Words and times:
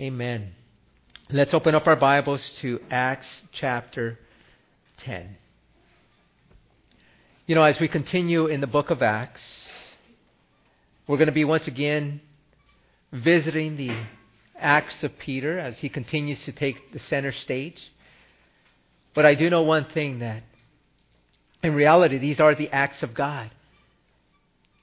Amen. 0.00 0.52
Let's 1.28 1.52
open 1.52 1.74
up 1.74 1.88
our 1.88 1.96
Bibles 1.96 2.50
to 2.60 2.78
Acts 2.88 3.26
chapter 3.50 4.16
10. 4.98 5.36
You 7.48 7.56
know, 7.56 7.64
as 7.64 7.80
we 7.80 7.88
continue 7.88 8.46
in 8.46 8.60
the 8.60 8.68
book 8.68 8.90
of 8.90 9.02
Acts, 9.02 9.42
we're 11.08 11.16
going 11.16 11.26
to 11.26 11.32
be 11.32 11.44
once 11.44 11.66
again 11.66 12.20
visiting 13.10 13.76
the 13.76 13.90
Acts 14.56 15.02
of 15.02 15.18
Peter 15.18 15.58
as 15.58 15.78
he 15.78 15.88
continues 15.88 16.44
to 16.44 16.52
take 16.52 16.92
the 16.92 17.00
center 17.00 17.32
stage. 17.32 17.82
But 19.14 19.26
I 19.26 19.34
do 19.34 19.50
know 19.50 19.62
one 19.62 19.86
thing 19.86 20.20
that 20.20 20.44
in 21.60 21.74
reality, 21.74 22.18
these 22.18 22.38
are 22.38 22.54
the 22.54 22.70
acts 22.70 23.02
of 23.02 23.14
God. 23.14 23.50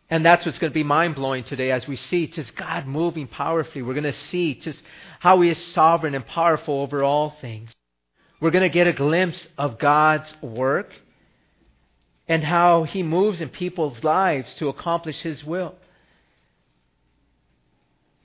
And 0.10 0.26
that's 0.26 0.46
what's 0.46 0.60
going 0.60 0.72
to 0.72 0.76
be 0.76 0.84
mind 0.84 1.16
blowing 1.16 1.44
today 1.44 1.72
as 1.72 1.88
we 1.88 1.96
see 1.96 2.28
just 2.28 2.56
God 2.56 2.86
moving 2.86 3.28
powerfully. 3.28 3.82
We're 3.82 3.96
going 3.96 4.04
to 4.04 4.14
see 4.14 4.54
just 4.54 4.84
how 5.20 5.42
He 5.42 5.50
is 5.50 5.58
sovereign 5.58 6.14
and 6.14 6.26
powerful 6.26 6.82
over 6.82 7.04
all 7.04 7.32
things. 7.42 7.72
We're 8.40 8.52
going 8.52 8.64
to 8.64 8.70
get 8.70 8.86
a 8.88 8.94
glimpse 8.94 9.48
of 9.58 9.80
God's 9.80 10.32
work 10.42 10.92
and 12.28 12.44
how 12.44 12.84
He 12.84 13.02
moves 13.02 13.42
in 13.42 13.50
people's 13.50 14.04
lives 14.04 14.54
to 14.56 14.70
accomplish 14.70 15.22
His 15.22 15.44
will. 15.44 15.76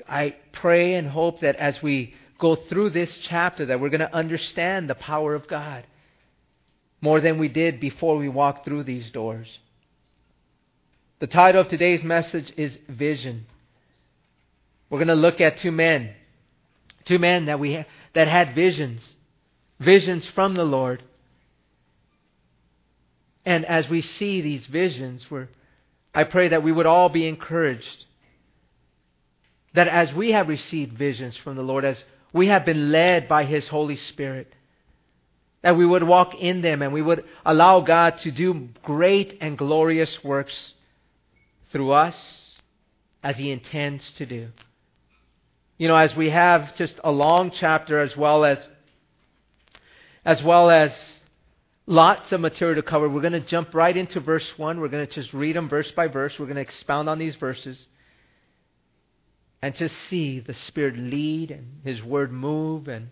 I 0.07 0.35
pray 0.53 0.95
and 0.95 1.09
hope 1.09 1.41
that 1.41 1.57
as 1.57 1.83
we 1.83 2.15
go 2.39 2.57
through 2.57 2.91
this 2.91 3.17
chapter 3.19 3.67
that 3.67 3.81
we're 3.81 3.91
going 3.91 4.01
to 4.01 4.15
understand 4.15 4.91
the 4.91 4.95
power 4.95 5.35
of 5.35 5.47
God 5.47 5.87
more 7.01 7.21
than 7.21 7.39
we 7.39 7.49
did 7.49 7.81
before 7.81 8.17
we 8.17 8.29
walked 8.29 8.65
through 8.65 8.85
these 8.85 9.11
doors. 9.11 9.59
The 11.21 11.27
title 11.27 11.61
of 11.61 11.69
today's 11.69 12.03
message 12.03 12.51
is 12.57 12.79
Vision. 12.89 13.45
We're 14.89 15.01
going 15.01 15.09
to 15.09 15.15
look 15.15 15.39
at 15.39 15.59
two 15.59 15.71
men, 15.71 16.15
two 17.05 17.19
men 17.19 17.45
that 17.45 17.61
we 17.61 17.85
that 18.15 18.27
had 18.27 18.55
visions, 18.55 19.07
visions 19.79 20.27
from 20.29 20.55
the 20.55 20.65
Lord. 20.65 21.03
And 23.45 23.67
as 23.67 23.87
we 23.87 24.01
see 24.01 24.41
these 24.41 24.65
visions, 24.65 25.31
we're, 25.31 25.49
I 26.15 26.25
pray 26.25 26.49
that 26.49 26.63
we 26.63 26.73
would 26.73 26.87
all 26.87 27.11
be 27.11 27.29
encouraged. 27.29 28.07
That 29.75 29.89
as 29.89 30.15
we 30.15 30.33
have 30.33 30.49
received 30.49 30.97
visions 30.97 31.37
from 31.37 31.55
the 31.55 31.63
Lord, 31.63 31.85
as 31.85 32.03
we 32.33 32.47
have 32.47 32.65
been 32.65 32.91
led 32.91 33.29
by 33.29 33.45
His 33.45 33.69
Holy 33.69 33.97
Spirit, 33.97 34.51
that 35.61 35.77
we 35.77 35.85
would 35.85 36.03
walk 36.03 36.35
in 36.35 36.63
them 36.63 36.81
and 36.81 36.95
we 36.95 37.03
would 37.03 37.25
allow 37.45 37.83
God 37.83 38.17
to 38.21 38.31
do 38.31 38.71
great 38.83 39.37
and 39.43 39.59
glorious 39.59 40.25
works 40.25 40.73
through 41.73 41.93
us 41.93 42.17
as 43.23 43.37
He 43.37 43.51
intends 43.51 44.11
to 44.13 44.27
do. 44.27 44.49
You 45.79 45.89
know, 45.89 45.97
as 45.97 46.15
we 46.15 46.31
have 46.31 46.77
just 46.77 47.01
a 47.03 47.11
long 47.11 47.51
chapter 47.51 47.99
as 48.01 48.17
well 48.17 48.45
as 48.45 48.59
as 50.25 50.43
well 50.43 50.71
as 50.71 50.93
lots 51.87 52.31
of 52.33 52.41
material 52.41 52.77
to 52.77 52.87
cover, 52.87 53.09
we're 53.09 53.23
going 53.23 53.33
to 53.33 53.41
jump 53.41 53.75
right 53.75 53.97
into 53.97 54.21
verse 54.21 54.47
1. 54.59 54.79
We're 54.79 54.89
going 54.89 55.07
to 55.07 55.13
just 55.13 55.33
read 55.33 55.57
them 55.57 55.69
verse 55.69 55.91
by 55.93 56.09
verse. 56.09 56.39
We're 56.39 56.47
going 56.47 56.57
to 56.57 56.63
expound 56.63 57.09
on 57.09 57.19
these 57.19 57.37
verses 57.37 57.87
and 59.63 59.75
just 59.75 59.95
see 60.09 60.41
the 60.41 60.55
Spirit 60.55 60.97
lead 60.97 61.51
and 61.51 61.81
His 61.85 62.03
Word 62.03 62.33
move 62.33 62.89
and 62.89 63.11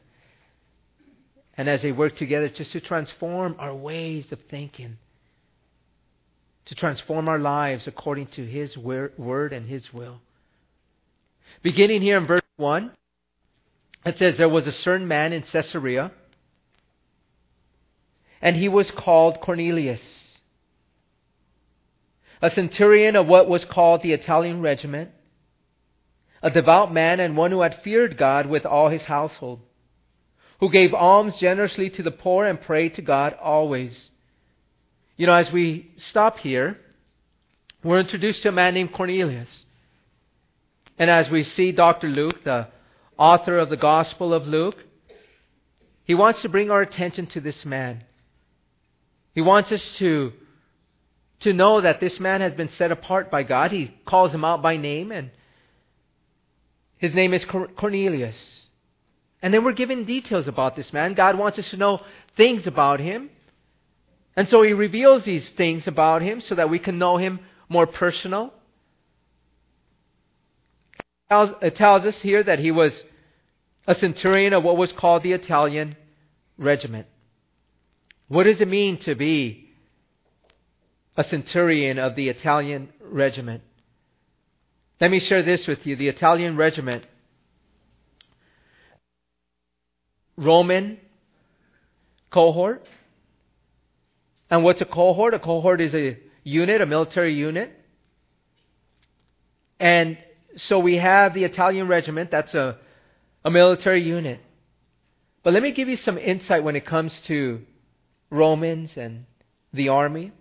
and 1.57 1.69
as 1.69 1.83
they 1.83 1.91
work 1.91 2.17
together 2.17 2.49
just 2.49 2.71
to 2.73 2.81
transform 2.81 3.57
our 3.59 3.75
ways 3.75 4.31
of 4.31 4.39
thinking, 4.49 4.97
to 6.69 6.75
transform 6.75 7.29
our 7.29 7.39
lives 7.39 7.87
according 7.87 8.27
to 8.27 8.47
His 8.47 8.77
word 8.77 9.53
and 9.53 9.67
His 9.67 9.93
will. 9.93 10.21
Beginning 11.63 12.03
here 12.03 12.19
in 12.19 12.27
verse 12.27 12.43
1, 12.57 12.91
it 14.07 14.19
says, 14.19 14.37
There 14.37 14.49
was 14.49 14.67
a 14.67 14.73
certain 14.73 15.09
man 15.09 15.33
in 15.33 15.43
Caesarea, 15.43 16.13
and 18.41 18.57
he 18.57 18.69
was 18.69 18.91
called 18.91 19.41
Cornelius, 19.41 20.03
a 22.41 22.51
centurion 22.51 23.17
of 23.17 23.27
what 23.27 23.49
was 23.49 23.65
called 23.65 24.03
the 24.03 24.13
Italian 24.13 24.61
regiment, 24.61 25.11
a 26.43 26.51
devout 26.51 26.93
man 26.93 27.19
and 27.19 27.37
one 27.37 27.51
who 27.51 27.63
had 27.63 27.83
feared 27.83 28.17
God 28.17 28.47
with 28.47 28.65
all 28.65 28.89
his 28.89 29.05
household 29.05 29.61
who 30.61 30.71
gave 30.71 30.93
alms 30.93 31.37
generously 31.37 31.89
to 31.91 32.03
the 32.03 32.11
poor 32.11 32.47
and 32.47 32.61
prayed 32.61 32.95
to 32.95 33.03
God 33.03 33.35
always. 33.41 34.11
You 35.19 35.27
know, 35.27 35.35
as 35.35 35.51
we 35.51 35.91
stop 35.97 36.39
here, 36.39 36.79
we're 37.83 37.99
introduced 37.99 38.43
to 38.43 38.51
a 38.51 38.53
man 38.53 38.75
named 38.75 38.93
Cornelius. 38.93 39.49
And 40.97 41.11
as 41.11 41.29
we 41.29 41.43
see 41.43 41.73
Dr. 41.73 42.09
Luke, 42.09 42.45
the 42.45 42.69
author 43.19 43.59
of 43.59 43.69
the 43.69 43.77
Gospel 43.77 44.33
of 44.33 44.47
Luke, 44.47 44.77
he 46.05 46.15
wants 46.15 46.43
to 46.43 46.49
bring 46.49 46.71
our 46.71 46.81
attention 46.81 47.27
to 47.27 47.41
this 47.41 47.65
man. 47.65 48.05
He 49.35 49.41
wants 49.41 49.73
us 49.73 49.97
to, 49.97 50.33
to 51.41 51.53
know 51.53 51.81
that 51.81 51.99
this 51.99 52.21
man 52.21 52.41
has 52.41 52.55
been 52.55 52.69
set 52.71 52.93
apart 52.93 53.29
by 53.29 53.43
God. 53.43 53.73
He 53.73 53.93
calls 54.07 54.33
him 54.33 54.45
out 54.45 54.63
by 54.63 54.77
name, 54.77 55.11
and 55.11 55.31
his 56.97 57.13
name 57.13 57.35
is 57.35 57.45
Cornelius. 57.45 58.37
And 59.43 59.53
then 59.53 59.65
we're 59.65 59.73
given 59.73 60.05
details 60.05 60.47
about 60.47 60.77
this 60.77 60.93
man. 60.93 61.15
God 61.15 61.37
wants 61.37 61.59
us 61.59 61.71
to 61.71 61.77
know 61.77 62.03
things 62.37 62.69
about 62.69 63.01
him. 63.01 63.31
And 64.39 64.49
so 64.49 64.63
he 64.63 64.73
reveals 64.73 65.25
these 65.25 65.49
things 65.51 65.89
about 65.89 66.23
him 66.23 66.41
so 66.41 66.55
that 66.55 66.71
we 66.71 66.79
can 66.79 66.97
know 66.97 67.17
him 67.17 67.41
more 67.69 67.89
personal. 67.89 68.55
It 71.29 71.75
tells 71.75 72.05
us 72.05 72.15
here 72.23 72.45
that 72.45 72.61
he 72.61 72.71
was 72.71 73.03
a 73.89 73.97
centurion 73.97 74.53
of 74.53 74.63
what 74.63 74.77
was 74.77 74.93
called 74.93 75.25
the 75.25 75.33
Italian 75.33 75.97
regiment. 76.57 77.09
What 78.29 78.45
does 78.45 78.61
it 78.61 78.69
mean 78.69 78.99
to 78.99 79.17
be 79.17 79.71
a 81.17 81.25
centurion 81.25 81.99
of 81.99 82.15
the 82.15 82.29
Italian 82.29 82.91
regiment? 83.01 83.65
Let 85.01 85.11
me 85.11 85.19
share 85.19 85.43
this 85.43 85.67
with 85.67 85.85
you. 85.85 85.97
The 85.97 86.07
Italian 86.07 86.57
regiment 86.57 87.05
Roman 90.37 90.99
cohort. 92.31 92.87
And 94.51 94.65
what's 94.65 94.81
a 94.81 94.87
cohort? 94.87 95.35
A 95.35 95.39
cohort 95.39 95.81
is 95.81 95.95
a 95.95 96.19
unit, 96.43 96.81
a 96.81 96.87
military 96.87 97.35
unit. 97.35 97.73
And 99.79 100.19
so 100.57 100.79
we 100.79 100.97
have 100.97 101.35
the 101.35 101.45
Italian 101.45 101.89
regiment, 101.89 102.31
that's 102.31 102.55
a, 102.55 102.79
a 103.45 103.51
military 103.51 104.03
unit. 104.03 104.41
But 105.43 105.53
let 105.53 105.63
me 105.63 105.73
give 105.73 105.89
you 105.89 105.97
some 105.97 106.19
insight 106.19 106.65
when 106.65 106.77
it 106.77 106.85
comes 106.85 107.19
to 107.27 107.61
Romans 108.31 108.97
and 108.97 109.25
the 109.73 109.91
army. 109.91 110.33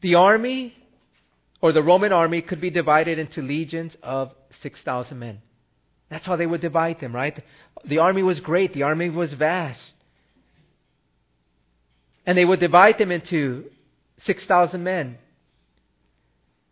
The 0.00 0.14
army, 0.14 0.74
or 1.60 1.72
the 1.72 1.82
Roman 1.82 2.12
army, 2.12 2.42
could 2.42 2.60
be 2.60 2.70
divided 2.70 3.18
into 3.18 3.42
legions 3.42 3.96
of 4.02 4.32
6,000 4.62 5.18
men. 5.18 5.40
That's 6.10 6.26
how 6.26 6.36
they 6.36 6.46
would 6.46 6.60
divide 6.60 7.00
them, 7.00 7.14
right? 7.14 7.42
The 7.84 7.98
army 7.98 8.22
was 8.22 8.40
great, 8.40 8.72
the 8.72 8.82
army 8.82 9.10
was 9.10 9.32
vast. 9.32 9.94
And 12.26 12.38
they 12.38 12.44
would 12.44 12.60
divide 12.60 12.98
them 12.98 13.10
into 13.10 13.70
6,000 14.18 14.82
men. 14.82 15.18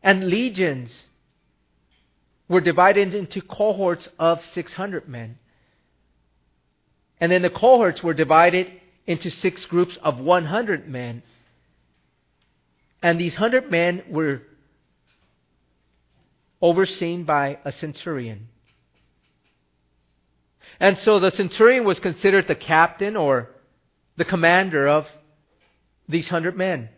And 0.02 0.28
legions 0.28 1.04
were 2.48 2.60
divided 2.60 3.14
into 3.14 3.40
cohorts 3.40 4.08
of 4.18 4.44
600 4.46 5.08
men. 5.08 5.38
And 7.20 7.30
then 7.30 7.42
the 7.42 7.50
cohorts 7.50 8.02
were 8.02 8.14
divided 8.14 8.70
into 9.06 9.30
six 9.30 9.64
groups 9.64 9.96
of 10.02 10.18
100 10.18 10.88
men. 10.88 11.22
And 13.02 13.18
these 13.18 13.34
100 13.34 13.70
men 13.70 14.02
were 14.08 14.42
overseen 16.60 17.24
by 17.24 17.58
a 17.64 17.72
centurion. 17.72 18.48
And 20.78 20.98
so 20.98 21.20
the 21.20 21.30
centurion 21.30 21.84
was 21.84 22.00
considered 22.00 22.48
the 22.48 22.54
captain 22.54 23.16
or 23.16 23.50
the 24.16 24.24
commander 24.24 24.88
of 24.88 25.06
these 26.12 26.28
hundred 26.28 26.56
men. 26.56 26.88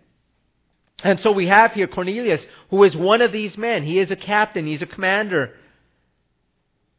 And 1.03 1.19
so 1.21 1.33
we 1.33 1.47
have 1.49 1.73
here 1.73 1.87
Cornelius, 1.87 2.45
who 2.71 2.85
is 2.85 2.97
one 2.97 3.23
of 3.23 3.33
these 3.33 3.57
men. 3.59 3.83
He 3.85 3.99
is 3.99 4.11
a 4.11 4.17
captain, 4.17 4.67
he's 4.67 4.83
a 4.83 4.87
commander 4.87 5.55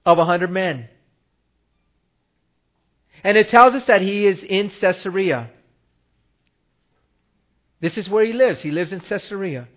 of 0.06 0.18
a 0.18 0.26
hundred 0.26 0.52
men. 0.52 0.90
And 3.24 3.38
it 3.38 3.50
tells 3.50 3.74
us 3.74 3.86
that 3.88 4.02
he 4.02 4.28
is 4.28 4.44
in 4.44 4.70
Caesarea. 4.70 5.50
This 7.82 7.98
is 7.98 8.10
where 8.10 8.24
he 8.24 8.34
lives. 8.34 8.62
He 8.62 8.72
lives 8.72 8.94
in 8.94 9.00
Caesarea. 9.00 9.68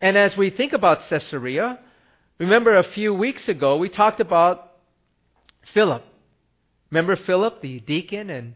And 0.00 0.16
as 0.16 0.36
we 0.36 0.50
think 0.50 0.72
about 0.72 1.08
Caesarea, 1.08 1.78
Remember 2.38 2.76
a 2.76 2.84
few 2.84 3.12
weeks 3.12 3.48
ago, 3.48 3.76
we 3.76 3.88
talked 3.88 4.20
about 4.20 4.72
Philip. 5.74 6.04
Remember 6.90 7.16
Philip, 7.16 7.60
the 7.60 7.80
deacon, 7.80 8.30
and 8.30 8.54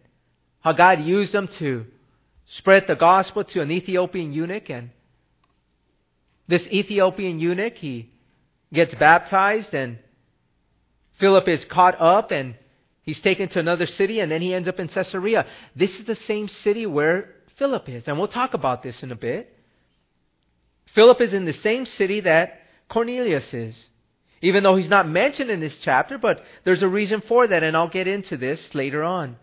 how 0.63 0.73
God 0.73 1.03
used 1.03 1.33
them 1.33 1.49
to 1.59 1.87
spread 2.47 2.87
the 2.87 2.95
gospel 2.95 3.45
to 3.45 3.61
an 3.61 3.71
Ethiopian 3.71 4.33
eunuch. 4.33 4.71
And 4.71 4.91
this 6.49 6.67
Ethiopian 6.69 7.39
eunuch, 7.39 7.77
he 7.77 8.11
gets 8.73 8.95
baptized, 8.95 9.75
and 9.75 9.99
Philip 11.19 11.49
is 11.49 11.65
caught 11.65 12.01
up 12.01 12.31
and 12.31 12.55
he's 13.03 13.21
taken 13.21 13.49
to 13.51 13.61
another 13.61 13.87
city, 13.87 14.21
and 14.21 14.31
then 14.31 14.41
he 14.41 14.55
ends 14.55 14.69
up 14.69 14.81
in 14.81 14.89
Caesarea. 14.89 15.47
This 15.77 15.99
is 15.99 16.07
the 16.07 16.15
same 16.15 16.49
city 16.49 16.87
where 16.87 17.35
Philip 17.57 17.89
is, 17.89 18.09
and 18.09 18.19
we'll 18.19 18.29
talk 18.29 18.55
about 18.55 18.83
this 18.83 19.03
in 19.03 19.13
a 19.13 19.17
bit. 19.17 19.57
Philip 20.95 21.21
is 21.21 21.33
in 21.33 21.45
the 21.45 21.53
same 21.53 21.87
city 21.87 22.21
that 22.21 22.61
Cornelius 22.89 23.53
is. 23.55 23.87
Even 24.43 24.63
though 24.63 24.77
he's 24.77 24.89
not 24.89 25.09
mentioned 25.09 25.51
in 25.51 25.61
this 25.61 25.77
chapter, 25.79 26.19
but 26.19 26.43
there's 26.65 26.83
a 26.83 26.89
reason 26.89 27.21
for 27.21 27.47
that, 27.47 27.63
and 27.63 27.77
I'll 27.77 27.89
get 27.89 28.09
into 28.09 28.37
this 28.37 28.75
later 28.75 29.05
on. 29.05 29.37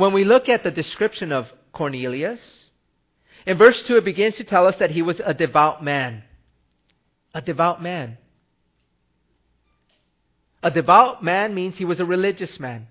When 0.00 0.14
we 0.14 0.24
look 0.24 0.48
at 0.48 0.62
the 0.62 0.70
description 0.70 1.30
of 1.30 1.52
Cornelius, 1.74 2.40
in 3.44 3.58
verse 3.58 3.82
2 3.82 3.98
it 3.98 4.04
begins 4.06 4.36
to 4.36 4.44
tell 4.44 4.66
us 4.66 4.76
that 4.76 4.90
he 4.90 5.02
was 5.02 5.20
a 5.20 5.34
devout 5.34 5.84
man. 5.84 6.22
A 7.34 7.42
devout 7.42 7.82
man. 7.82 8.16
A 10.62 10.70
devout 10.70 11.22
man 11.22 11.54
means 11.54 11.76
he 11.76 11.84
was 11.84 12.00
a 12.00 12.06
religious 12.06 12.58
man. 12.58 12.86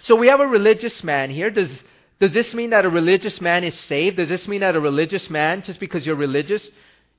So 0.00 0.16
we 0.16 0.26
have 0.26 0.40
a 0.40 0.48
religious 0.48 1.04
man 1.04 1.30
here. 1.30 1.48
Does 1.48 1.70
does 2.18 2.32
this 2.32 2.52
mean 2.54 2.70
that 2.70 2.84
a 2.84 2.90
religious 2.90 3.40
man 3.40 3.62
is 3.62 3.78
saved? 3.78 4.16
Does 4.16 4.28
this 4.28 4.48
mean 4.48 4.62
that 4.62 4.74
a 4.74 4.80
religious 4.80 5.30
man, 5.30 5.62
just 5.62 5.78
because 5.78 6.04
you're 6.04 6.16
religious, 6.16 6.68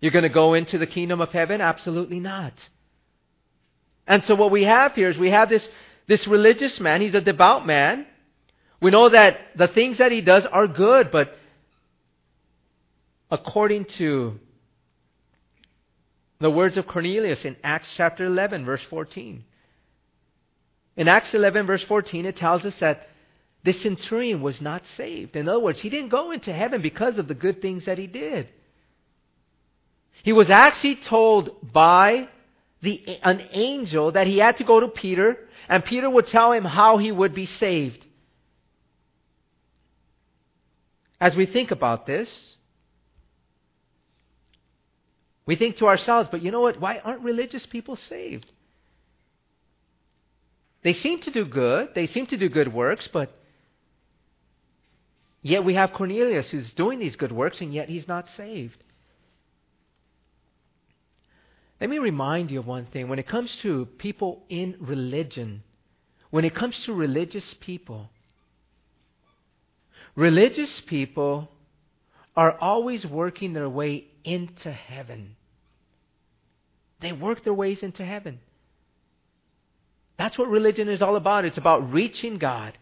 you're 0.01 0.11
going 0.11 0.23
to 0.23 0.29
go 0.29 0.53
into 0.53 0.77
the 0.77 0.87
kingdom 0.87 1.21
of 1.21 1.31
heaven? 1.31 1.61
Absolutely 1.61 2.19
not. 2.19 2.53
And 4.05 4.25
so 4.25 4.35
what 4.35 4.51
we 4.51 4.63
have 4.63 4.95
here 4.95 5.09
is 5.09 5.17
we 5.17 5.29
have 5.29 5.47
this, 5.47 5.69
this 6.07 6.27
religious 6.27 6.81
man. 6.81 6.99
He's 6.99 7.15
a 7.15 7.21
devout 7.21 7.65
man. 7.65 8.05
We 8.79 8.91
know 8.91 9.09
that 9.09 9.39
the 9.55 9.67
things 9.67 9.97
that 9.97 10.11
he 10.11 10.21
does 10.21 10.45
are 10.45 10.67
good, 10.67 11.11
but 11.11 11.35
according 13.31 13.85
to 13.85 14.39
the 16.39 16.51
words 16.51 16.77
of 16.77 16.87
Cornelius 16.87 17.43
in 17.43 17.55
Acts 17.63 17.87
chapter 17.95 18.25
11, 18.25 18.65
verse 18.65 18.83
14. 18.89 19.43
In 20.95 21.07
Acts 21.07 21.33
11, 21.33 21.65
verse 21.65 21.83
14, 21.83 22.25
it 22.25 22.37
tells 22.37 22.63
us 22.65 22.75
that 22.79 23.07
the 23.63 23.73
centurion 23.73 24.41
was 24.41 24.61
not 24.61 24.83
saved. 24.95 25.35
In 25.35 25.49
other 25.49 25.59
words, 25.59 25.81
he 25.81 25.89
didn't 25.89 26.09
go 26.09 26.31
into 26.31 26.53
heaven 26.53 26.81
because 26.81 27.17
of 27.17 27.27
the 27.27 27.33
good 27.33 27.61
things 27.61 27.85
that 27.85 27.97
he 27.97 28.07
did. 28.07 28.47
He 30.23 30.33
was 30.33 30.49
actually 30.49 30.95
told 30.97 31.71
by 31.73 32.29
the, 32.81 33.19
an 33.23 33.41
angel 33.51 34.11
that 34.11 34.27
he 34.27 34.37
had 34.37 34.57
to 34.57 34.63
go 34.63 34.79
to 34.79 34.87
Peter, 34.87 35.37
and 35.67 35.83
Peter 35.83 36.09
would 36.09 36.27
tell 36.27 36.51
him 36.51 36.63
how 36.63 36.97
he 36.97 37.11
would 37.11 37.33
be 37.33 37.45
saved. 37.45 38.05
As 41.19 41.35
we 41.35 41.45
think 41.45 41.71
about 41.71 42.05
this, 42.05 42.29
we 45.45 45.55
think 45.55 45.77
to 45.77 45.87
ourselves, 45.87 46.29
but 46.31 46.41
you 46.41 46.51
know 46.51 46.61
what? 46.61 46.79
Why 46.79 46.99
aren't 46.99 47.21
religious 47.21 47.65
people 47.65 47.95
saved? 47.95 48.45
They 50.83 50.93
seem 50.93 51.19
to 51.21 51.31
do 51.31 51.45
good, 51.45 51.89
they 51.95 52.05
seem 52.05 52.27
to 52.27 52.37
do 52.37 52.49
good 52.49 52.71
works, 52.71 53.07
but 53.07 53.33
Yet 55.47 55.63
we 55.63 55.75
have 55.75 55.93
Cornelius 55.93 56.49
who's 56.49 56.73
doing 56.73 56.99
these 56.99 57.15
good 57.15 57.31
works, 57.31 57.61
and 57.61 57.73
yet 57.73 57.87
he's 57.87 58.05
not 58.05 58.27
saved. 58.31 58.83
Let 61.79 61.89
me 61.89 61.99
remind 61.99 62.51
you 62.51 62.59
of 62.59 62.67
one 62.67 62.85
thing. 62.87 63.07
When 63.07 63.17
it 63.17 63.27
comes 63.27 63.55
to 63.57 63.85
people 63.97 64.43
in 64.49 64.75
religion, 64.79 65.63
when 66.31 66.43
it 66.43 66.53
comes 66.53 66.77
to 66.85 66.93
religious 66.93 67.53
people, 67.61 68.09
religious 70.17 70.81
people 70.81 71.47
are 72.35 72.57
always 72.59 73.05
working 73.05 73.53
their 73.53 73.69
way 73.69 74.05
into 74.25 74.71
heaven. 74.71 75.37
They 76.99 77.13
work 77.13 77.43
their 77.43 77.53
ways 77.53 77.83
into 77.83 78.03
heaven. 78.03 78.39
That's 80.17 80.37
what 80.37 80.49
religion 80.49 80.89
is 80.89 81.01
all 81.01 81.15
about. 81.15 81.45
It's 81.45 81.59
about 81.59 81.93
reaching 81.93 82.39
God. 82.39 82.77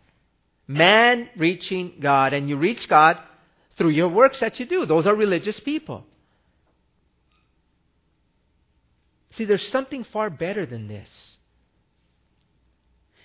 Man 0.67 1.29
reaching 1.35 1.97
God. 1.99 2.33
And 2.33 2.49
you 2.49 2.55
reach 2.55 2.87
God 2.87 3.19
through 3.77 3.89
your 3.89 4.07
works 4.07 4.39
that 4.39 4.59
you 4.59 4.65
do. 4.65 4.85
Those 4.85 5.05
are 5.05 5.13
religious 5.13 5.59
people. 5.59 6.05
See, 9.31 9.43
there's 9.43 9.67
something 9.67 10.05
far 10.05 10.29
better 10.29 10.65
than 10.65 10.87
this. 10.87 11.09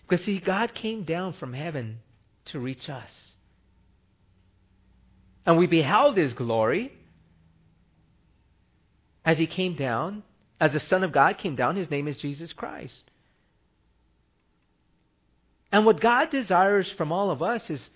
Because, 0.09 0.25
see, 0.25 0.41
God 0.41 0.75
came 0.75 1.05
down 1.05 1.35
from 1.35 1.53
heaven 1.53 2.01
to 2.47 2.59
reach 2.59 2.89
us. 2.89 3.30
And 5.47 5.57
we 5.57 5.67
beheld 5.67 6.17
His 6.17 6.33
glory 6.33 6.93
as 9.25 9.39
He 9.39 9.47
came 9.47 9.75
down, 9.75 10.23
as 10.61 10.73
the 10.73 10.81
Son 10.81 11.03
of 11.03 11.13
God 11.13 11.39
came 11.39 11.57
down. 11.57 11.77
His 11.77 11.91
name 11.91 12.09
is 12.09 12.19
Jesus 12.19 12.53
Christ. 12.53 13.11
And 15.73 15.87
what 15.87 16.01
God 16.01 16.31
desires 16.31 16.91
from 16.91 17.13
all 17.13 17.31
of 17.31 17.43
us 17.43 17.69
is, 17.71 17.89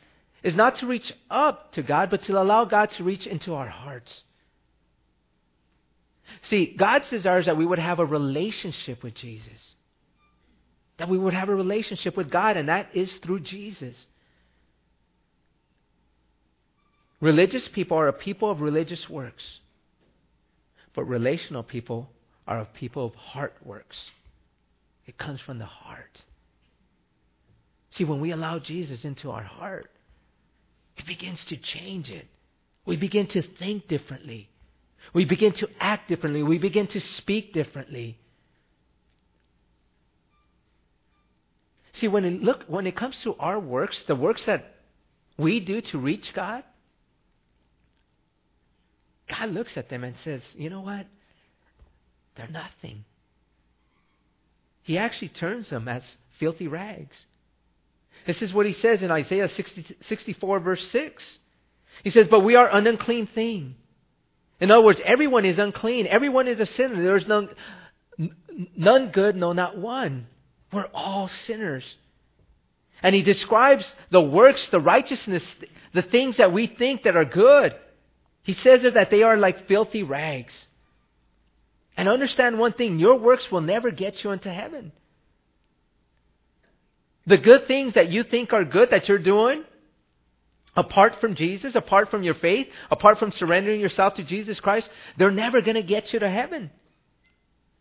is 0.43 0.55
not 0.55 0.77
to 0.77 0.87
reach 0.87 1.13
up 1.31 1.73
to 1.73 1.83
God, 1.83 2.11
but 2.11 2.23
to 2.25 2.41
allow 2.41 2.65
God 2.65 2.91
to 2.91 3.05
reach 3.05 3.27
into 3.27 3.55
our 3.55 3.69
hearts. 3.69 4.23
See, 6.43 6.75
God's 6.77 7.09
desire 7.11 7.41
is 7.41 7.47
that 7.47 7.57
we 7.57 7.67
would 7.67 7.79
have 7.79 7.99
a 7.99 8.07
relationship 8.07 9.03
with 9.03 9.15
Jesus. 9.15 9.75
That 10.99 11.09
we 11.09 11.19
would 11.19 11.35
have 11.35 11.49
a 11.49 11.55
relationship 11.55 12.17
with 12.17 12.31
God, 12.31 12.57
and 12.57 12.69
that 12.69 12.91
is 12.95 13.13
through 13.17 13.41
Jesus. 13.41 14.07
Religious 17.21 17.69
people 17.69 17.97
are 17.97 18.09
a 18.09 18.13
people 18.13 18.51
of 18.51 18.61
religious 18.61 19.09
works, 19.09 19.61
but 20.95 21.05
relational 21.05 21.63
people 21.63 22.11
are 22.47 22.61
a 22.61 22.65
people 22.67 23.07
of 23.07 23.15
heart 23.15 23.55
works. 23.65 24.11
It 25.07 25.19
comes 25.19 25.41
from 25.41 25.59
the 25.59 25.67
heart. 25.67 26.23
See, 27.91 28.05
when 28.05 28.21
we 28.21 28.33
allow 28.33 28.59
Jesus 28.59 29.05
into 29.05 29.31
our 29.31 29.43
heart, 29.43 29.91
He 30.95 31.05
begins 31.05 31.45
to 31.47 31.57
change 31.57 32.11
it. 32.11 32.27
We 32.87 32.97
begin 32.97 33.27
to 33.29 33.43
think 33.43 33.89
differently. 33.89 34.49
We 35.13 35.25
begin 35.25 35.53
to 35.53 35.69
act 35.81 36.09
differently. 36.09 36.43
We 36.43 36.59
begin 36.59 36.87
to 36.89 37.01
speak 37.01 37.53
differently. 37.53 38.19
See, 41.95 42.09
when 42.09 42.25
it, 42.25 42.43
look, 42.43 42.65
when 42.67 42.87
it 42.87 42.97
comes 42.97 43.17
to 43.23 43.37
our 43.39 43.59
works, 43.61 44.03
the 44.03 44.17
works 44.17 44.45
that 44.45 44.75
we 45.39 45.61
do 45.61 45.81
to 45.81 45.99
reach 45.99 46.33
God, 46.35 46.65
God 49.29 49.51
looks 49.51 49.77
at 49.77 49.89
them 49.89 50.05
and 50.05 50.15
says, 50.25 50.43
you 50.55 50.71
know 50.71 50.81
what? 50.81 51.07
They're 52.37 52.49
nothing. 52.49 53.05
He 54.83 54.99
actually 54.99 55.29
turns 55.29 55.71
them 55.71 55.89
as 55.89 56.03
filthy 56.39 56.69
rags. 56.69 57.17
This 58.27 58.43
is 58.43 58.53
what 58.53 58.67
he 58.67 58.73
says 58.73 59.03
in 59.03 59.11
Isaiah 59.11 59.49
60, 59.49 59.97
64, 60.09 60.61
verse 60.61 60.89
6. 60.89 61.39
He 62.03 62.11
says, 62.11 62.27
But 62.29 62.41
we 62.41 62.57
are 62.57 62.69
an 62.69 62.87
unclean 62.87 63.27
thing. 63.29 63.77
In 64.61 64.71
other 64.71 64.83
words, 64.83 65.01
everyone 65.05 65.45
is 65.45 65.59
unclean. 65.59 66.07
Everyone 66.07 66.49
is 66.49 66.61
a 66.61 66.67
sinner. 66.67 67.03
There 67.03 67.17
is 67.17 67.27
none, 67.27 67.51
none 68.77 69.11
good, 69.11 69.37
no, 69.37 69.53
not 69.53 69.77
one. 69.77 70.27
We're 70.73 70.89
all 70.95 71.29
sinners. 71.29 71.85
And 73.03 73.15
he 73.15 73.23
describes 73.23 73.95
the 74.11 74.21
works, 74.21 74.69
the 74.69 74.81
righteousness, 74.81 75.45
the 75.93 76.03
things 76.03 76.39
that 76.39 76.53
we 76.53 76.67
think 76.67 77.03
that 77.03 77.17
are 77.17 77.25
good. 77.25 77.75
He 78.45 78.53
says 78.53 78.83
that 78.95 79.11
they 79.11 79.23
are 79.23 79.37
like 79.37 79.67
filthy 79.67 80.03
rags. 80.03 80.67
And 81.97 82.09
understand 82.09 82.59
one 82.59 82.75
thing 82.75 82.99
your 82.99 83.17
works 83.17 83.51
will 83.51 83.63
never 83.63 83.91
get 83.91 84.23
you 84.23 84.31
into 84.31 84.53
heaven. 84.53 84.93
The 87.27 87.39
good 87.39 87.67
things 87.67 87.95
that 87.95 88.11
you 88.11 88.23
think 88.23 88.53
are 88.53 88.65
good 88.65 88.91
that 88.91 89.09
you're 89.09 89.19
doing, 89.19 89.65
apart 90.77 91.21
from 91.21 91.35
Jesus, 91.35 91.75
apart 91.75 92.11
from 92.11 92.23
your 92.23 92.35
faith, 92.35 92.69
apart 92.91 93.19
from 93.19 93.33
surrendering 93.33 93.81
yourself 93.81 94.15
to 94.15 94.23
Jesus 94.23 94.61
Christ, 94.61 94.91
they're 95.17 95.31
never 95.31 95.63
going 95.63 95.77
to 95.77 95.83
get 95.83 96.13
you 96.13 96.19
to 96.19 96.31
heaven. 96.31 96.71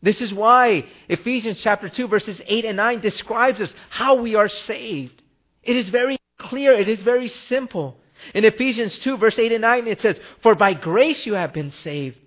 This 0.02 0.22
is 0.22 0.34
why 0.34 0.86
Ephesians 1.10 1.60
chapter 1.60 1.90
2 1.90 2.08
verses 2.08 2.42
8 2.46 2.66
and 2.66 2.78
9 2.78 3.02
describes 3.02 3.60
us 3.60 3.74
how 3.90 4.16
we 4.16 4.36
are 4.36 4.50
saved. 4.50 5.22
It 5.62 5.76
is 5.76 5.90
very 5.90 6.18
clear, 6.38 6.74
it 6.74 6.88
is 6.88 7.02
very 7.02 7.28
simple. 7.28 7.98
In 8.34 8.46
Ephesians 8.46 8.98
2 9.00 9.18
verse 9.18 9.38
8 9.38 9.52
and 9.52 9.62
9 9.62 9.88
it 9.88 10.02
says, 10.02 10.20
"For 10.42 10.56
by 10.56 10.74
grace 10.74 11.26
you 11.26 11.34
have 11.34 11.54
been 11.54 11.72
saved 11.72 12.18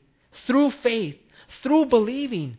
through 0.47 0.71
faith, 0.71 1.17
through 1.63 1.87
believing." 1.87 2.59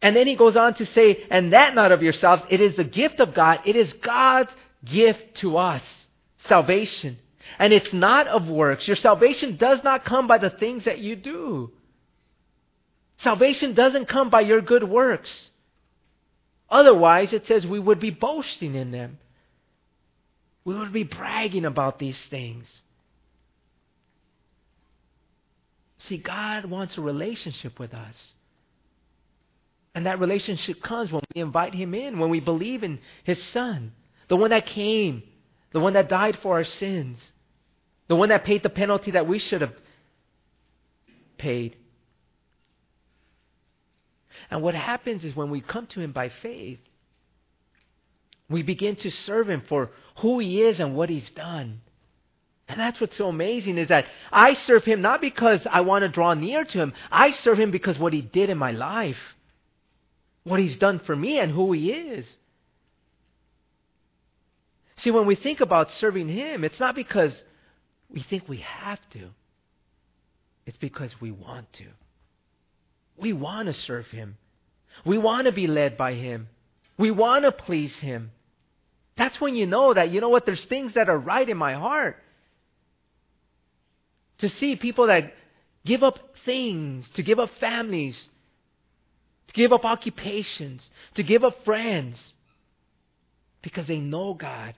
And 0.00 0.14
then 0.14 0.26
he 0.26 0.36
goes 0.36 0.56
on 0.56 0.74
to 0.74 0.86
say, 0.86 1.26
and 1.30 1.52
that 1.52 1.74
not 1.74 1.90
of 1.90 2.02
yourselves, 2.02 2.44
it 2.50 2.60
is 2.60 2.76
the 2.76 2.84
gift 2.84 3.18
of 3.18 3.34
God. 3.34 3.60
It 3.64 3.74
is 3.74 3.92
God's 3.94 4.54
gift 4.84 5.36
to 5.36 5.58
us, 5.58 6.06
salvation. 6.46 7.18
And 7.58 7.72
it's 7.72 7.92
not 7.92 8.28
of 8.28 8.48
works. 8.48 8.86
Your 8.86 8.96
salvation 8.96 9.56
does 9.56 9.82
not 9.82 10.04
come 10.04 10.28
by 10.28 10.38
the 10.38 10.50
things 10.50 10.84
that 10.84 10.98
you 10.98 11.16
do. 11.16 11.72
Salvation 13.16 13.74
doesn't 13.74 14.06
come 14.06 14.30
by 14.30 14.42
your 14.42 14.60
good 14.60 14.84
works. 14.84 15.50
Otherwise, 16.70 17.32
it 17.32 17.46
says 17.46 17.66
we 17.66 17.80
would 17.80 17.98
be 17.98 18.10
boasting 18.10 18.76
in 18.76 18.92
them. 18.92 19.18
We 20.64 20.74
would 20.74 20.92
be 20.92 21.04
bragging 21.04 21.64
about 21.64 21.98
these 21.98 22.20
things. 22.26 22.82
See, 25.98 26.18
God 26.18 26.66
wants 26.66 26.96
a 26.96 27.00
relationship 27.00 27.78
with 27.78 27.92
us. 27.92 28.32
And 29.94 30.06
that 30.06 30.20
relationship 30.20 30.80
comes 30.82 31.10
when 31.10 31.22
we 31.34 31.40
invite 31.40 31.74
Him 31.74 31.94
in, 31.94 32.18
when 32.18 32.30
we 32.30 32.40
believe 32.40 32.84
in 32.84 33.00
His 33.24 33.42
Son, 33.42 33.92
the 34.28 34.36
one 34.36 34.50
that 34.50 34.66
came, 34.66 35.22
the 35.72 35.80
one 35.80 35.94
that 35.94 36.08
died 36.08 36.38
for 36.40 36.54
our 36.54 36.64
sins, 36.64 37.18
the 38.06 38.14
one 38.16 38.28
that 38.28 38.44
paid 38.44 38.62
the 38.62 38.70
penalty 38.70 39.10
that 39.12 39.26
we 39.26 39.38
should 39.38 39.60
have 39.60 39.74
paid. 41.36 41.76
And 44.50 44.62
what 44.62 44.74
happens 44.74 45.24
is 45.24 45.34
when 45.34 45.50
we 45.50 45.60
come 45.60 45.86
to 45.88 46.00
Him 46.00 46.12
by 46.12 46.28
faith, 46.28 46.78
we 48.48 48.62
begin 48.62 48.96
to 48.96 49.10
serve 49.10 49.48
Him 49.48 49.62
for 49.68 49.90
who 50.18 50.38
He 50.38 50.62
is 50.62 50.80
and 50.80 50.94
what 50.94 51.10
He's 51.10 51.30
done. 51.30 51.80
And 52.68 52.78
that's 52.78 53.00
what's 53.00 53.16
so 53.16 53.28
amazing 53.28 53.78
is 53.78 53.88
that 53.88 54.06
I 54.30 54.54
serve 54.54 54.84
Him 54.84 55.00
not 55.00 55.20
because 55.20 55.66
I 55.70 55.80
want 55.80 56.02
to 56.02 56.08
draw 56.08 56.34
near 56.34 56.64
to 56.64 56.78
Him. 56.78 56.92
I 57.10 57.30
serve 57.30 57.58
Him 57.58 57.70
because 57.70 57.98
what 57.98 58.12
He 58.12 58.20
did 58.20 58.50
in 58.50 58.58
my 58.58 58.72
life, 58.72 59.18
what 60.44 60.60
He's 60.60 60.76
done 60.76 60.98
for 61.00 61.16
me, 61.16 61.38
and 61.38 61.50
who 61.50 61.72
He 61.72 61.90
is. 61.92 62.26
See, 64.96 65.10
when 65.10 65.26
we 65.26 65.34
think 65.34 65.60
about 65.60 65.92
serving 65.92 66.28
Him, 66.28 66.64
it's 66.64 66.80
not 66.80 66.94
because 66.94 67.42
we 68.10 68.20
think 68.20 68.48
we 68.48 68.58
have 68.58 69.00
to, 69.10 69.28
it's 70.66 70.78
because 70.78 71.20
we 71.20 71.30
want 71.30 71.72
to. 71.74 71.86
We 73.16 73.32
want 73.32 73.66
to 73.66 73.74
serve 73.74 74.06
Him, 74.08 74.36
we 75.04 75.18
want 75.18 75.46
to 75.46 75.52
be 75.52 75.66
led 75.66 75.96
by 75.96 76.14
Him, 76.14 76.48
we 76.98 77.10
want 77.10 77.44
to 77.44 77.52
please 77.52 77.96
Him. 77.96 78.32
That's 79.18 79.40
when 79.40 79.56
you 79.56 79.66
know 79.66 79.92
that, 79.92 80.10
you 80.12 80.20
know 80.20 80.28
what, 80.28 80.46
there's 80.46 80.64
things 80.64 80.94
that 80.94 81.10
are 81.10 81.18
right 81.18 81.46
in 81.46 81.56
my 81.56 81.74
heart 81.74 82.22
to 84.38 84.48
see 84.48 84.76
people 84.76 85.08
that 85.08 85.34
give 85.84 86.04
up 86.04 86.20
things, 86.44 87.08
to 87.14 87.24
give 87.24 87.40
up 87.40 87.50
families, 87.58 88.28
to 89.48 89.54
give 89.54 89.72
up 89.72 89.84
occupations, 89.84 90.88
to 91.14 91.24
give 91.24 91.42
up 91.42 91.64
friends, 91.64 92.32
because 93.60 93.88
they 93.88 93.98
know 93.98 94.34
God. 94.34 94.74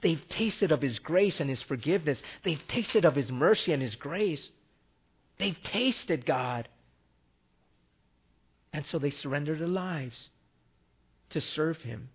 They've 0.00 0.28
tasted 0.28 0.72
of 0.72 0.82
His 0.82 0.98
grace 0.98 1.38
and 1.38 1.48
His 1.48 1.62
forgiveness. 1.62 2.20
They've 2.42 2.66
tasted 2.66 3.04
of 3.04 3.14
His 3.14 3.30
mercy 3.30 3.72
and 3.72 3.80
His 3.80 3.94
grace. 3.94 4.50
They've 5.38 5.56
tasted 5.62 6.26
God. 6.26 6.68
And 8.72 8.84
so 8.86 8.98
they 8.98 9.10
surrender 9.10 9.56
their 9.56 9.68
lives 9.68 10.30
to 11.30 11.40
serve 11.40 11.78
Him. 11.78 12.08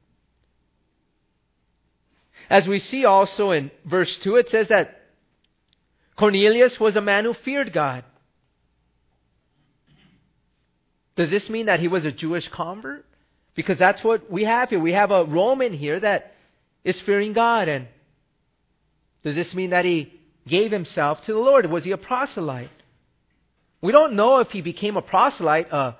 As 2.49 2.67
we 2.67 2.79
see 2.79 3.05
also 3.05 3.51
in 3.51 3.71
verse 3.85 4.15
2, 4.23 4.37
it 4.37 4.49
says 4.49 4.69
that 4.69 4.99
Cornelius 6.17 6.79
was 6.79 6.95
a 6.95 7.01
man 7.01 7.25
who 7.25 7.33
feared 7.33 7.71
God. 7.71 8.03
Does 11.15 11.29
this 11.29 11.49
mean 11.49 11.67
that 11.67 11.79
he 11.79 11.87
was 11.87 12.05
a 12.05 12.11
Jewish 12.11 12.47
convert? 12.47 13.05
Because 13.55 13.77
that's 13.77 14.03
what 14.03 14.31
we 14.31 14.45
have 14.45 14.69
here. 14.69 14.79
We 14.79 14.93
have 14.93 15.11
a 15.11 15.25
Roman 15.25 15.73
here 15.73 15.99
that 15.99 16.33
is 16.83 16.99
fearing 17.01 17.33
God. 17.33 17.67
And 17.67 17.87
does 19.23 19.35
this 19.35 19.53
mean 19.53 19.71
that 19.71 19.85
he 19.85 20.13
gave 20.47 20.71
himself 20.71 21.23
to 21.25 21.33
the 21.33 21.39
Lord? 21.39 21.65
Was 21.67 21.83
he 21.83 21.91
a 21.91 21.97
proselyte? 21.97 22.69
We 23.81 23.91
don't 23.91 24.13
know 24.13 24.39
if 24.39 24.49
he 24.49 24.61
became 24.61 24.97
a 24.97 25.01
proselyte, 25.01 25.71
a 25.71 25.97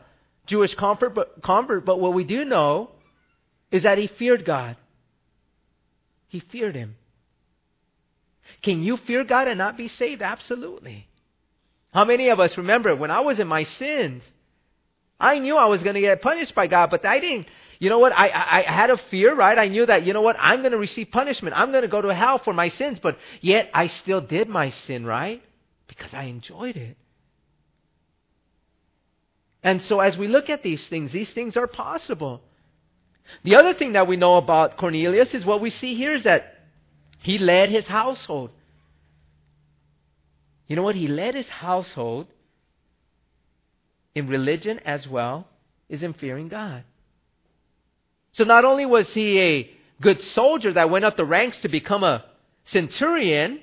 Jewish 0.48 0.74
convert, 0.76 1.14
but, 1.14 1.42
convert, 1.44 1.86
but 1.86 2.00
what 2.00 2.14
we 2.14 2.24
do 2.24 2.44
know 2.44 2.92
is 3.72 3.84
that 3.84 3.98
he 3.98 4.08
feared 4.08 4.46
God. 4.46 4.78
He 6.30 6.40
feared 6.40 6.76
him. 6.76 6.96
Can 8.62 8.82
you 8.84 8.98
fear 8.98 9.24
God 9.24 9.48
and 9.48 9.58
not 9.58 9.78
be 9.78 9.88
saved? 9.88 10.22
Absolutely. 10.22 11.08
How 11.94 12.06
many 12.06 12.30
of 12.30 12.40
us 12.40 12.58
remember 12.58 12.96
when 12.96 13.12
I 13.12 13.20
was 13.20 13.40
in 13.40 13.48
my 13.48 13.64
sins? 13.64 14.24
I 15.20 15.40
knew 15.40 15.58
I 15.58 15.66
was 15.66 15.84
going 15.84 15.96
to 15.96 16.02
get 16.02 16.22
punished 16.22 16.56
by 16.56 16.68
God, 16.68 16.92
but 16.92 17.06
I 17.06 17.20
didn't. 17.20 17.48
You 17.80 17.90
know 17.90 18.00
what? 18.00 18.14
I, 18.14 18.28
I, 18.28 18.60
I 18.60 18.72
had 18.72 18.90
a 18.90 18.98
fear, 18.98 19.36
right? 19.36 19.58
I 19.58 19.68
knew 19.68 19.86
that, 19.86 20.06
you 20.06 20.14
know 20.14 20.22
what? 20.22 20.38
I'm 20.40 20.60
going 20.60 20.72
to 20.72 20.78
receive 20.78 21.12
punishment. 21.12 21.56
I'm 21.58 21.72
going 21.72 21.82
to 21.82 21.88
go 21.88 22.02
to 22.02 22.14
hell 22.14 22.38
for 22.38 22.54
my 22.54 22.70
sins, 22.70 23.00
but 23.00 23.18
yet 23.42 23.70
I 23.74 23.88
still 23.88 24.22
did 24.22 24.48
my 24.48 24.70
sin, 24.70 25.06
right? 25.06 25.42
Because 25.88 26.14
I 26.14 26.24
enjoyed 26.24 26.78
it. 26.78 26.98
And 29.64 29.82
so 29.82 30.00
as 30.00 30.18
we 30.18 30.28
look 30.28 30.50
at 30.50 30.64
these 30.64 30.86
things, 30.88 31.12
these 31.12 31.32
things 31.32 31.58
are 31.58 31.68
possible. 31.68 32.42
The 33.44 33.56
other 33.56 33.74
thing 33.74 33.94
that 33.94 34.08
we 34.08 34.18
know 34.18 34.36
about 34.36 34.78
Cornelius 34.78 35.34
is 35.34 35.46
what 35.46 35.62
we 35.62 35.70
see 35.70 35.96
here 35.96 36.14
is 36.14 36.24
that 36.24 36.56
he 37.20 37.38
led 37.38 37.70
his 37.70 37.88
household. 37.88 38.52
You 40.68 40.76
know 40.76 40.84
what? 40.84 40.96
He 40.96 41.08
led 41.08 41.36
his 41.36 41.50
household 41.50 42.28
in 44.16 44.28
religion 44.28 44.80
as 44.86 45.08
well 45.08 45.48
as 45.90 46.04
in 46.04 46.14
fearing 46.14 46.48
God. 46.48 46.84
So 48.32 48.44
not 48.44 48.66
only 48.66 48.86
was 48.86 49.10
he 49.14 49.40
a 49.40 49.72
good 50.02 50.22
soldier 50.22 50.74
that 50.74 50.90
went 50.90 51.06
up 51.06 51.18
the 51.18 51.26
ranks 51.26 51.60
to 51.62 51.70
become 51.70 52.04
a 52.04 52.26
centurion, 52.66 53.60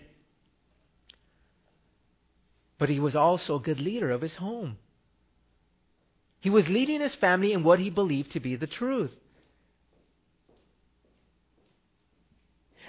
but 2.79 2.89
he 2.89 3.01
was 3.01 3.17
also 3.17 3.57
a 3.57 3.61
good 3.61 3.81
leader 3.81 4.11
of 4.11 4.21
his 4.21 4.35
home. 4.35 4.77
He 6.41 6.51
was 6.51 6.69
leading 6.69 7.01
his 7.01 7.15
family 7.15 7.53
in 7.53 7.63
what 7.65 7.79
he 7.79 7.91
believed 7.91 8.33
to 8.33 8.41
be 8.41 8.57
the 8.57 8.67
truth. 8.67 9.13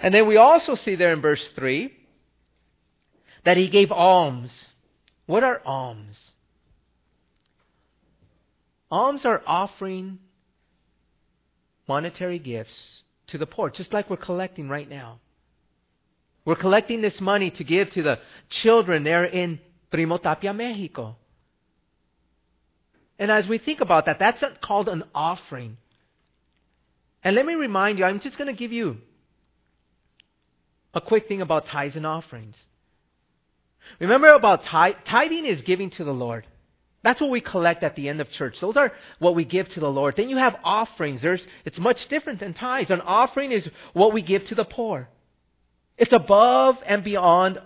And 0.00 0.14
then 0.14 0.26
we 0.26 0.36
also 0.36 0.74
see 0.74 0.94
there 0.94 1.12
in 1.12 1.20
verse 1.20 1.46
3 1.56 1.92
that 3.44 3.56
he 3.56 3.68
gave 3.68 3.90
alms. 3.90 4.52
What 5.26 5.44
are 5.44 5.60
alms? 5.64 6.32
Alms 8.90 9.24
are 9.24 9.42
offering 9.46 10.18
monetary 11.86 12.38
gifts 12.38 13.02
to 13.28 13.38
the 13.38 13.46
poor, 13.46 13.70
just 13.70 13.92
like 13.92 14.08
we're 14.08 14.16
collecting 14.16 14.68
right 14.68 14.88
now. 14.88 15.20
We're 16.44 16.56
collecting 16.56 17.02
this 17.02 17.20
money 17.20 17.50
to 17.52 17.64
give 17.64 17.90
to 17.90 18.02
the 18.02 18.18
children 18.48 19.04
there 19.04 19.24
in 19.24 19.60
Primo 19.90 20.16
Tapia, 20.16 20.54
Mexico. 20.54 21.16
And 23.18 23.30
as 23.30 23.46
we 23.46 23.58
think 23.58 23.80
about 23.80 24.06
that, 24.06 24.18
that's 24.18 24.42
called 24.62 24.88
an 24.88 25.04
offering. 25.14 25.76
And 27.22 27.34
let 27.34 27.44
me 27.44 27.54
remind 27.54 27.98
you, 27.98 28.04
I'm 28.04 28.20
just 28.20 28.38
going 28.38 28.48
to 28.48 28.56
give 28.56 28.72
you 28.72 28.98
a 30.98 31.00
quick 31.00 31.28
thing 31.28 31.40
about 31.40 31.66
tithes 31.66 31.96
and 31.96 32.06
offerings. 32.06 32.56
Remember 34.00 34.28
about 34.34 34.64
tithe, 34.64 34.96
tithing 35.06 35.46
is 35.46 35.62
giving 35.62 35.90
to 35.90 36.04
the 36.04 36.12
Lord. 36.12 36.46
That's 37.02 37.20
what 37.20 37.30
we 37.30 37.40
collect 37.40 37.84
at 37.84 37.94
the 37.94 38.08
end 38.08 38.20
of 38.20 38.30
church. 38.32 38.58
Those 38.60 38.76
are 38.76 38.92
what 39.20 39.36
we 39.36 39.44
give 39.44 39.68
to 39.70 39.80
the 39.80 39.90
Lord. 39.90 40.16
Then 40.16 40.28
you 40.28 40.36
have 40.36 40.56
offerings. 40.64 41.22
There's, 41.22 41.46
it's 41.64 41.78
much 41.78 42.08
different 42.08 42.40
than 42.40 42.54
tithes. 42.54 42.90
An 42.90 43.00
offering 43.00 43.52
is 43.52 43.68
what 43.92 44.12
we 44.12 44.20
give 44.20 44.44
to 44.46 44.56
the 44.56 44.64
poor. 44.64 45.08
It's 45.96 46.12
above 46.12 46.76
and 46.84 47.04
beyond 47.04 47.60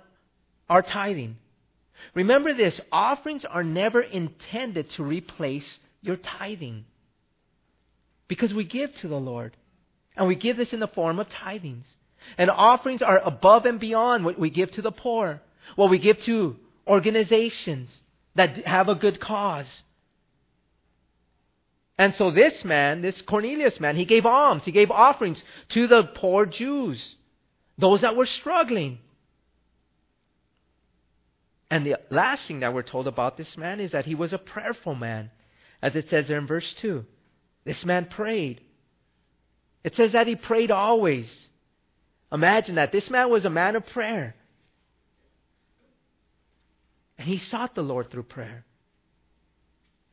our 0.68 0.82
tithing. 0.82 1.38
Remember 2.14 2.52
this 2.52 2.80
offerings 2.90 3.44
are 3.44 3.64
never 3.64 4.02
intended 4.02 4.90
to 4.90 5.02
replace 5.02 5.78
your 6.02 6.16
tithing. 6.16 6.84
Because 8.28 8.52
we 8.52 8.64
give 8.64 8.94
to 8.96 9.08
the 9.08 9.20
Lord. 9.20 9.56
And 10.14 10.28
we 10.28 10.34
give 10.34 10.58
this 10.58 10.74
in 10.74 10.80
the 10.80 10.88
form 10.88 11.18
of 11.18 11.28
tithings. 11.30 11.84
And 12.38 12.50
offerings 12.50 13.02
are 13.02 13.18
above 13.18 13.66
and 13.66 13.78
beyond 13.78 14.24
what 14.24 14.38
we 14.38 14.50
give 14.50 14.70
to 14.72 14.82
the 14.82 14.92
poor, 14.92 15.40
what 15.76 15.90
we 15.90 15.98
give 15.98 16.20
to 16.22 16.56
organizations 16.86 17.90
that 18.34 18.66
have 18.66 18.88
a 18.88 18.94
good 18.94 19.20
cause. 19.20 19.82
And 21.98 22.14
so 22.14 22.30
this 22.30 22.64
man, 22.64 23.02
this 23.02 23.20
Cornelius 23.22 23.78
man, 23.78 23.96
he 23.96 24.04
gave 24.04 24.26
alms, 24.26 24.64
he 24.64 24.72
gave 24.72 24.90
offerings 24.90 25.42
to 25.70 25.86
the 25.86 26.04
poor 26.04 26.46
Jews, 26.46 27.16
those 27.78 28.00
that 28.00 28.16
were 28.16 28.26
struggling. 28.26 28.98
And 31.70 31.86
the 31.86 31.96
last 32.10 32.46
thing 32.46 32.60
that 32.60 32.74
we're 32.74 32.82
told 32.82 33.06
about 33.06 33.36
this 33.36 33.56
man 33.56 33.80
is 33.80 33.92
that 33.92 34.06
he 34.06 34.14
was 34.14 34.32
a 34.32 34.38
prayerful 34.38 34.94
man, 34.94 35.30
as 35.80 35.94
it 35.94 36.08
says 36.10 36.28
there 36.28 36.38
in 36.38 36.46
verse 36.46 36.72
2. 36.78 37.04
This 37.64 37.84
man 37.84 38.06
prayed. 38.06 38.60
It 39.84 39.94
says 39.94 40.12
that 40.12 40.26
he 40.26 40.36
prayed 40.36 40.70
always. 40.70 41.48
Imagine 42.32 42.76
that. 42.76 42.92
This 42.92 43.10
man 43.10 43.30
was 43.30 43.44
a 43.44 43.50
man 43.50 43.76
of 43.76 43.86
prayer. 43.86 44.34
And 47.18 47.28
he 47.28 47.38
sought 47.38 47.74
the 47.74 47.82
Lord 47.82 48.10
through 48.10 48.24
prayer. 48.24 48.64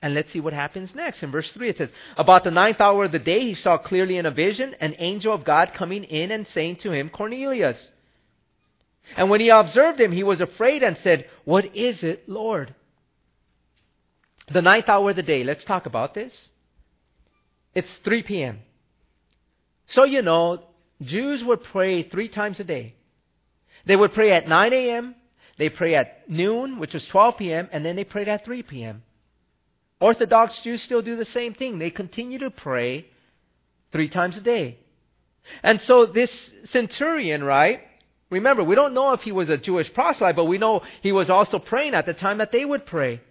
And 0.02 0.14
let's 0.14 0.32
see 0.32 0.40
what 0.40 0.54
happens 0.54 0.94
next. 0.96 1.24
In 1.24 1.32
verse 1.32 1.52
3, 1.52 1.70
it 1.70 1.78
says, 1.78 1.90
About 2.18 2.44
the 2.44 2.52
ninth 2.52 2.80
hour 2.80 3.06
of 3.06 3.12
the 3.12 3.20
day, 3.20 3.42
he 3.42 3.54
saw 3.54 3.78
clearly 3.78 4.18
in 4.18 4.26
a 4.26 4.32
vision 4.32 4.76
an 4.80 4.96
angel 4.98 5.34
of 5.34 5.44
God 5.44 5.74
coming 5.74 6.04
in 6.04 6.32
and 6.32 6.48
saying 6.48 6.78
to 6.78 6.92
him, 6.92 7.10
Cornelius. 7.10 7.90
And 9.18 9.30
when 9.30 9.42
he 9.42 9.50
observed 9.50 10.00
him, 10.00 10.12
he 10.12 10.24
was 10.24 10.40
afraid 10.40 10.84
and 10.84 10.98
said, 10.98 11.26
What 11.44 11.76
is 11.76 12.04
it, 12.04 12.30
Lord? 12.30 12.76
The 14.52 14.62
ninth 14.62 14.88
hour 14.88 15.10
of 15.10 15.16
the 15.16 15.24
day, 15.24 15.44
let's 15.44 15.66
talk 15.66 15.86
about 15.86 16.14
this. 16.14 16.34
It's 17.76 17.92
3 18.04 18.24
p.m. 18.24 18.60
So 19.88 20.04
you 20.04 20.22
know, 20.22 20.64
Jews 21.02 21.44
would 21.44 21.64
pray 21.64 22.04
three 22.04 22.30
times 22.30 22.60
a 22.60 22.64
day. 22.64 22.96
They 23.86 23.96
would 23.96 24.14
pray 24.14 24.32
at 24.34 24.48
9 24.48 24.74
a.m., 24.74 25.16
They 25.58 25.70
pray 25.70 25.96
at 25.96 26.30
noon, 26.30 26.80
which 26.80 26.94
was 26.94 27.06
12 27.06 27.38
p.m., 27.38 27.70
and 27.72 27.86
then 27.86 27.98
they 27.98 28.06
prayed 28.06 28.30
at 28.30 28.46
3 28.46 28.64
p.m. 28.64 29.04
Orthodox 30.00 30.60
Jews 30.60 30.82
still 30.82 31.02
do 31.02 31.18
the 31.18 31.26
same 31.26 31.54
thing. 31.54 31.80
They 31.80 31.90
continue 31.90 32.40
to 32.40 32.50
pray 32.50 33.06
three 33.92 34.08
times 34.08 34.38
a 34.38 34.42
day. 34.42 34.78
And 35.62 35.82
so 35.82 36.06
this 36.06 36.54
centurion, 36.64 37.44
right? 37.44 37.82
Remember, 38.30 38.64
we 38.64 38.76
don't 38.76 38.94
know 38.94 39.12
if 39.12 39.22
he 39.22 39.34
was 39.34 39.50
a 39.50 39.58
Jewish 39.58 39.94
proselyte, 39.94 40.36
but 40.36 40.46
we 40.46 40.58
know 40.58 40.82
he 41.02 41.12
was 41.12 41.30
also 41.30 41.60
praying 41.60 41.94
at 41.94 42.06
the 42.06 42.14
time 42.14 42.38
that 42.38 42.52
they 42.52 42.64
would 42.64 42.86
pray. 42.86 43.22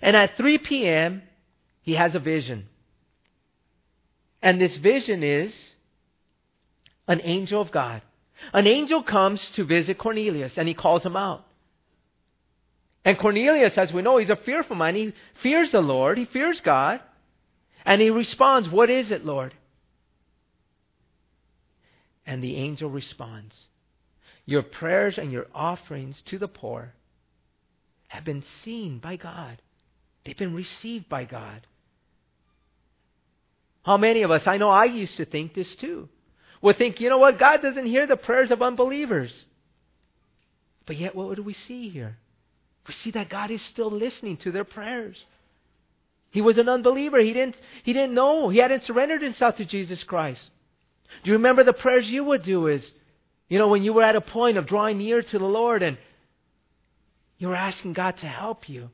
And 0.00 0.16
at 0.16 0.36
3 0.36 0.58
p.m., 0.58 1.22
he 1.82 1.94
has 1.94 2.14
a 2.14 2.20
vision. 2.20 2.68
And 4.40 4.60
this 4.60 4.76
vision 4.76 5.22
is 5.22 5.54
an 7.08 7.20
angel 7.22 7.60
of 7.60 7.70
God. 7.70 8.02
An 8.52 8.66
angel 8.66 9.02
comes 9.02 9.50
to 9.50 9.64
visit 9.64 9.98
Cornelius 9.98 10.58
and 10.58 10.66
he 10.66 10.74
calls 10.74 11.04
him 11.04 11.16
out. 11.16 11.44
And 13.04 13.18
Cornelius, 13.18 13.76
as 13.76 13.92
we 13.92 14.02
know, 14.02 14.18
he's 14.18 14.30
a 14.30 14.36
fearful 14.36 14.76
man. 14.76 14.94
He 14.94 15.12
fears 15.42 15.72
the 15.72 15.80
Lord, 15.80 16.18
he 16.18 16.24
fears 16.24 16.60
God. 16.60 17.00
And 17.84 18.00
he 18.00 18.10
responds, 18.10 18.68
What 18.68 18.90
is 18.90 19.10
it, 19.10 19.24
Lord? 19.24 19.54
And 22.24 22.42
the 22.42 22.56
angel 22.56 22.88
responds, 22.88 23.66
Your 24.46 24.62
prayers 24.62 25.18
and 25.18 25.32
your 25.32 25.46
offerings 25.52 26.22
to 26.26 26.38
the 26.38 26.48
poor 26.48 26.94
have 28.08 28.24
been 28.24 28.44
seen 28.62 28.98
by 28.98 29.16
God, 29.16 29.60
they've 30.24 30.36
been 30.36 30.54
received 30.54 31.08
by 31.08 31.24
God. 31.24 31.66
How 33.84 33.96
many 33.96 34.22
of 34.22 34.30
us, 34.30 34.46
I 34.46 34.58
know 34.58 34.68
I 34.68 34.84
used 34.84 35.16
to 35.16 35.24
think 35.24 35.54
this 35.54 35.74
too, 35.74 36.08
would 36.62 36.78
think, 36.78 37.00
you 37.00 37.08
know 37.08 37.18
what, 37.18 37.38
God 37.38 37.60
doesn't 37.60 37.86
hear 37.86 38.06
the 38.06 38.16
prayers 38.16 38.50
of 38.50 38.62
unbelievers. 38.62 39.44
But 40.86 40.96
yet, 40.96 41.14
what 41.14 41.36
do 41.36 41.42
we 41.42 41.54
see 41.54 41.88
here? 41.88 42.16
We 42.86 42.94
see 42.94 43.10
that 43.12 43.28
God 43.28 43.50
is 43.50 43.62
still 43.62 43.90
listening 43.90 44.36
to 44.38 44.52
their 44.52 44.64
prayers. 44.64 45.22
He 46.30 46.40
was 46.40 46.58
an 46.58 46.68
unbeliever. 46.68 47.18
He 47.18 47.32
didn't, 47.32 47.56
he 47.82 47.92
didn't 47.92 48.14
know. 48.14 48.48
He 48.48 48.58
hadn't 48.58 48.84
surrendered 48.84 49.22
himself 49.22 49.56
to 49.56 49.64
Jesus 49.64 50.02
Christ. 50.02 50.50
Do 51.22 51.30
you 51.30 51.36
remember 51.36 51.62
the 51.62 51.72
prayers 51.72 52.08
you 52.08 52.24
would 52.24 52.42
do 52.42 52.68
is, 52.68 52.88
you 53.48 53.58
know, 53.58 53.68
when 53.68 53.82
you 53.82 53.92
were 53.92 54.02
at 54.02 54.16
a 54.16 54.20
point 54.20 54.56
of 54.56 54.66
drawing 54.66 54.98
near 54.98 55.22
to 55.22 55.38
the 55.38 55.44
Lord 55.44 55.82
and 55.82 55.98
you 57.38 57.48
were 57.48 57.54
asking 57.54 57.92
God 57.92 58.16
to 58.18 58.26
help 58.26 58.68
you? 58.68 58.90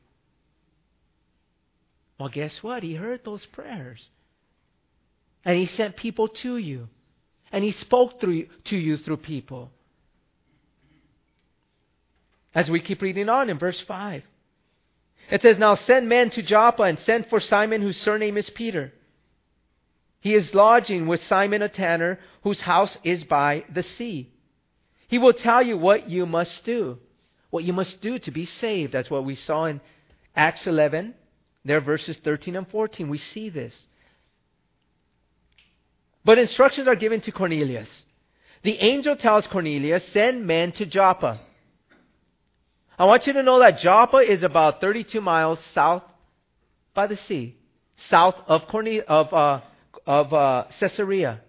Well, 2.18 2.28
guess 2.28 2.62
what? 2.62 2.82
He 2.82 2.94
heard 2.94 3.24
those 3.24 3.46
prayers. 3.46 4.04
And 5.44 5.56
He 5.56 5.66
sent 5.66 5.96
people 5.96 6.28
to 6.28 6.56
you. 6.56 6.88
And 7.52 7.64
He 7.64 7.72
spoke 7.72 8.20
through, 8.20 8.46
to 8.64 8.76
you 8.76 8.96
through 8.96 9.18
people. 9.18 9.70
As 12.54 12.70
we 12.70 12.80
keep 12.80 13.02
reading 13.02 13.28
on 13.28 13.50
in 13.50 13.58
verse 13.58 13.80
5. 13.80 14.22
It 15.30 15.42
says, 15.42 15.58
Now 15.58 15.74
send 15.74 16.08
men 16.08 16.30
to 16.30 16.42
Joppa 16.42 16.82
and 16.82 16.98
send 16.98 17.26
for 17.26 17.40
Simon, 17.40 17.82
whose 17.82 18.00
surname 18.00 18.36
is 18.36 18.48
Peter. 18.50 18.92
He 20.20 20.34
is 20.34 20.54
lodging 20.54 21.06
with 21.06 21.22
Simon 21.24 21.62
a 21.62 21.68
tanner, 21.68 22.18
whose 22.42 22.60
house 22.60 22.96
is 23.04 23.24
by 23.24 23.64
the 23.72 23.82
sea. 23.82 24.32
He 25.06 25.18
will 25.18 25.32
tell 25.32 25.62
you 25.62 25.78
what 25.78 26.10
you 26.10 26.26
must 26.26 26.64
do, 26.64 26.98
what 27.50 27.64
you 27.64 27.72
must 27.72 28.00
do 28.00 28.18
to 28.18 28.30
be 28.30 28.46
saved. 28.46 28.92
That's 28.92 29.10
what 29.10 29.24
we 29.24 29.34
saw 29.34 29.66
in 29.66 29.80
Acts 30.34 30.66
11, 30.66 31.14
there, 31.64 31.80
verses 31.80 32.18
13 32.18 32.56
and 32.56 32.68
14. 32.68 33.08
We 33.08 33.18
see 33.18 33.48
this. 33.48 33.86
But 36.28 36.36
instructions 36.36 36.86
are 36.86 36.94
given 36.94 37.22
to 37.22 37.32
Cornelius. 37.32 37.88
The 38.62 38.76
angel 38.80 39.16
tells 39.16 39.46
Cornelius, 39.46 40.06
Send 40.08 40.46
men 40.46 40.72
to 40.72 40.84
Joppa. 40.84 41.40
I 42.98 43.06
want 43.06 43.26
you 43.26 43.32
to 43.32 43.42
know 43.42 43.60
that 43.60 43.78
Joppa 43.78 44.18
is 44.18 44.42
about 44.42 44.82
32 44.82 45.22
miles 45.22 45.58
south 45.72 46.02
by 46.92 47.06
the 47.06 47.16
sea, 47.16 47.56
south 47.96 48.34
of, 48.46 48.68
Corne- 48.68 49.04
of 49.08 49.32
uh, 49.32 49.60
of 50.06 50.34
uh, 50.34 50.64
Caesarea. 50.78 51.40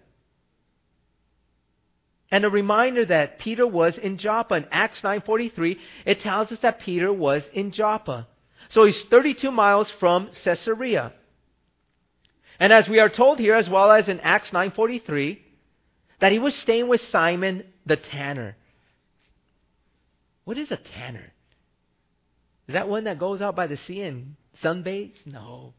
And 2.30 2.46
a 2.46 2.48
reminder 2.48 3.04
that 3.04 3.38
Peter 3.38 3.66
was 3.66 3.98
in 3.98 4.16
Joppa. 4.16 4.54
In 4.54 4.66
Acts 4.72 5.02
9.43, 5.02 5.76
it 6.06 6.22
tells 6.22 6.50
us 6.52 6.58
that 6.60 6.80
Peter 6.80 7.12
was 7.12 7.42
in 7.52 7.70
Joppa. 7.70 8.28
So 8.70 8.86
he's 8.86 9.02
32 9.10 9.50
miles 9.50 9.90
from 9.90 10.30
Caesarea. 10.42 11.12
And 12.60 12.74
as 12.74 12.88
we 12.88 13.00
are 13.00 13.08
told 13.08 13.38
here, 13.38 13.54
as 13.54 13.70
well 13.70 13.90
as 13.90 14.06
in 14.08 14.20
Acts 14.20 14.50
9.43, 14.50 15.38
that 16.20 16.30
he 16.30 16.38
was 16.38 16.54
staying 16.54 16.88
with 16.88 17.00
Simon 17.00 17.64
the 17.86 17.96
tanner. 17.96 18.54
What 20.44 20.58
is 20.58 20.70
a 20.70 20.76
tanner? 20.76 21.32
Is 22.68 22.74
that 22.74 22.88
one 22.88 23.04
that 23.04 23.18
goes 23.18 23.40
out 23.40 23.56
by 23.56 23.66
the 23.66 23.78
sea 23.78 24.02
and 24.02 24.36
sunbathes? 24.62 25.24
No. 25.24 25.72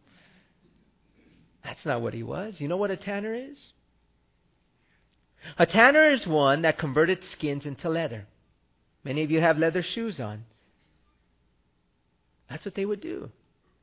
That's 1.63 1.86
not 1.86 2.02
what 2.02 2.15
he 2.15 2.24
was. 2.24 2.60
You 2.60 2.67
know 2.67 2.78
what 2.78 2.89
a 2.89 2.98
tanner 2.98 3.36
is? 3.36 3.58
A 5.60 5.67
tanner 5.67 6.10
is 6.10 6.26
one 6.26 6.63
that 6.63 6.80
converted 6.80 7.24
skins 7.26 7.67
into 7.67 7.89
leather. 7.89 8.26
Many 9.04 9.22
of 9.24 9.30
you 9.30 9.39
have 9.39 9.60
leather 9.60 9.84
shoes 9.84 10.20
on. 10.20 10.46
That's 12.50 12.65
what 12.65 12.74
they 12.74 12.86
would 12.86 13.02
do. 13.02 13.30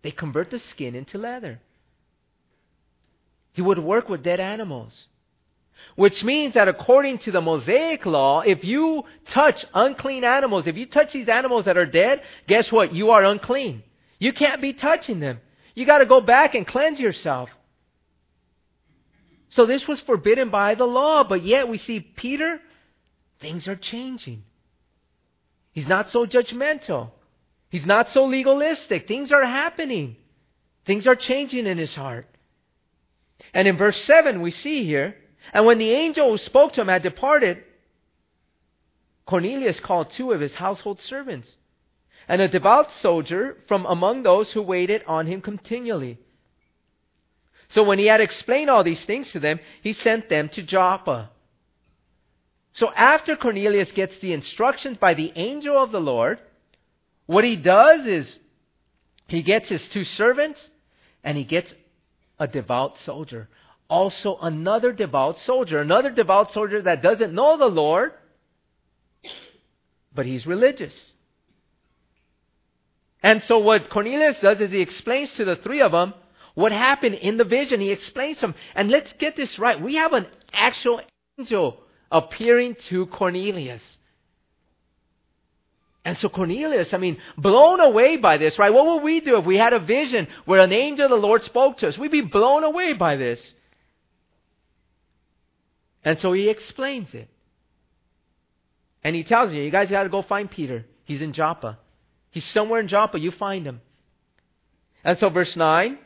They 0.02 0.10
convert 0.10 0.50
the 0.50 0.58
skin 0.58 0.96
into 0.96 1.16
leather. 1.16 1.60
He 3.58 3.62
would 3.62 3.80
work 3.80 4.08
with 4.08 4.22
dead 4.22 4.38
animals. 4.38 5.08
Which 5.96 6.22
means 6.22 6.54
that 6.54 6.68
according 6.68 7.18
to 7.18 7.32
the 7.32 7.40
Mosaic 7.40 8.06
law, 8.06 8.42
if 8.42 8.62
you 8.62 9.02
touch 9.30 9.66
unclean 9.74 10.22
animals, 10.22 10.68
if 10.68 10.76
you 10.76 10.86
touch 10.86 11.12
these 11.12 11.28
animals 11.28 11.64
that 11.64 11.76
are 11.76 11.84
dead, 11.84 12.22
guess 12.46 12.70
what? 12.70 12.94
You 12.94 13.10
are 13.10 13.24
unclean. 13.24 13.82
You 14.20 14.32
can't 14.32 14.60
be 14.60 14.74
touching 14.74 15.18
them. 15.18 15.40
You 15.74 15.86
got 15.86 15.98
to 15.98 16.06
go 16.06 16.20
back 16.20 16.54
and 16.54 16.68
cleanse 16.68 17.00
yourself. 17.00 17.50
So 19.48 19.66
this 19.66 19.88
was 19.88 19.98
forbidden 20.02 20.50
by 20.50 20.76
the 20.76 20.86
law, 20.86 21.24
but 21.24 21.42
yet 21.42 21.66
we 21.66 21.78
see 21.78 21.98
Peter, 21.98 22.60
things 23.40 23.66
are 23.66 23.74
changing. 23.74 24.44
He's 25.72 25.88
not 25.88 26.10
so 26.10 26.26
judgmental. 26.26 27.10
He's 27.70 27.86
not 27.86 28.08
so 28.10 28.24
legalistic. 28.26 29.08
Things 29.08 29.32
are 29.32 29.44
happening. 29.44 30.14
Things 30.86 31.08
are 31.08 31.16
changing 31.16 31.66
in 31.66 31.76
his 31.76 31.92
heart. 31.92 32.28
And 33.54 33.66
in 33.66 33.76
verse 33.76 34.02
7, 34.04 34.40
we 34.40 34.50
see 34.50 34.84
here, 34.84 35.16
and 35.52 35.64
when 35.64 35.78
the 35.78 35.90
angel 35.90 36.30
who 36.30 36.38
spoke 36.38 36.72
to 36.74 36.82
him 36.82 36.88
had 36.88 37.02
departed, 37.02 37.62
Cornelius 39.26 39.80
called 39.80 40.10
two 40.10 40.32
of 40.32 40.40
his 40.40 40.54
household 40.54 41.00
servants 41.00 41.56
and 42.28 42.42
a 42.42 42.48
devout 42.48 42.92
soldier 42.92 43.56
from 43.66 43.86
among 43.86 44.22
those 44.22 44.52
who 44.52 44.62
waited 44.62 45.02
on 45.06 45.26
him 45.26 45.40
continually. 45.40 46.18
So 47.68 47.82
when 47.82 47.98
he 47.98 48.06
had 48.06 48.20
explained 48.20 48.70
all 48.70 48.84
these 48.84 49.04
things 49.04 49.30
to 49.32 49.40
them, 49.40 49.60
he 49.82 49.92
sent 49.92 50.28
them 50.28 50.48
to 50.50 50.62
Joppa. 50.62 51.30
So 52.74 52.90
after 52.94 53.36
Cornelius 53.36 53.92
gets 53.92 54.18
the 54.18 54.32
instructions 54.32 54.98
by 54.98 55.14
the 55.14 55.32
angel 55.36 55.82
of 55.82 55.90
the 55.90 56.00
Lord, 56.00 56.38
what 57.26 57.44
he 57.44 57.56
does 57.56 58.06
is 58.06 58.38
he 59.26 59.42
gets 59.42 59.68
his 59.68 59.86
two 59.88 60.04
servants 60.04 60.70
and 61.24 61.36
he 61.36 61.44
gets 61.44 61.74
a 62.38 62.46
devout 62.46 62.98
soldier. 62.98 63.48
Also, 63.88 64.36
another 64.38 64.92
devout 64.92 65.38
soldier. 65.38 65.80
Another 65.80 66.10
devout 66.10 66.52
soldier 66.52 66.82
that 66.82 67.02
doesn't 67.02 67.32
know 67.32 67.56
the 67.56 67.66
Lord, 67.66 68.12
but 70.14 70.26
he's 70.26 70.46
religious. 70.46 71.14
And 73.22 73.42
so, 73.42 73.58
what 73.58 73.90
Cornelius 73.90 74.40
does 74.40 74.60
is 74.60 74.70
he 74.70 74.80
explains 74.80 75.32
to 75.34 75.44
the 75.44 75.56
three 75.56 75.80
of 75.80 75.92
them 75.92 76.14
what 76.54 76.72
happened 76.72 77.16
in 77.16 77.36
the 77.36 77.44
vision. 77.44 77.80
He 77.80 77.90
explains 77.90 78.40
them. 78.40 78.54
And 78.74 78.90
let's 78.90 79.12
get 79.14 79.36
this 79.36 79.58
right. 79.58 79.80
We 79.80 79.96
have 79.96 80.12
an 80.12 80.26
actual 80.52 81.00
angel 81.38 81.80
appearing 82.10 82.76
to 82.88 83.06
Cornelius. 83.06 83.97
And 86.08 86.16
so 86.16 86.30
Cornelius, 86.30 86.94
I 86.94 86.96
mean, 86.96 87.18
blown 87.36 87.80
away 87.80 88.16
by 88.16 88.38
this, 88.38 88.58
right? 88.58 88.72
What 88.72 88.86
would 88.86 89.02
we 89.02 89.20
do 89.20 89.36
if 89.36 89.44
we 89.44 89.58
had 89.58 89.74
a 89.74 89.78
vision 89.78 90.26
where 90.46 90.60
an 90.60 90.72
angel 90.72 91.04
of 91.04 91.10
the 91.10 91.16
Lord 91.18 91.42
spoke 91.42 91.76
to 91.78 91.88
us? 91.88 91.98
We'd 91.98 92.10
be 92.10 92.22
blown 92.22 92.64
away 92.64 92.94
by 92.94 93.16
this. 93.16 93.52
And 96.02 96.18
so 96.18 96.32
he 96.32 96.48
explains 96.48 97.12
it. 97.12 97.28
And 99.04 99.14
he 99.14 99.22
tells 99.22 99.52
you, 99.52 99.60
you 99.60 99.70
guys 99.70 99.90
got 99.90 100.04
to 100.04 100.08
go 100.08 100.22
find 100.22 100.50
Peter. 100.50 100.86
He's 101.04 101.20
in 101.20 101.34
Joppa. 101.34 101.78
He's 102.30 102.46
somewhere 102.46 102.80
in 102.80 102.88
Joppa. 102.88 103.20
You 103.20 103.30
find 103.30 103.66
him. 103.66 103.82
And 105.04 105.18
so 105.18 105.28
verse 105.28 105.54
9, 105.56 105.98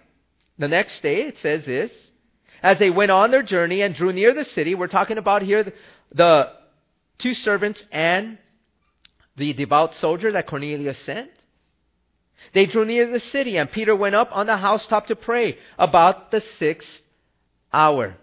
the 0.59 0.67
next 0.67 1.01
day, 1.01 1.29
it 1.29 1.39
says 1.39 1.65
this 1.65 1.93
As 2.61 2.77
they 2.81 2.91
went 2.91 3.13
on 3.13 3.31
their 3.31 3.45
journey 3.45 3.83
and 3.83 3.95
drew 3.95 4.13
near 4.13 4.35
the 4.35 4.47
city, 4.47 4.75
we're 4.75 4.89
talking 4.89 5.19
about 5.19 5.43
here 5.43 5.63
the, 5.63 5.73
the 6.13 6.49
two 7.19 7.35
servants 7.35 7.85
and 7.93 8.39
the 9.37 9.53
devout 9.53 9.95
soldier 9.95 10.33
that 10.33 10.47
Cornelius 10.47 10.99
sent. 10.99 11.31
They 12.55 12.67
drew 12.67 12.85
near 12.85 13.11
the 13.11 13.21
city, 13.21 13.57
and 13.57 13.71
Peter 13.71 13.95
went 13.95 14.15
up 14.15 14.31
on 14.33 14.47
the 14.47 14.57
housetop 14.57 15.07
to 15.07 15.17
pray 15.17 15.59
about 15.79 16.31
the 16.31 16.41
sixth 16.41 17.03
hour. 17.73 18.17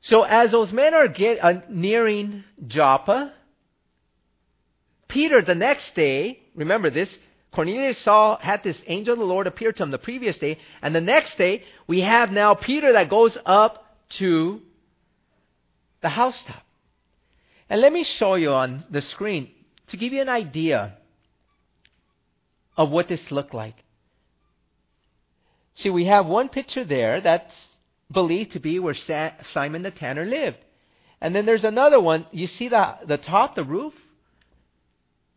So, 0.00 0.22
as 0.22 0.52
those 0.52 0.72
men 0.72 0.94
are 0.94 1.08
get, 1.08 1.42
uh, 1.42 1.60
nearing 1.68 2.44
Joppa, 2.66 3.32
Peter, 5.08 5.42
the 5.42 5.54
next 5.54 5.94
day, 5.94 6.40
remember 6.54 6.90
this, 6.90 7.18
Cornelius 7.52 7.98
saw, 7.98 8.38
had 8.38 8.62
this 8.62 8.82
angel 8.86 9.14
of 9.14 9.18
the 9.18 9.24
Lord 9.24 9.46
appear 9.46 9.72
to 9.72 9.82
him 9.82 9.90
the 9.90 9.98
previous 9.98 10.38
day, 10.38 10.58
and 10.82 10.94
the 10.94 11.00
next 11.00 11.36
day, 11.38 11.64
we 11.86 12.00
have 12.00 12.30
now 12.30 12.54
Peter 12.54 12.92
that 12.92 13.08
goes 13.08 13.36
up 13.44 13.84
to 14.10 14.60
the 16.02 16.08
housetop. 16.08 16.62
And 17.70 17.80
let 17.80 17.92
me 17.92 18.04
show 18.04 18.34
you 18.34 18.52
on 18.52 18.84
the 18.90 19.02
screen 19.02 19.50
to 19.88 19.96
give 19.96 20.12
you 20.12 20.22
an 20.22 20.28
idea 20.28 20.94
of 22.76 22.90
what 22.90 23.08
this 23.08 23.30
looked 23.30 23.54
like. 23.54 23.84
See, 25.74 25.90
we 25.90 26.06
have 26.06 26.26
one 26.26 26.48
picture 26.48 26.84
there 26.84 27.20
that's 27.20 27.54
believed 28.10 28.52
to 28.52 28.60
be 28.60 28.78
where 28.78 28.94
Simon 29.52 29.82
the 29.82 29.90
tanner 29.90 30.24
lived. 30.24 30.58
And 31.20 31.34
then 31.34 31.46
there's 31.46 31.64
another 31.64 32.00
one. 32.00 32.26
You 32.32 32.46
see 32.46 32.68
the, 32.68 32.96
the 33.06 33.18
top, 33.18 33.54
the 33.54 33.64
roof? 33.64 33.92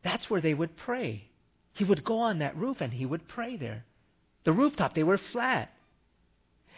That's 0.03 0.29
where 0.29 0.41
they 0.41 0.53
would 0.53 0.77
pray. 0.77 1.27
He 1.73 1.83
would 1.83 2.03
go 2.03 2.19
on 2.19 2.39
that 2.39 2.55
roof 2.55 2.81
and 2.81 2.93
he 2.93 3.05
would 3.05 3.27
pray 3.27 3.55
there. 3.57 3.85
The 4.43 4.51
rooftop, 4.51 4.95
they 4.95 5.03
were 5.03 5.17
flat. 5.17 5.71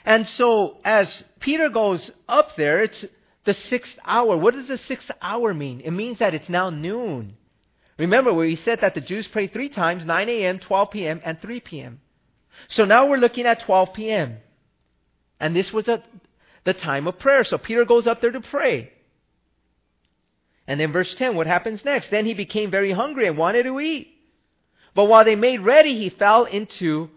And 0.06 0.28
so 0.28 0.78
as 0.84 1.24
Peter 1.40 1.70
goes 1.70 2.12
up 2.28 2.56
there, 2.58 2.84
it's 2.84 3.06
the 3.46 3.54
sixth 3.54 3.98
hour. 4.06 4.38
What 4.38 4.54
does 4.54 4.68
the 4.68 4.78
sixth 4.78 5.12
hour 5.22 5.54
mean? 5.54 5.82
It 5.82 5.92
means 5.92 6.20
that 6.20 6.34
it's 6.34 6.50
now 6.50 6.70
noon. 6.70 7.36
Remember 7.98 8.44
he 8.44 8.56
said 8.56 8.82
that 8.82 8.96
the 8.96 9.02
Jews 9.02 9.28
pray 9.28 9.48
three 9.48 9.70
times 9.70 10.06
9 10.06 10.30
a.m., 10.30 10.60
12 10.60 10.92
p.m., 10.92 11.22
and 11.24 11.40
3 11.42 11.60
p.m. 11.60 12.02
So 12.70 12.86
now 12.86 13.08
we're 13.08 13.18
looking 13.18 13.46
at 13.46 13.62
12 13.62 13.94
p.m. 13.94 14.38
And 15.40 15.56
this 15.56 15.72
was 15.72 15.88
a, 15.88 16.02
the 16.64 16.74
time 16.74 17.08
of 17.08 17.20
prayer. 17.20 17.44
So 17.44 17.58
Peter 17.58 17.86
goes 17.86 18.08
up 18.08 18.22
there 18.22 18.32
to 18.32 18.42
pray. 18.42 18.92
And 20.66 20.80
then 20.80 20.94
verse 20.94 21.14
10, 21.16 21.36
what 21.36 21.46
happens 21.46 21.84
next? 21.84 22.10
Then 22.10 22.26
he 22.26 22.34
became 22.34 22.72
very 22.72 22.92
hungry 22.92 23.28
and 23.28 23.38
wanted 23.38 23.64
to 23.64 23.80
eat. 23.80 24.08
But 24.96 25.06
while 25.06 25.26
they 25.26 25.36
made 25.36 25.60
ready, 25.60 25.98
he 25.98 26.10
fell 26.10 26.46
into 26.46 27.10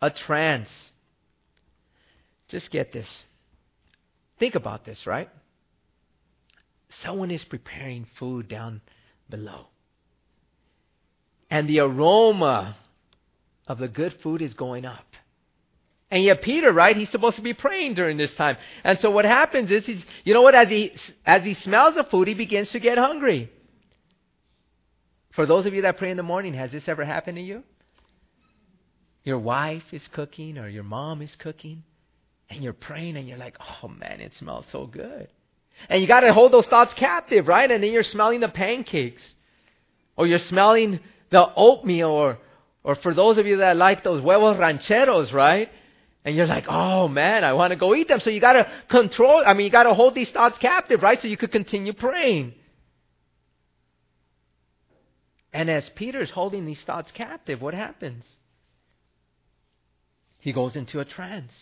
a 0.00 0.10
trance. 0.10 0.70
Just 2.48 2.70
get 2.70 2.92
this. 2.92 3.24
Think 4.38 4.54
about 4.54 4.84
this, 4.84 5.06
right? 5.06 5.28
Someone 6.90 7.30
is 7.30 7.44
preparing 7.44 8.06
food 8.18 8.48
down 8.48 8.80
below. 9.28 9.66
And 11.50 11.68
the 11.68 11.80
aroma 11.80 12.76
of 13.66 13.78
the 13.78 13.88
good 13.88 14.14
food 14.22 14.42
is 14.42 14.54
going 14.54 14.84
up. 14.84 15.04
And 16.10 16.24
yet 16.24 16.40
Peter, 16.40 16.72
right, 16.72 16.96
he's 16.96 17.10
supposed 17.10 17.36
to 17.36 17.42
be 17.42 17.52
praying 17.52 17.94
during 17.94 18.16
this 18.16 18.34
time. 18.34 18.56
And 18.82 18.98
so 18.98 19.10
what 19.10 19.26
happens 19.26 19.70
is 19.70 19.84
he's, 19.84 20.02
you 20.24 20.32
know 20.32 20.40
what, 20.40 20.54
as 20.54 20.68
he, 20.68 20.92
as 21.26 21.44
he 21.44 21.52
smells 21.52 21.96
the 21.96 22.04
food, 22.04 22.28
he 22.28 22.34
begins 22.34 22.70
to 22.70 22.80
get 22.80 22.96
hungry. 22.96 23.50
For 25.32 25.44
those 25.44 25.66
of 25.66 25.74
you 25.74 25.82
that 25.82 25.98
pray 25.98 26.10
in 26.10 26.16
the 26.16 26.22
morning, 26.22 26.54
has 26.54 26.72
this 26.72 26.88
ever 26.88 27.04
happened 27.04 27.36
to 27.36 27.42
you? 27.42 27.62
Your 29.22 29.38
wife 29.38 29.84
is 29.92 30.06
cooking 30.08 30.56
or 30.56 30.68
your 30.68 30.84
mom 30.84 31.20
is 31.20 31.36
cooking 31.36 31.82
and 32.48 32.62
you're 32.62 32.72
praying 32.72 33.18
and 33.18 33.28
you're 33.28 33.36
like, 33.36 33.58
oh 33.82 33.88
man, 33.88 34.20
it 34.20 34.34
smells 34.34 34.64
so 34.72 34.86
good. 34.86 35.28
And 35.88 36.02
you 36.02 36.08
got 36.08 36.20
to 36.20 36.32
hold 36.32 36.52
those 36.52 36.66
thoughts 36.66 36.92
captive, 36.94 37.48
right? 37.48 37.70
And 37.70 37.82
then 37.82 37.92
you're 37.92 38.02
smelling 38.02 38.40
the 38.40 38.48
pancakes 38.48 39.22
or 40.16 40.26
you're 40.26 40.38
smelling 40.38 41.00
the 41.30 41.46
oatmeal 41.54 42.10
or, 42.10 42.38
or 42.84 42.94
for 42.96 43.14
those 43.14 43.38
of 43.38 43.46
you 43.46 43.58
that 43.58 43.76
like 43.76 44.02
those 44.02 44.22
huevos 44.22 44.58
rancheros, 44.58 45.32
right? 45.32 45.70
And 46.24 46.36
you're 46.36 46.46
like, 46.46 46.66
oh 46.68 47.08
man, 47.08 47.44
I 47.44 47.52
want 47.52 47.70
to 47.70 47.76
go 47.76 47.94
eat 47.94 48.08
them. 48.08 48.20
So 48.20 48.30
you 48.30 48.40
got 48.40 48.54
to 48.54 48.70
control, 48.88 49.42
I 49.46 49.54
mean, 49.54 49.64
you 49.64 49.70
got 49.70 49.84
to 49.84 49.94
hold 49.94 50.14
these 50.14 50.30
thoughts 50.30 50.58
captive, 50.58 51.02
right? 51.02 51.20
So 51.22 51.28
you 51.28 51.36
could 51.36 51.52
continue 51.52 51.92
praying. 51.92 52.54
And 55.52 55.70
as 55.70 55.88
Peter's 55.90 56.30
holding 56.30 56.66
these 56.66 56.82
thoughts 56.82 57.10
captive, 57.12 57.62
what 57.62 57.74
happens? 57.74 58.24
He 60.38 60.52
goes 60.52 60.76
into 60.76 61.00
a 61.00 61.04
trance. 61.04 61.52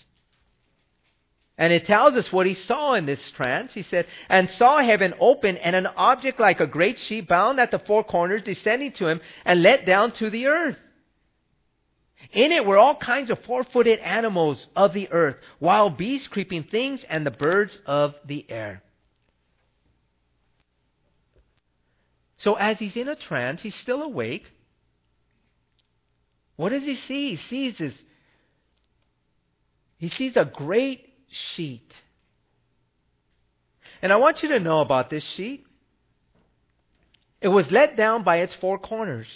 And 1.59 1.73
it 1.73 1.87
tells 1.87 2.15
us 2.15 2.31
what 2.31 2.47
he 2.47 2.55
saw 2.55 2.95
in 2.95 3.07
this 3.07 3.31
trance. 3.31 3.73
He 3.73 3.83
said, 3.83 4.07
and 4.29 4.51
saw 4.51 4.83
heaven 4.83 5.15
open 5.19 5.57
and 5.57 5.75
an 5.75 5.87
object 5.87 6.39
like 6.39 6.61
a 6.61 6.67
great 6.67 6.99
sheet 6.99 7.29
bound 7.29 7.59
at 7.59 7.71
the 7.71 7.79
four 7.79 8.05
corners 8.05 8.43
descending 8.43 8.93
to 8.93 9.07
him 9.07 9.21
and 9.45 9.63
let 9.63 9.87
down 9.87 10.13
to 10.13 10.29
the 10.29 10.47
earth. 10.47 10.77
In 12.33 12.53
it 12.53 12.67
were 12.67 12.77
all 12.77 12.97
kinds 12.97 13.31
of 13.31 13.39
four 13.45 13.65
footed 13.65 14.01
animals 14.01 14.67
of 14.75 14.93
the 14.93 15.11
earth, 15.11 15.37
wild 15.61 15.97
beasts, 15.97 16.27
creeping 16.27 16.65
things, 16.65 17.05
and 17.09 17.25
the 17.25 17.31
birds 17.31 17.79
of 17.87 18.15
the 18.27 18.45
air. 18.49 18.83
So 22.39 22.55
as 22.55 22.79
he's 22.79 22.97
in 22.97 23.09
a 23.09 23.17
trance, 23.17 23.63
he's 23.63 23.75
still 23.75 24.03
awake. 24.03 24.45
What 26.57 26.71
does 26.71 26.83
he 26.83 26.97
see? 26.97 27.31
He 27.31 27.37
sees 27.37 27.79
this. 27.79 28.03
He 29.99 30.09
sees 30.11 30.37
a 30.37 30.45
great 30.45 31.06
sheet. 31.29 32.03
And 34.03 34.13
I 34.13 34.17
want 34.17 34.43
you 34.43 34.51
to 34.51 34.61
know 34.61 34.81
about 34.81 35.11
this 35.11 35.25
sheet. 35.25 35.67
It 37.41 37.49
was 37.49 37.71
let 37.71 37.97
down 37.97 38.25
by 38.25 38.39
its 38.39 38.55
four 38.55 38.79
corners. 38.79 39.27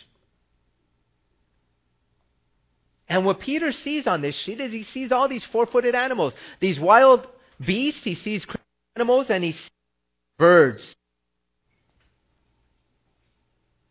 And 3.08 3.24
what 3.24 3.40
Peter 3.40 3.72
sees 3.72 4.06
on 4.06 4.20
this 4.20 4.36
sheet 4.36 4.60
is 4.60 4.72
he 4.72 4.84
sees 4.84 5.10
all 5.10 5.28
these 5.28 5.44
four 5.44 5.66
footed 5.66 5.96
animals, 5.96 6.32
these 6.60 6.78
wild 6.78 7.26
beasts, 7.58 8.04
he 8.04 8.14
sees 8.14 8.46
animals, 8.94 9.30
and 9.30 9.42
he 9.42 9.52
sees 9.52 9.70
birds. 10.38 10.94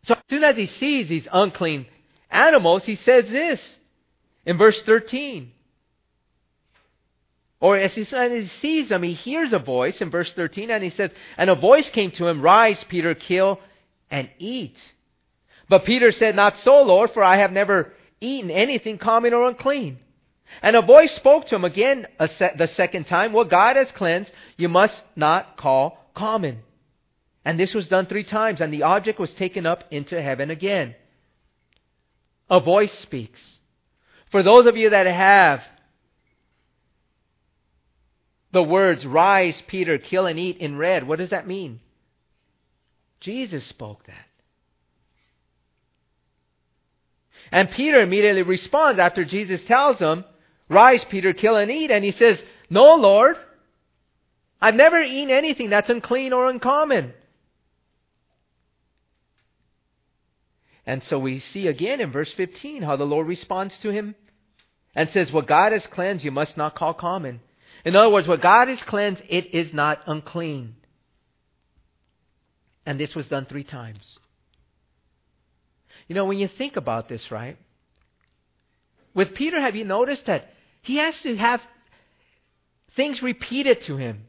So 0.03 0.13
as 0.13 0.21
soon 0.29 0.43
as 0.43 0.55
he 0.55 0.67
sees 0.67 1.09
these 1.09 1.27
unclean 1.31 1.85
animals, 2.31 2.83
he 2.85 2.95
says 2.95 3.29
this 3.29 3.79
in 4.45 4.57
verse 4.57 4.81
13. 4.83 5.51
Or 7.61 7.77
as 7.77 7.93
he, 7.93 8.03
he 8.03 8.47
sees 8.61 8.89
them, 8.89 9.03
he 9.03 9.13
hears 9.13 9.51
a 9.51 9.59
voice 9.59 10.01
in 10.01 10.09
verse 10.09 10.31
13, 10.33 10.71
and 10.71 10.83
he 10.83 10.91
says, 10.91 11.11
And 11.37 11.49
a 11.49 11.55
voice 11.55 11.89
came 11.89 12.11
to 12.11 12.27
him, 12.27 12.41
Rise, 12.41 12.83
Peter, 12.85 13.13
kill 13.13 13.59
and 14.09 14.29
eat. 14.39 14.77
But 15.67 15.85
Peter 15.85 16.11
said, 16.11 16.35
Not 16.35 16.57
so, 16.59 16.81
Lord, 16.81 17.11
for 17.11 17.23
I 17.23 17.37
have 17.37 17.51
never 17.51 17.93
eaten 18.21 18.49
anything 18.49 18.97
common 18.97 19.33
or 19.33 19.47
unclean. 19.47 19.99
And 20.61 20.75
a 20.75 20.81
voice 20.81 21.13
spoke 21.13 21.45
to 21.47 21.55
him 21.55 21.65
again 21.65 22.07
se- 22.37 22.55
the 22.57 22.67
second 22.67 23.05
time, 23.07 23.33
What 23.33 23.49
God 23.49 23.75
has 23.75 23.91
cleansed, 23.91 24.31
you 24.57 24.69
must 24.69 25.01
not 25.15 25.57
call 25.57 26.09
common. 26.15 26.59
And 27.43 27.59
this 27.59 27.73
was 27.73 27.87
done 27.89 28.05
three 28.05 28.23
times, 28.23 28.61
and 28.61 28.73
the 28.73 28.83
object 28.83 29.19
was 29.19 29.33
taken 29.33 29.65
up 29.65 29.83
into 29.91 30.21
heaven 30.21 30.49
again. 30.49 30.95
A 32.49 32.59
voice 32.59 32.93
speaks. 32.99 33.39
For 34.31 34.43
those 34.43 34.65
of 34.65 34.77
you 34.77 34.91
that 34.91 35.07
have 35.07 35.61
the 38.51 38.63
words, 38.63 39.05
Rise, 39.05 39.61
Peter, 39.67 39.97
kill 39.97 40.25
and 40.25 40.39
eat 40.39 40.57
in 40.57 40.77
red, 40.77 41.07
what 41.07 41.19
does 41.19 41.29
that 41.29 41.47
mean? 41.47 41.79
Jesus 43.19 43.65
spoke 43.65 44.05
that. 44.05 44.25
And 47.51 47.69
Peter 47.71 47.99
immediately 47.99 48.43
responds 48.43 48.99
after 48.99 49.25
Jesus 49.25 49.63
tells 49.65 49.97
him, 49.97 50.23
Rise, 50.69 51.03
Peter, 51.05 51.33
kill 51.33 51.55
and 51.55 51.71
eat. 51.71 51.89
And 51.91 52.03
he 52.03 52.11
says, 52.11 52.41
No, 52.69 52.95
Lord. 52.95 53.37
I've 54.61 54.75
never 54.75 54.99
eaten 55.01 55.31
anything 55.31 55.69
that's 55.69 55.89
unclean 55.89 56.33
or 56.33 56.49
uncommon. 56.49 57.13
And 60.85 61.03
so 61.03 61.17
we 61.17 61.39
see 61.39 61.67
again 61.67 62.01
in 62.01 62.11
verse 62.11 62.31
15 62.33 62.81
how 62.81 62.95
the 62.95 63.05
Lord 63.05 63.27
responds 63.27 63.77
to 63.79 63.89
him 63.89 64.15
and 64.95 65.09
says, 65.09 65.31
What 65.31 65.47
God 65.47 65.71
has 65.71 65.85
cleansed, 65.87 66.23
you 66.23 66.31
must 66.31 66.57
not 66.57 66.75
call 66.75 66.93
common. 66.93 67.41
In 67.85 67.95
other 67.95 68.09
words, 68.09 68.27
what 68.27 68.41
God 68.41 68.67
has 68.67 68.81
cleansed, 68.83 69.21
it 69.29 69.53
is 69.53 69.73
not 69.73 70.01
unclean. 70.05 70.75
And 72.85 72.99
this 72.99 73.15
was 73.15 73.27
done 73.27 73.45
three 73.45 73.63
times. 73.63 74.17
You 76.07 76.15
know, 76.15 76.25
when 76.25 76.39
you 76.39 76.47
think 76.47 76.75
about 76.75 77.07
this, 77.07 77.31
right? 77.31 77.57
With 79.13 79.35
Peter, 79.35 79.59
have 79.61 79.75
you 79.75 79.85
noticed 79.85 80.25
that 80.25 80.49
he 80.81 80.97
has 80.97 81.19
to 81.21 81.35
have 81.37 81.61
things 82.95 83.21
repeated 83.21 83.81
to 83.83 83.95
him? 83.97 84.23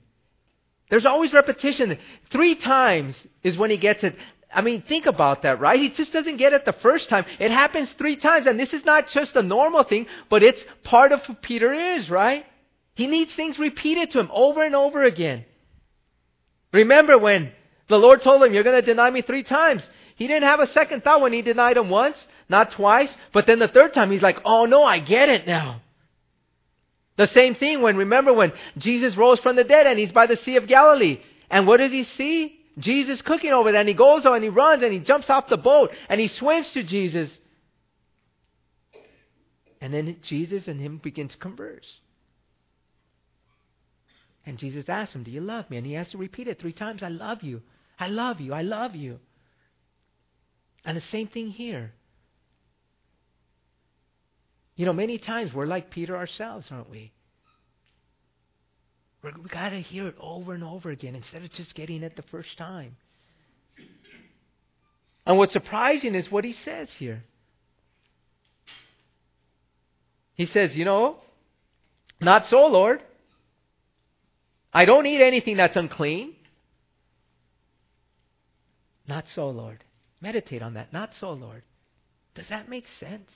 There's 0.90 1.06
always 1.06 1.32
repetition. 1.32 1.96
Three 2.30 2.56
times 2.56 3.16
is 3.42 3.56
when 3.56 3.70
he 3.70 3.76
gets 3.76 4.02
it. 4.04 4.16
I 4.52 4.62
mean, 4.62 4.82
think 4.82 5.06
about 5.06 5.42
that, 5.42 5.60
right? 5.60 5.78
He 5.78 5.90
just 5.90 6.12
doesn't 6.12 6.36
get 6.36 6.52
it 6.52 6.64
the 6.64 6.72
first 6.72 7.08
time. 7.08 7.24
It 7.38 7.52
happens 7.52 7.90
three 7.92 8.16
times, 8.16 8.46
and 8.46 8.58
this 8.58 8.74
is 8.74 8.84
not 8.84 9.08
just 9.08 9.36
a 9.36 9.42
normal 9.42 9.84
thing, 9.84 10.06
but 10.28 10.42
it's 10.42 10.62
part 10.82 11.12
of 11.12 11.24
who 11.24 11.34
Peter 11.34 11.72
is, 11.72 12.10
right? 12.10 12.44
He 13.00 13.06
needs 13.06 13.32
things 13.32 13.58
repeated 13.58 14.10
to 14.10 14.20
him 14.20 14.28
over 14.30 14.62
and 14.62 14.76
over 14.76 15.02
again. 15.02 15.46
Remember 16.70 17.16
when 17.16 17.50
the 17.88 17.96
Lord 17.96 18.20
told 18.20 18.42
him, 18.42 18.52
You're 18.52 18.62
going 18.62 18.78
to 18.78 18.86
deny 18.86 19.10
me 19.10 19.22
three 19.22 19.42
times. 19.42 19.82
He 20.16 20.26
didn't 20.26 20.42
have 20.42 20.60
a 20.60 20.70
second 20.74 21.02
thought 21.02 21.22
when 21.22 21.32
he 21.32 21.40
denied 21.40 21.78
him 21.78 21.88
once, 21.88 22.18
not 22.50 22.72
twice, 22.72 23.10
but 23.32 23.46
then 23.46 23.58
the 23.58 23.68
third 23.68 23.94
time 23.94 24.10
he's 24.10 24.20
like, 24.20 24.40
oh 24.44 24.66
no, 24.66 24.84
I 24.84 24.98
get 24.98 25.30
it 25.30 25.46
now. 25.46 25.80
The 27.16 27.26
same 27.28 27.54
thing 27.54 27.80
when, 27.80 27.96
remember 27.96 28.34
when 28.34 28.52
Jesus 28.76 29.16
rose 29.16 29.38
from 29.38 29.56
the 29.56 29.64
dead 29.64 29.86
and 29.86 29.98
he's 29.98 30.12
by 30.12 30.26
the 30.26 30.36
Sea 30.36 30.56
of 30.56 30.68
Galilee. 30.68 31.20
And 31.50 31.66
what 31.66 31.78
does 31.78 31.92
he 31.92 32.04
see? 32.04 32.60
Jesus 32.78 33.22
cooking 33.22 33.52
over 33.52 33.72
there, 33.72 33.80
and 33.80 33.88
he 33.88 33.94
goes 33.94 34.26
on 34.26 34.34
and 34.34 34.44
he 34.44 34.50
runs 34.50 34.82
and 34.82 34.92
he 34.92 34.98
jumps 34.98 35.30
off 35.30 35.48
the 35.48 35.56
boat 35.56 35.90
and 36.10 36.20
he 36.20 36.28
swims 36.28 36.70
to 36.72 36.82
Jesus. 36.82 37.34
And 39.80 39.94
then 39.94 40.16
Jesus 40.20 40.68
and 40.68 40.78
him 40.78 40.98
begin 40.98 41.28
to 41.28 41.36
converse. 41.38 41.99
And 44.50 44.58
Jesus 44.58 44.88
asks 44.88 45.14
him, 45.14 45.22
Do 45.22 45.30
you 45.30 45.40
love 45.40 45.70
me? 45.70 45.76
And 45.76 45.86
he 45.86 45.92
has 45.92 46.10
to 46.10 46.18
repeat 46.18 46.48
it 46.48 46.58
three 46.58 46.72
times 46.72 47.04
I 47.04 47.08
love 47.08 47.44
you. 47.44 47.62
I 48.00 48.08
love 48.08 48.40
you. 48.40 48.52
I 48.52 48.62
love 48.62 48.96
you. 48.96 49.20
And 50.84 50.96
the 50.96 51.02
same 51.12 51.28
thing 51.28 51.50
here. 51.50 51.92
You 54.74 54.86
know, 54.86 54.92
many 54.92 55.18
times 55.18 55.54
we're 55.54 55.66
like 55.66 55.92
Peter 55.92 56.16
ourselves, 56.16 56.66
aren't 56.72 56.90
we? 56.90 57.12
We're, 59.22 59.34
we 59.40 59.48
got 59.48 59.68
to 59.68 59.80
hear 59.80 60.08
it 60.08 60.16
over 60.18 60.52
and 60.52 60.64
over 60.64 60.90
again 60.90 61.14
instead 61.14 61.44
of 61.44 61.52
just 61.52 61.76
getting 61.76 62.02
it 62.02 62.16
the 62.16 62.22
first 62.22 62.58
time. 62.58 62.96
And 65.24 65.38
what's 65.38 65.52
surprising 65.52 66.16
is 66.16 66.28
what 66.28 66.42
he 66.42 66.54
says 66.64 66.88
here. 66.98 67.22
He 70.34 70.46
says, 70.46 70.74
You 70.74 70.86
know, 70.86 71.18
not 72.20 72.48
so, 72.48 72.66
Lord. 72.66 73.00
I 74.72 74.84
don't 74.84 75.06
eat 75.06 75.20
anything 75.20 75.56
that's 75.56 75.76
unclean. 75.76 76.34
Not 79.08 79.24
so, 79.34 79.50
Lord. 79.50 79.82
Meditate 80.20 80.62
on 80.62 80.74
that. 80.74 80.92
Not 80.92 81.14
so, 81.18 81.32
Lord. 81.32 81.62
Does 82.34 82.46
that 82.48 82.68
make 82.68 82.86
sense? 83.00 83.30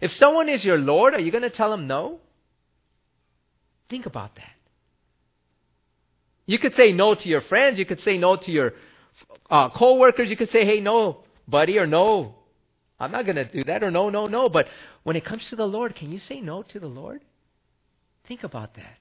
If 0.00 0.12
someone 0.12 0.48
is 0.48 0.64
your 0.64 0.78
Lord, 0.78 1.14
are 1.14 1.20
you 1.20 1.32
going 1.32 1.42
to 1.42 1.50
tell 1.50 1.70
them 1.70 1.86
no? 1.86 2.20
Think 3.88 4.06
about 4.06 4.36
that. 4.36 4.52
You 6.46 6.58
could 6.58 6.74
say 6.76 6.92
no 6.92 7.14
to 7.14 7.28
your 7.28 7.40
friends. 7.40 7.78
You 7.78 7.86
could 7.86 8.02
say 8.02 8.18
no 8.18 8.36
to 8.36 8.50
your 8.50 8.74
uh, 9.50 9.70
co-workers. 9.70 10.28
You 10.28 10.36
could 10.36 10.50
say, 10.50 10.64
hey, 10.64 10.80
no, 10.80 11.24
buddy, 11.48 11.78
or 11.78 11.86
no. 11.86 12.34
I'm 12.98 13.12
not 13.12 13.24
going 13.24 13.36
to 13.36 13.44
do 13.44 13.64
that, 13.64 13.82
or 13.82 13.90
no, 13.90 14.10
no, 14.10 14.26
no. 14.26 14.48
But 14.48 14.68
when 15.04 15.16
it 15.16 15.24
comes 15.24 15.48
to 15.48 15.56
the 15.56 15.66
Lord, 15.66 15.94
can 15.94 16.12
you 16.12 16.18
say 16.18 16.40
no 16.40 16.62
to 16.64 16.78
the 16.78 16.88
Lord? 16.88 17.22
Think 18.26 18.44
about 18.44 18.74
that. 18.74 18.98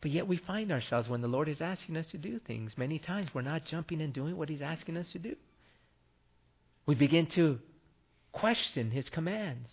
But 0.00 0.10
yet 0.10 0.26
we 0.26 0.36
find 0.36 0.70
ourselves 0.70 1.08
when 1.08 1.22
the 1.22 1.28
Lord 1.28 1.48
is 1.48 1.60
asking 1.60 1.96
us 1.96 2.06
to 2.08 2.18
do 2.18 2.38
things, 2.38 2.76
many 2.76 2.98
times 2.98 3.28
we're 3.32 3.42
not 3.42 3.64
jumping 3.64 4.00
and 4.00 4.12
doing 4.12 4.36
what 4.36 4.48
He's 4.48 4.62
asking 4.62 4.96
us 4.96 5.10
to 5.12 5.18
do. 5.18 5.36
We 6.84 6.94
begin 6.94 7.26
to 7.28 7.58
question 8.32 8.90
His 8.90 9.08
commands. 9.08 9.70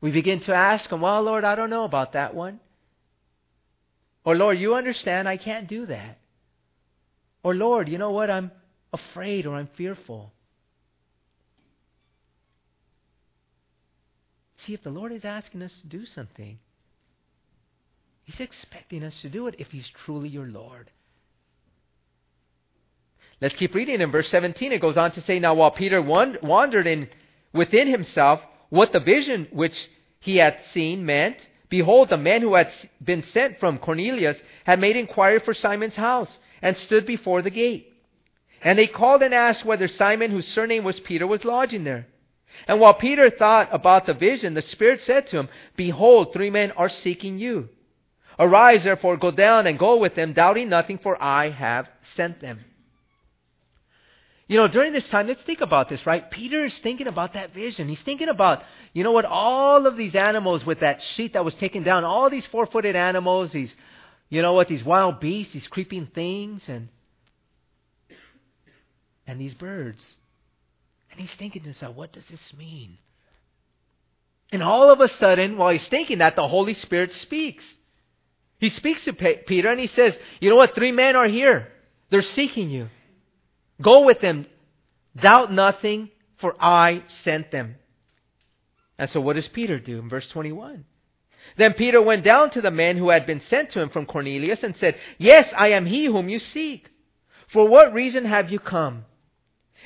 We 0.00 0.10
begin 0.10 0.40
to 0.40 0.54
ask 0.54 0.90
Him, 0.90 1.00
Well, 1.00 1.22
Lord, 1.22 1.44
I 1.44 1.54
don't 1.54 1.70
know 1.70 1.84
about 1.84 2.14
that 2.14 2.34
one. 2.34 2.60
Or, 4.24 4.36
Lord, 4.36 4.58
you 4.58 4.74
understand 4.74 5.28
I 5.28 5.36
can't 5.36 5.68
do 5.68 5.86
that. 5.86 6.18
Or, 7.42 7.54
Lord, 7.54 7.88
you 7.88 7.98
know 7.98 8.10
what? 8.10 8.30
I'm 8.30 8.52
afraid 8.92 9.46
or 9.46 9.56
I'm 9.56 9.68
fearful. 9.76 10.32
See, 14.58 14.74
if 14.74 14.82
the 14.82 14.90
Lord 14.90 15.12
is 15.12 15.24
asking 15.24 15.62
us 15.62 15.74
to 15.80 15.86
do 15.88 16.06
something, 16.06 16.58
He's 18.24 18.40
expecting 18.40 19.02
us 19.04 19.20
to 19.22 19.28
do 19.28 19.46
it 19.46 19.56
if 19.58 19.70
He's 19.70 19.88
truly 20.04 20.28
your 20.28 20.46
Lord. 20.46 20.90
Let's 23.40 23.56
keep 23.56 23.74
reading 23.74 24.00
in 24.00 24.12
verse 24.12 24.28
17. 24.28 24.70
It 24.70 24.80
goes 24.80 24.96
on 24.96 25.10
to 25.12 25.20
say, 25.22 25.40
Now 25.40 25.54
while 25.54 25.72
Peter 25.72 26.00
wandered 26.00 26.86
in 26.86 27.08
within 27.52 27.88
himself 27.88 28.40
what 28.70 28.92
the 28.92 29.00
vision 29.00 29.48
which 29.50 29.88
he 30.20 30.36
had 30.36 30.58
seen 30.72 31.04
meant, 31.04 31.36
behold, 31.68 32.08
the 32.08 32.16
man 32.16 32.42
who 32.42 32.54
had 32.54 32.70
been 33.02 33.24
sent 33.24 33.58
from 33.58 33.78
Cornelius 33.78 34.40
had 34.62 34.78
made 34.78 34.96
inquiry 34.96 35.40
for 35.40 35.54
Simon's 35.54 35.96
house 35.96 36.38
and 36.62 36.76
stood 36.76 37.04
before 37.04 37.42
the 37.42 37.50
gate. 37.50 37.92
And 38.62 38.78
they 38.78 38.86
called 38.86 39.22
and 39.22 39.34
asked 39.34 39.64
whether 39.64 39.88
Simon, 39.88 40.30
whose 40.30 40.46
surname 40.46 40.84
was 40.84 41.00
Peter, 41.00 41.26
was 41.26 41.44
lodging 41.44 41.82
there. 41.82 42.06
And 42.68 42.78
while 42.78 42.94
Peter 42.94 43.28
thought 43.28 43.70
about 43.72 44.06
the 44.06 44.14
vision, 44.14 44.54
the 44.54 44.62
Spirit 44.62 45.02
said 45.02 45.26
to 45.28 45.38
him, 45.38 45.48
Behold, 45.74 46.32
three 46.32 46.50
men 46.50 46.70
are 46.72 46.88
seeking 46.88 47.40
you. 47.40 47.70
Arise, 48.38 48.84
therefore, 48.84 49.16
go 49.16 49.30
down 49.30 49.66
and 49.66 49.78
go 49.78 49.96
with 49.98 50.14
them, 50.14 50.32
doubting 50.32 50.68
nothing, 50.68 50.98
for 50.98 51.22
I 51.22 51.50
have 51.50 51.88
sent 52.14 52.40
them. 52.40 52.64
You 54.48 54.58
know, 54.58 54.68
during 54.68 54.92
this 54.92 55.08
time, 55.08 55.28
let's 55.28 55.42
think 55.42 55.60
about 55.60 55.88
this, 55.88 56.04
right? 56.04 56.30
Peter 56.30 56.64
is 56.64 56.76
thinking 56.78 57.06
about 57.06 57.34
that 57.34 57.54
vision. 57.54 57.88
He's 57.88 58.02
thinking 58.02 58.28
about, 58.28 58.62
you 58.92 59.02
know 59.02 59.12
what, 59.12 59.24
all 59.24 59.86
of 59.86 59.96
these 59.96 60.14
animals 60.14 60.66
with 60.66 60.80
that 60.80 61.02
sheet 61.02 61.32
that 61.34 61.44
was 61.44 61.54
taken 61.54 61.82
down, 61.82 62.04
all 62.04 62.28
these 62.28 62.44
four 62.46 62.66
footed 62.66 62.96
animals, 62.96 63.52
these, 63.52 63.74
you 64.28 64.42
know 64.42 64.52
what, 64.52 64.68
these 64.68 64.84
wild 64.84 65.20
beasts, 65.20 65.54
these 65.54 65.66
creeping 65.68 66.06
things, 66.06 66.68
and, 66.68 66.88
and 69.26 69.40
these 69.40 69.54
birds. 69.54 70.16
And 71.10 71.20
he's 71.20 71.34
thinking 71.34 71.62
to 71.62 71.68
himself, 71.68 71.96
what 71.96 72.12
does 72.12 72.26
this 72.26 72.52
mean? 72.56 72.98
And 74.50 74.62
all 74.62 74.90
of 74.90 75.00
a 75.00 75.08
sudden, 75.08 75.56
while 75.56 75.72
he's 75.72 75.88
thinking 75.88 76.18
that, 76.18 76.36
the 76.36 76.46
Holy 76.46 76.74
Spirit 76.74 77.12
speaks. 77.14 77.64
He 78.62 78.68
speaks 78.68 79.04
to 79.06 79.12
Peter 79.12 79.70
and 79.70 79.80
he 79.80 79.88
says, 79.88 80.16
You 80.38 80.48
know 80.48 80.54
what? 80.54 80.76
Three 80.76 80.92
men 80.92 81.16
are 81.16 81.26
here. 81.26 81.66
They're 82.10 82.22
seeking 82.22 82.70
you. 82.70 82.90
Go 83.82 84.04
with 84.04 84.20
them. 84.20 84.46
Doubt 85.16 85.52
nothing, 85.52 86.10
for 86.38 86.54
I 86.60 87.02
sent 87.24 87.50
them. 87.50 87.74
And 88.96 89.10
so 89.10 89.20
what 89.20 89.34
does 89.34 89.48
Peter 89.48 89.80
do 89.80 89.98
in 89.98 90.08
verse 90.08 90.28
21? 90.28 90.84
Then 91.56 91.72
Peter 91.72 92.00
went 92.00 92.22
down 92.22 92.50
to 92.50 92.60
the 92.60 92.70
man 92.70 92.96
who 92.96 93.10
had 93.10 93.26
been 93.26 93.40
sent 93.40 93.70
to 93.70 93.80
him 93.80 93.90
from 93.90 94.06
Cornelius 94.06 94.62
and 94.62 94.76
said, 94.76 94.96
Yes, 95.18 95.52
I 95.56 95.72
am 95.72 95.84
he 95.84 96.04
whom 96.04 96.28
you 96.28 96.38
seek. 96.38 96.88
For 97.48 97.66
what 97.66 97.92
reason 97.92 98.26
have 98.26 98.52
you 98.52 98.60
come? 98.60 99.06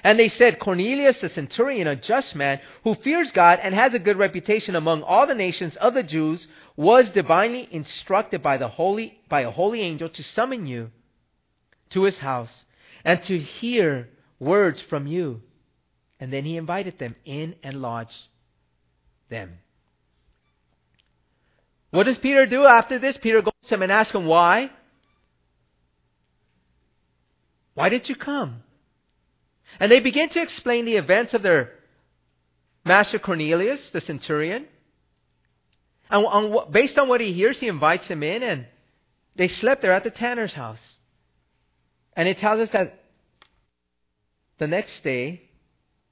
And 0.06 0.20
they 0.20 0.28
said, 0.28 0.60
Cornelius, 0.60 1.20
the 1.20 1.28
centurion, 1.28 1.88
a 1.88 1.96
just 1.96 2.36
man, 2.36 2.60
who 2.84 2.94
fears 2.94 3.32
God 3.32 3.58
and 3.60 3.74
has 3.74 3.92
a 3.92 3.98
good 3.98 4.16
reputation 4.16 4.76
among 4.76 5.02
all 5.02 5.26
the 5.26 5.34
nations 5.34 5.74
of 5.74 5.94
the 5.94 6.04
Jews, 6.04 6.46
was 6.76 7.10
divinely 7.10 7.66
instructed 7.72 8.40
by 8.40 8.56
the 8.56 8.68
holy 8.68 9.18
by 9.28 9.40
a 9.40 9.50
holy 9.50 9.80
angel 9.80 10.08
to 10.10 10.22
summon 10.22 10.64
you 10.64 10.92
to 11.90 12.04
his 12.04 12.18
house 12.18 12.66
and 13.04 13.20
to 13.24 13.36
hear 13.36 14.08
words 14.38 14.80
from 14.80 15.08
you. 15.08 15.42
And 16.20 16.32
then 16.32 16.44
he 16.44 16.56
invited 16.56 17.00
them 17.00 17.16
in 17.24 17.56
and 17.64 17.82
lodged 17.82 18.28
them. 19.28 19.58
What 21.90 22.04
does 22.04 22.18
Peter 22.18 22.46
do 22.46 22.64
after 22.64 23.00
this? 23.00 23.18
Peter 23.18 23.42
goes 23.42 23.54
to 23.64 23.74
him 23.74 23.82
and 23.82 23.90
asks 23.90 24.14
him, 24.14 24.26
Why? 24.26 24.70
Why 27.74 27.88
did 27.88 28.08
you 28.08 28.14
come? 28.14 28.62
And 29.80 29.90
they 29.90 30.00
begin 30.00 30.28
to 30.30 30.42
explain 30.42 30.84
the 30.84 30.96
events 30.96 31.34
of 31.34 31.42
their 31.42 31.72
master 32.84 33.18
Cornelius, 33.18 33.90
the 33.90 34.00
centurion. 34.00 34.66
And 36.08 36.24
on, 36.24 36.70
based 36.70 36.98
on 36.98 37.08
what 37.08 37.20
he 37.20 37.32
hears, 37.32 37.58
he 37.58 37.68
invites 37.68 38.08
him 38.08 38.22
in, 38.22 38.42
and 38.42 38.66
they 39.34 39.48
slept 39.48 39.82
there 39.82 39.92
at 39.92 40.04
the 40.04 40.10
tanner's 40.10 40.54
house. 40.54 40.98
And 42.14 42.28
it 42.28 42.38
tells 42.38 42.60
us 42.60 42.70
that 42.70 43.02
the 44.58 44.66
next 44.66 45.02
day, 45.02 45.42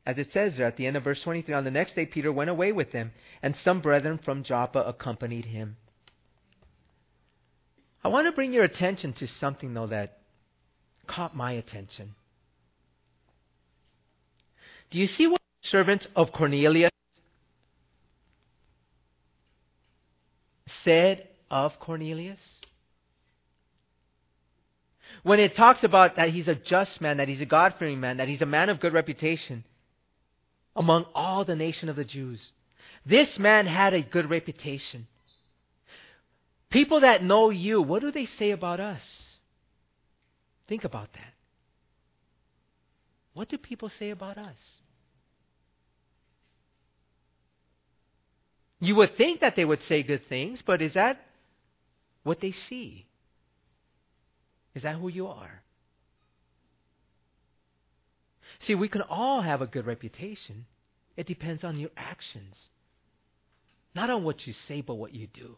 as 0.05 0.19
it 0.19 0.33
says 0.33 0.57
there 0.57 0.67
at 0.67 0.77
the 0.77 0.87
end 0.87 0.97
of 0.97 1.05
verse 1.05 1.23
23, 1.23 1.55
on 1.55 1.65
the 1.65 1.71
next 1.71 1.95
day 1.95 2.05
Peter 2.07 2.33
went 2.33 2.51
away 2.51 2.73
with 2.73 2.93
them, 2.93 3.13
and 3.43 3.57
some 3.57 3.81
brethren 3.81 4.19
from 4.19 4.43
Joppa 4.43 4.81
accompanied 4.81 5.47
him. 5.47 5.77
I 8.03 8.09
want 8.09 8.27
to 8.27 8.33
bring 8.33 8.53
your 8.53 8.65
attention 8.65 9.15
to 9.15 9.27
something, 9.27 9.73
though, 9.73 9.87
that 9.87 10.19
caught 11.07 11.35
my 11.35 11.53
attention. 11.53 12.15
Do 14.95 15.01
you 15.01 15.09
see 15.09 15.27
what 15.27 15.43
the 15.63 15.69
servants 15.69 16.07
of 16.15 16.31
Cornelius 16.31 16.93
said 20.85 21.27
of 21.51 21.81
Cornelius? 21.81 22.39
when 25.25 25.41
it 25.41 25.57
talks 25.57 25.83
about 25.83 26.17
that 26.17 26.29
he's 26.29 26.49
a 26.49 26.55
just 26.55 27.01
man, 27.01 27.17
that 27.17 27.29
he's 27.29 27.41
a 27.41 27.47
God 27.47 27.75
fearing 27.79 27.99
man, 27.99 28.19
that 28.19 28.29
he's 28.29 28.43
a 28.43 28.47
man 28.47 28.69
of 28.69 28.79
good 28.79 28.93
reputation 28.93 29.65
among 30.77 31.07
all 31.15 31.45
the 31.45 31.57
nation 31.57 31.89
of 31.89 31.97
the 31.97 32.05
Jews. 32.05 32.53
This 33.07 33.39
man 33.39 33.67
had 33.67 33.95
a 33.95 34.03
good 34.03 34.29
reputation. 34.29 35.07
People 36.71 37.01
that 37.01 37.25
know 37.25 37.49
you, 37.49 37.81
what 37.81 38.03
do 38.03 38.13
they 38.13 38.27
say 38.27 38.51
about 38.51 38.81
us? 38.81 39.01
Think 40.69 40.85
about 40.85 41.11
that. 41.15 41.33
What 43.33 43.49
do 43.49 43.57
people 43.57 43.89
say 43.89 44.11
about 44.11 44.37
us? 44.37 44.81
You 48.85 48.97
would 48.97 49.17
think 49.17 49.41
that 49.41 49.57
they 49.57 49.65
would 49.65 49.83
say 49.89 50.03
good 50.03 50.27
things, 50.29 50.61
but 50.65 50.83
is 50.83 50.93
that 50.93 51.19
what 52.23 52.43
they 52.43 52.53
see? 52.53 53.07
Is 54.75 54.83
that 54.83 54.97
who 54.97 55.09
you 55.09 55.27
are? 55.27 55.63
See, 58.61 58.75
we 58.75 58.89
can 58.89 59.01
all 59.01 59.41
have 59.41 59.63
a 59.63 59.67
good 59.67 59.87
reputation. 59.87 60.67
It 61.17 61.27
depends 61.27 61.65
on 61.65 61.79
your 61.79 61.93
actions. 61.97 62.57
Not 63.95 64.11
on 64.11 64.23
what 64.23 64.47
you 64.47 64.53
say, 64.53 64.83
but 64.83 64.97
what 64.97 65.15
you 65.15 65.29
do. 65.29 65.57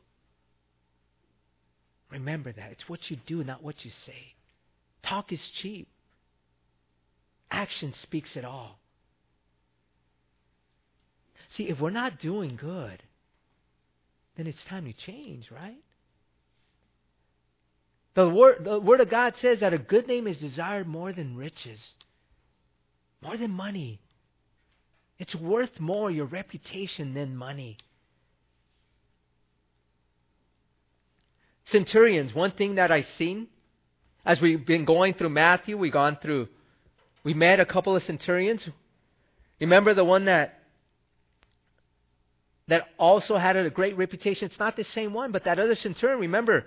Remember 2.12 2.52
that. 2.52 2.70
It's 2.70 2.88
what 2.88 3.10
you 3.10 3.16
do, 3.26 3.42
not 3.42 3.60
what 3.60 3.84
you 3.84 3.90
say. 3.90 4.34
Talk 5.02 5.32
is 5.32 5.44
cheap. 5.60 5.88
Action 7.50 7.92
speaks 7.92 8.36
it 8.36 8.44
all. 8.44 8.78
See, 11.50 11.64
if 11.64 11.80
we're 11.80 11.90
not 11.90 12.20
doing 12.20 12.54
good, 12.54 13.02
then 14.36 14.46
it's 14.46 14.62
time 14.68 14.84
to 14.84 14.92
change, 14.92 15.50
right? 15.50 15.78
The 18.14 18.28
word, 18.28 18.64
the 18.64 18.80
word 18.80 19.00
of 19.00 19.10
God 19.10 19.34
says 19.40 19.60
that 19.60 19.74
a 19.74 19.78
good 19.78 20.06
name 20.06 20.26
is 20.26 20.38
desired 20.38 20.86
more 20.86 21.12
than 21.12 21.36
riches, 21.36 21.80
more 23.22 23.36
than 23.36 23.50
money. 23.50 24.00
It's 25.18 25.34
worth 25.34 25.80
more, 25.80 26.10
your 26.10 26.26
reputation, 26.26 27.14
than 27.14 27.36
money. 27.36 27.78
Centurions, 31.72 32.34
one 32.34 32.52
thing 32.52 32.76
that 32.76 32.90
I've 32.90 33.08
seen 33.18 33.48
as 34.26 34.40
we've 34.40 34.66
been 34.66 34.84
going 34.84 35.14
through 35.14 35.30
Matthew, 35.30 35.78
we've 35.78 35.92
gone 35.92 36.18
through, 36.20 36.48
we 37.22 37.32
met 37.32 37.60
a 37.60 37.64
couple 37.64 37.94
of 37.94 38.02
centurions. 38.02 38.68
Remember 39.60 39.94
the 39.94 40.04
one 40.04 40.24
that 40.24 40.55
that 42.68 42.88
also 42.98 43.36
had 43.36 43.56
a 43.56 43.70
great 43.70 43.96
reputation. 43.96 44.46
It's 44.46 44.58
not 44.58 44.76
the 44.76 44.84
same 44.84 45.12
one, 45.12 45.32
but 45.32 45.44
that 45.44 45.58
other 45.58 45.76
centurion, 45.76 46.20
remember, 46.20 46.64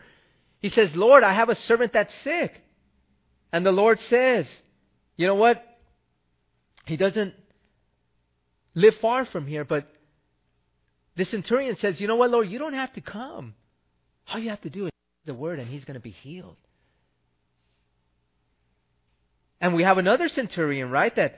he 0.59 0.69
says, 0.69 0.95
Lord, 0.95 1.23
I 1.23 1.33
have 1.33 1.49
a 1.49 1.55
servant 1.55 1.93
that's 1.93 2.13
sick. 2.23 2.61
And 3.51 3.65
the 3.65 3.71
Lord 3.71 3.99
says, 4.01 4.47
you 5.17 5.27
know 5.27 5.35
what? 5.35 5.63
He 6.85 6.95
doesn't 6.97 7.33
live 8.75 8.95
far 8.95 9.25
from 9.25 9.45
here, 9.45 9.65
but 9.65 9.87
the 11.15 11.25
centurion 11.25 11.75
says, 11.77 11.99
you 11.99 12.07
know 12.07 12.15
what, 12.15 12.29
Lord, 12.29 12.47
you 12.47 12.59
don't 12.59 12.73
have 12.73 12.93
to 12.93 13.01
come. 13.01 13.53
All 14.31 14.39
you 14.39 14.49
have 14.49 14.61
to 14.61 14.69
do 14.69 14.85
is 14.85 14.91
the 15.25 15.33
word 15.33 15.59
and 15.59 15.67
he's 15.67 15.83
going 15.85 15.95
to 15.95 15.99
be 15.99 16.11
healed. 16.11 16.55
And 19.59 19.75
we 19.75 19.83
have 19.83 19.97
another 19.97 20.29
centurion, 20.29 20.89
right, 20.89 21.13
that 21.17 21.37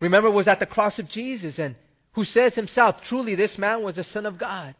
remember 0.00 0.30
was 0.30 0.46
at 0.46 0.60
the 0.60 0.66
cross 0.66 0.98
of 1.00 1.08
Jesus 1.08 1.58
and 1.58 1.74
who 2.16 2.24
says 2.24 2.54
himself, 2.54 3.02
truly 3.02 3.34
this 3.34 3.58
man 3.58 3.82
was 3.82 3.94
the 3.94 4.02
Son 4.04 4.24
of 4.24 4.38
God. 4.38 4.74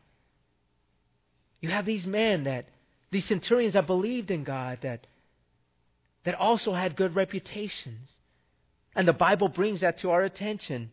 You 1.61 1.69
have 1.69 1.85
these 1.85 2.07
men 2.07 2.45
that, 2.45 2.65
these 3.11 3.27
centurions 3.27 3.75
that 3.75 3.87
believed 3.87 4.31
in 4.31 4.43
God, 4.43 4.79
that, 4.81 5.07
that 6.25 6.35
also 6.35 6.73
had 6.73 6.97
good 6.97 7.15
reputations. 7.15 8.09
And 8.95 9.07
the 9.07 9.13
Bible 9.13 9.49
brings 9.49 9.83
that 9.83 9.99
to 9.99 10.11
our 10.11 10.23
attention, 10.23 10.91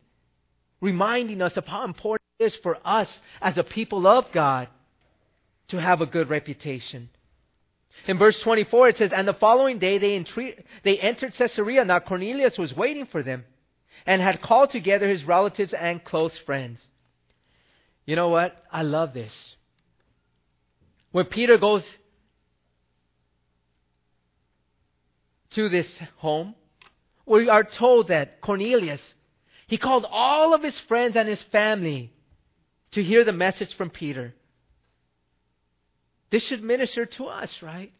reminding 0.81 1.41
us 1.41 1.55
of 1.55 1.65
how 1.65 1.85
important 1.85 2.27
it 2.39 2.43
is 2.47 2.55
for 2.57 2.77
us 2.83 3.19
as 3.41 3.57
a 3.57 3.63
people 3.63 4.05
of 4.05 4.29
God 4.33 4.67
to 5.69 5.79
have 5.79 6.01
a 6.01 6.05
good 6.05 6.29
reputation. 6.29 7.09
In 8.05 8.17
verse 8.17 8.37
24 8.41 8.89
it 8.89 8.97
says, 8.97 9.13
And 9.13 9.29
the 9.29 9.33
following 9.33 9.79
day 9.79 9.97
they, 9.97 10.17
entreat, 10.17 10.59
they 10.83 10.97
entered 10.97 11.35
Caesarea. 11.35 11.85
Now 11.85 12.01
Cornelius 12.01 12.57
was 12.57 12.75
waiting 12.75 13.05
for 13.05 13.23
them 13.23 13.45
and 14.05 14.21
had 14.21 14.41
called 14.41 14.71
together 14.71 15.07
his 15.07 15.23
relatives 15.23 15.73
and 15.73 16.03
close 16.03 16.37
friends. 16.37 16.81
You 18.05 18.15
know 18.15 18.29
what? 18.29 18.55
I 18.71 18.83
love 18.83 19.13
this. 19.13 19.33
When 21.11 21.25
Peter 21.25 21.57
goes 21.57 21.83
to 25.51 25.69
this 25.69 25.87
home, 26.17 26.55
we 27.25 27.47
are 27.47 27.63
told 27.63 28.09
that 28.09 28.41
Cornelius, 28.41 29.01
he 29.67 29.77
called 29.77 30.05
all 30.09 30.53
of 30.53 30.63
his 30.63 30.77
friends 30.79 31.15
and 31.15 31.29
his 31.29 31.41
family 31.43 32.11
to 32.91 33.03
hear 33.03 33.23
the 33.23 33.31
message 33.31 33.73
from 33.75 33.89
Peter. 33.89 34.33
This 36.31 36.43
should 36.43 36.63
minister 36.63 37.05
to 37.05 37.27
us, 37.27 37.61
right? 37.61 37.93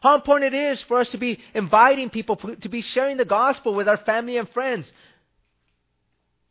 How 0.00 0.14
important 0.14 0.54
it 0.54 0.56
is 0.56 0.80
for 0.82 0.98
us 0.98 1.10
to 1.10 1.18
be 1.18 1.40
inviting 1.54 2.08
people, 2.08 2.36
to 2.36 2.68
be 2.68 2.80
sharing 2.80 3.16
the 3.16 3.24
gospel 3.24 3.74
with 3.74 3.88
our 3.88 3.98
family 3.98 4.38
and 4.38 4.48
friends. 4.48 4.90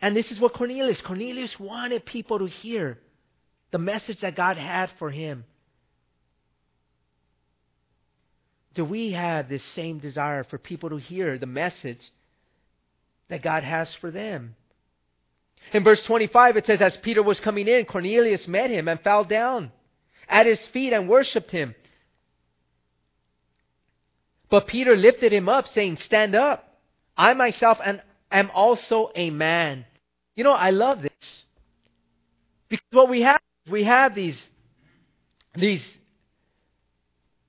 And 0.02 0.16
this 0.16 0.32
is 0.32 0.40
what 0.40 0.54
Cornelius, 0.54 1.02
Cornelius 1.02 1.60
wanted 1.60 2.06
people 2.06 2.40
to 2.40 2.48
hear 2.48 3.00
the 3.72 3.80
message 3.80 4.22
that 4.22 4.36
God 4.36 4.58
had 4.58 4.90
for 4.98 5.12
him. 5.12 5.44
Do 8.76 8.86
we 8.86 9.12
have 9.12 9.50
this 9.50 9.64
same 9.76 10.00
desire 10.00 10.44
for 10.44 10.58
people 10.58 10.90
to 10.90 10.98
hear 10.98 11.38
the 11.38 11.46
message 11.46 12.00
that 13.28 13.42
God 13.42 13.64
has 13.64 13.94
for 13.96 14.10
them? 14.10 14.56
In 15.74 15.84
verse 15.84 16.02
25, 16.04 16.58
it 16.58 16.66
says, 16.66 16.82
As 16.82 16.98
Peter 16.98 17.22
was 17.22 17.40
coming 17.40 17.68
in, 17.68 17.86
Cornelius 17.86 18.48
met 18.48 18.70
him 18.70 18.88
and 18.88 19.02
fell 19.02 19.24
down 19.24 19.72
at 20.28 20.46
his 20.46 20.66
feet 20.68 20.94
and 20.94 21.10
worshipped 21.10 21.52
him. 21.52 21.76
But 24.50 24.68
Peter 24.68 24.96
lifted 24.96 25.34
him 25.34 25.50
up, 25.50 25.68
saying, 25.68 25.98
Stand 25.98 26.34
up. 26.34 26.80
I 27.18 27.34
myself 27.34 27.80
am 28.32 28.52
also 28.54 29.12
a 29.16 29.30
man. 29.30 29.86
You 30.40 30.46
know, 30.46 30.54
I 30.54 30.70
love 30.70 31.02
this. 31.02 31.12
Because 32.70 32.88
what 32.92 33.10
we 33.10 33.24
have, 33.24 33.42
we 33.70 33.84
have 33.84 34.16
these, 34.16 34.42
these, 35.54 35.86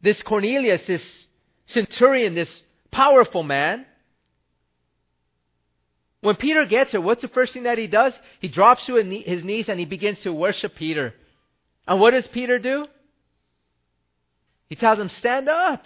this 0.03 0.20
Cornelius, 0.22 0.85
this 0.88 1.26
centurion, 1.66 2.35
this 2.35 2.53
powerful 2.90 3.44
man. 3.44 3.87
When 6.20 6.35
Peter 6.35 6.64
gets 6.64 6.90
here, 6.90 7.00
what's 7.00 7.22
the 7.22 7.29
first 7.29 7.53
thing 7.53 7.62
that 7.62 7.79
he 7.79 7.87
does? 7.87 8.12
He 8.40 8.48
drops 8.48 8.85
to 8.87 8.96
his 8.96 9.44
knees 9.44 9.68
and 9.68 9.79
he 9.79 9.87
begins 9.87 10.18
to 10.22 10.33
worship 10.33 10.74
Peter. 10.74 11.14
And 11.87 12.00
what 12.00 12.11
does 12.11 12.26
Peter 12.26 12.59
do? 12.59 12.87
He 14.68 14.74
tells 14.74 14.98
him, 14.98 15.11
Stand 15.11 15.48
up. 15.48 15.85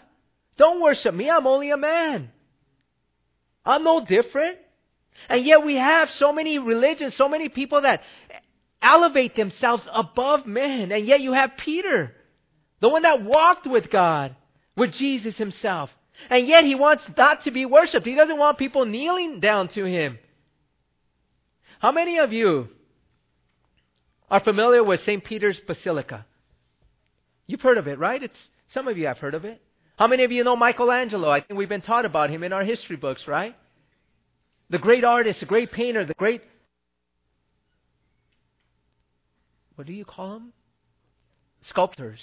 Don't 0.56 0.80
worship 0.80 1.14
me. 1.14 1.28
I'm 1.28 1.46
only 1.46 1.70
a 1.70 1.76
man. 1.76 2.30
I'm 3.62 3.84
no 3.84 4.02
different. 4.02 4.56
And 5.28 5.44
yet 5.44 5.64
we 5.64 5.76
have 5.76 6.10
so 6.10 6.32
many 6.32 6.58
religions, 6.58 7.14
so 7.14 7.28
many 7.28 7.48
people 7.48 7.82
that 7.82 8.02
elevate 8.82 9.34
themselves 9.34 9.86
above 9.92 10.46
men. 10.46 10.92
And 10.92 11.06
yet 11.06 11.20
you 11.20 11.32
have 11.32 11.56
Peter, 11.56 12.14
the 12.80 12.88
one 12.88 13.02
that 13.02 13.22
walked 13.22 13.66
with 13.66 13.90
God, 13.90 14.36
with 14.76 14.92
Jesus 14.92 15.36
himself. 15.36 15.90
And 16.30 16.46
yet 16.46 16.64
he 16.64 16.74
wants 16.74 17.04
not 17.16 17.42
to 17.42 17.50
be 17.50 17.66
worshiped. 17.66 18.06
He 18.06 18.14
doesn't 18.14 18.38
want 18.38 18.58
people 18.58 18.84
kneeling 18.84 19.40
down 19.40 19.68
to 19.68 19.84
him. 19.84 20.18
How 21.80 21.92
many 21.92 22.18
of 22.18 22.32
you 22.32 22.68
are 24.30 24.40
familiar 24.40 24.82
with 24.82 25.04
St. 25.04 25.22
Peter's 25.24 25.60
Basilica? 25.66 26.24
You've 27.46 27.60
heard 27.60 27.78
of 27.78 27.88
it, 27.88 27.98
right? 27.98 28.22
It's 28.22 28.48
some 28.68 28.88
of 28.88 28.96
you 28.96 29.06
have 29.06 29.18
heard 29.18 29.34
of 29.34 29.44
it. 29.44 29.60
How 29.96 30.06
many 30.06 30.24
of 30.24 30.32
you 30.32 30.44
know 30.44 30.56
Michelangelo? 30.56 31.30
I 31.30 31.40
think 31.40 31.58
we've 31.58 31.68
been 31.68 31.82
taught 31.82 32.04
about 32.04 32.30
him 32.30 32.42
in 32.42 32.52
our 32.52 32.64
history 32.64 32.96
books, 32.96 33.28
right? 33.28 33.54
The 34.74 34.80
great 34.80 35.04
artist, 35.04 35.38
the 35.38 35.46
great 35.46 35.70
painter, 35.70 36.04
the 36.04 36.14
great. 36.14 36.42
What 39.76 39.86
do 39.86 39.92
you 39.92 40.04
call 40.04 40.32
them? 40.32 40.52
Sculptors. 41.60 42.18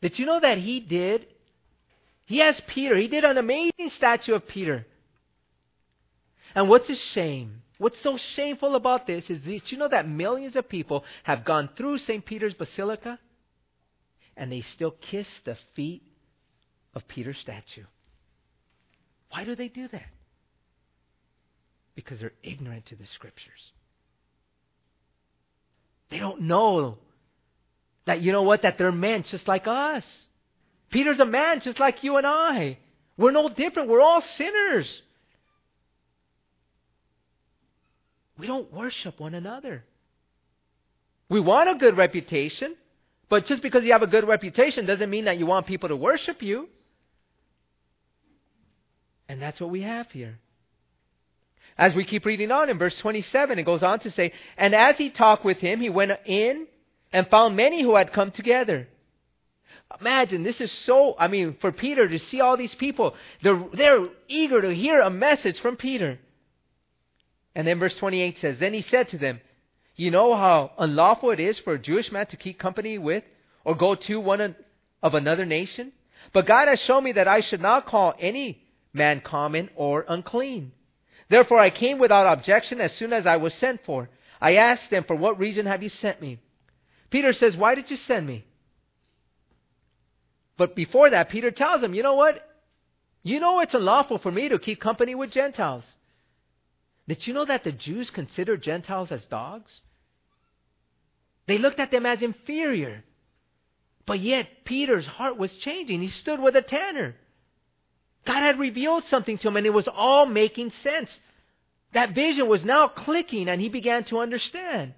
Did 0.00 0.18
you 0.18 0.24
know 0.24 0.40
that 0.40 0.56
he 0.56 0.80
did? 0.80 1.26
He 2.24 2.38
has 2.38 2.58
Peter. 2.66 2.96
He 2.96 3.08
did 3.08 3.24
an 3.24 3.36
amazing 3.36 3.90
statue 3.90 4.32
of 4.32 4.48
Peter. 4.48 4.86
And 6.54 6.70
what's 6.70 6.88
a 6.88 6.96
shame? 6.96 7.60
What's 7.76 8.00
so 8.00 8.16
shameful 8.16 8.76
about 8.76 9.06
this 9.06 9.28
is 9.28 9.42
that 9.42 9.70
you 9.70 9.76
know 9.76 9.88
that 9.88 10.08
millions 10.08 10.56
of 10.56 10.66
people 10.66 11.04
have 11.24 11.44
gone 11.44 11.68
through 11.76 11.98
St. 11.98 12.24
Peter's 12.24 12.54
Basilica 12.54 13.18
and 14.34 14.50
they 14.50 14.62
still 14.62 14.92
kiss 14.92 15.28
the 15.44 15.58
feet 15.74 16.02
of 16.94 17.06
Peter's 17.06 17.36
statue. 17.36 17.84
Why 19.30 19.44
do 19.44 19.54
they 19.54 19.68
do 19.68 19.88
that? 19.88 20.08
Because 21.94 22.20
they're 22.20 22.32
ignorant 22.42 22.86
to 22.86 22.96
the 22.96 23.06
scriptures. 23.06 23.72
They 26.10 26.18
don't 26.18 26.42
know 26.42 26.98
that, 28.06 28.20
you 28.20 28.32
know 28.32 28.42
what, 28.42 28.62
that 28.62 28.78
they're 28.78 28.92
men 28.92 29.22
just 29.22 29.46
like 29.46 29.66
us. 29.66 30.04
Peter's 30.90 31.20
a 31.20 31.24
man 31.26 31.60
just 31.60 31.78
like 31.78 32.02
you 32.02 32.16
and 32.16 32.26
I. 32.26 32.78
We're 33.16 33.30
no 33.30 33.48
different. 33.48 33.88
We're 33.88 34.00
all 34.00 34.20
sinners. 34.20 35.02
We 38.38 38.46
don't 38.46 38.72
worship 38.72 39.20
one 39.20 39.34
another. 39.34 39.84
We 41.28 41.38
want 41.38 41.68
a 41.68 41.74
good 41.74 41.96
reputation, 41.96 42.74
but 43.28 43.46
just 43.46 43.62
because 43.62 43.84
you 43.84 43.92
have 43.92 44.02
a 44.02 44.08
good 44.08 44.26
reputation 44.26 44.86
doesn't 44.86 45.10
mean 45.10 45.26
that 45.26 45.38
you 45.38 45.46
want 45.46 45.66
people 45.66 45.90
to 45.90 45.96
worship 45.96 46.42
you. 46.42 46.68
And 49.30 49.40
that's 49.40 49.60
what 49.60 49.70
we 49.70 49.82
have 49.82 50.10
here. 50.10 50.40
As 51.78 51.94
we 51.94 52.04
keep 52.04 52.24
reading 52.24 52.50
on 52.50 52.68
in 52.68 52.78
verse 52.78 52.98
27, 52.98 53.60
it 53.60 53.62
goes 53.62 53.80
on 53.80 54.00
to 54.00 54.10
say, 54.10 54.32
And 54.56 54.74
as 54.74 54.98
he 54.98 55.08
talked 55.08 55.44
with 55.44 55.58
him, 55.58 55.80
he 55.80 55.88
went 55.88 56.10
in 56.26 56.66
and 57.12 57.28
found 57.28 57.54
many 57.54 57.80
who 57.80 57.94
had 57.94 58.12
come 58.12 58.32
together. 58.32 58.88
Imagine, 60.00 60.42
this 60.42 60.60
is 60.60 60.72
so, 60.72 61.14
I 61.16 61.28
mean, 61.28 61.56
for 61.60 61.70
Peter 61.70 62.08
to 62.08 62.18
see 62.18 62.40
all 62.40 62.56
these 62.56 62.74
people, 62.74 63.14
they're, 63.40 63.62
they're 63.72 64.08
eager 64.26 64.60
to 64.62 64.74
hear 64.74 65.00
a 65.00 65.10
message 65.10 65.60
from 65.60 65.76
Peter. 65.76 66.18
And 67.54 67.68
then 67.68 67.78
verse 67.78 67.94
28 67.94 68.36
says, 68.38 68.58
Then 68.58 68.74
he 68.74 68.82
said 68.82 69.10
to 69.10 69.18
them, 69.18 69.40
You 69.94 70.10
know 70.10 70.34
how 70.34 70.72
unlawful 70.76 71.30
it 71.30 71.38
is 71.38 71.56
for 71.60 71.74
a 71.74 71.78
Jewish 71.78 72.10
man 72.10 72.26
to 72.26 72.36
keep 72.36 72.58
company 72.58 72.98
with 72.98 73.22
or 73.64 73.76
go 73.76 73.94
to 73.94 74.18
one 74.18 74.56
of 75.04 75.14
another 75.14 75.46
nation? 75.46 75.92
But 76.32 76.46
God 76.46 76.66
has 76.66 76.80
shown 76.80 77.04
me 77.04 77.12
that 77.12 77.28
I 77.28 77.42
should 77.42 77.60
not 77.60 77.86
call 77.86 78.12
any 78.18 78.64
man 78.92 79.20
common 79.20 79.70
or 79.74 80.04
unclean. 80.08 80.72
Therefore 81.28 81.58
I 81.58 81.70
came 81.70 81.98
without 81.98 82.32
objection 82.32 82.80
as 82.80 82.92
soon 82.94 83.12
as 83.12 83.26
I 83.26 83.36
was 83.36 83.54
sent 83.54 83.84
for. 83.84 84.08
I 84.40 84.56
asked 84.56 84.90
them, 84.90 85.04
For 85.04 85.16
what 85.16 85.38
reason 85.38 85.66
have 85.66 85.82
you 85.82 85.88
sent 85.88 86.20
me? 86.20 86.40
Peter 87.10 87.32
says, 87.32 87.56
Why 87.56 87.74
did 87.74 87.90
you 87.90 87.96
send 87.96 88.26
me? 88.26 88.44
But 90.56 90.74
before 90.76 91.10
that, 91.10 91.30
Peter 91.30 91.50
tells 91.50 91.82
him, 91.82 91.94
You 91.94 92.02
know 92.02 92.14
what? 92.14 92.46
You 93.22 93.38
know 93.38 93.60
it's 93.60 93.74
unlawful 93.74 94.18
for 94.18 94.32
me 94.32 94.48
to 94.48 94.58
keep 94.58 94.80
company 94.80 95.14
with 95.14 95.30
Gentiles. 95.30 95.84
Did 97.06 97.26
you 97.26 97.34
know 97.34 97.44
that 97.44 97.64
the 97.64 97.72
Jews 97.72 98.08
considered 98.10 98.62
Gentiles 98.62 99.10
as 99.10 99.24
dogs? 99.26 99.80
They 101.46 101.58
looked 101.58 101.80
at 101.80 101.90
them 101.90 102.06
as 102.06 102.22
inferior. 102.22 103.04
But 104.06 104.20
yet, 104.20 104.64
Peter's 104.64 105.06
heart 105.06 105.36
was 105.36 105.56
changing. 105.56 106.02
He 106.02 106.08
stood 106.08 106.40
with 106.40 106.56
a 106.56 106.62
tanner. 106.62 107.16
God 108.26 108.40
had 108.42 108.58
revealed 108.58 109.04
something 109.04 109.38
to 109.38 109.48
him, 109.48 109.56
and 109.56 109.66
it 109.66 109.72
was 109.72 109.88
all 109.88 110.26
making 110.26 110.72
sense. 110.82 111.18
That 111.92 112.14
vision 112.14 112.48
was 112.48 112.64
now 112.64 112.88
clicking, 112.88 113.48
and 113.48 113.60
he 113.60 113.68
began 113.68 114.04
to 114.04 114.18
understand. 114.18 114.94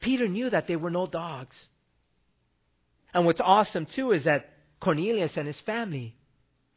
Peter 0.00 0.28
knew 0.28 0.50
that 0.50 0.66
they 0.66 0.76
were 0.76 0.90
no 0.90 1.06
dogs. 1.06 1.56
And 3.12 3.24
what's 3.24 3.40
awesome, 3.40 3.86
too, 3.86 4.12
is 4.12 4.24
that 4.24 4.50
Cornelius 4.80 5.36
and 5.36 5.46
his 5.46 5.60
family 5.60 6.14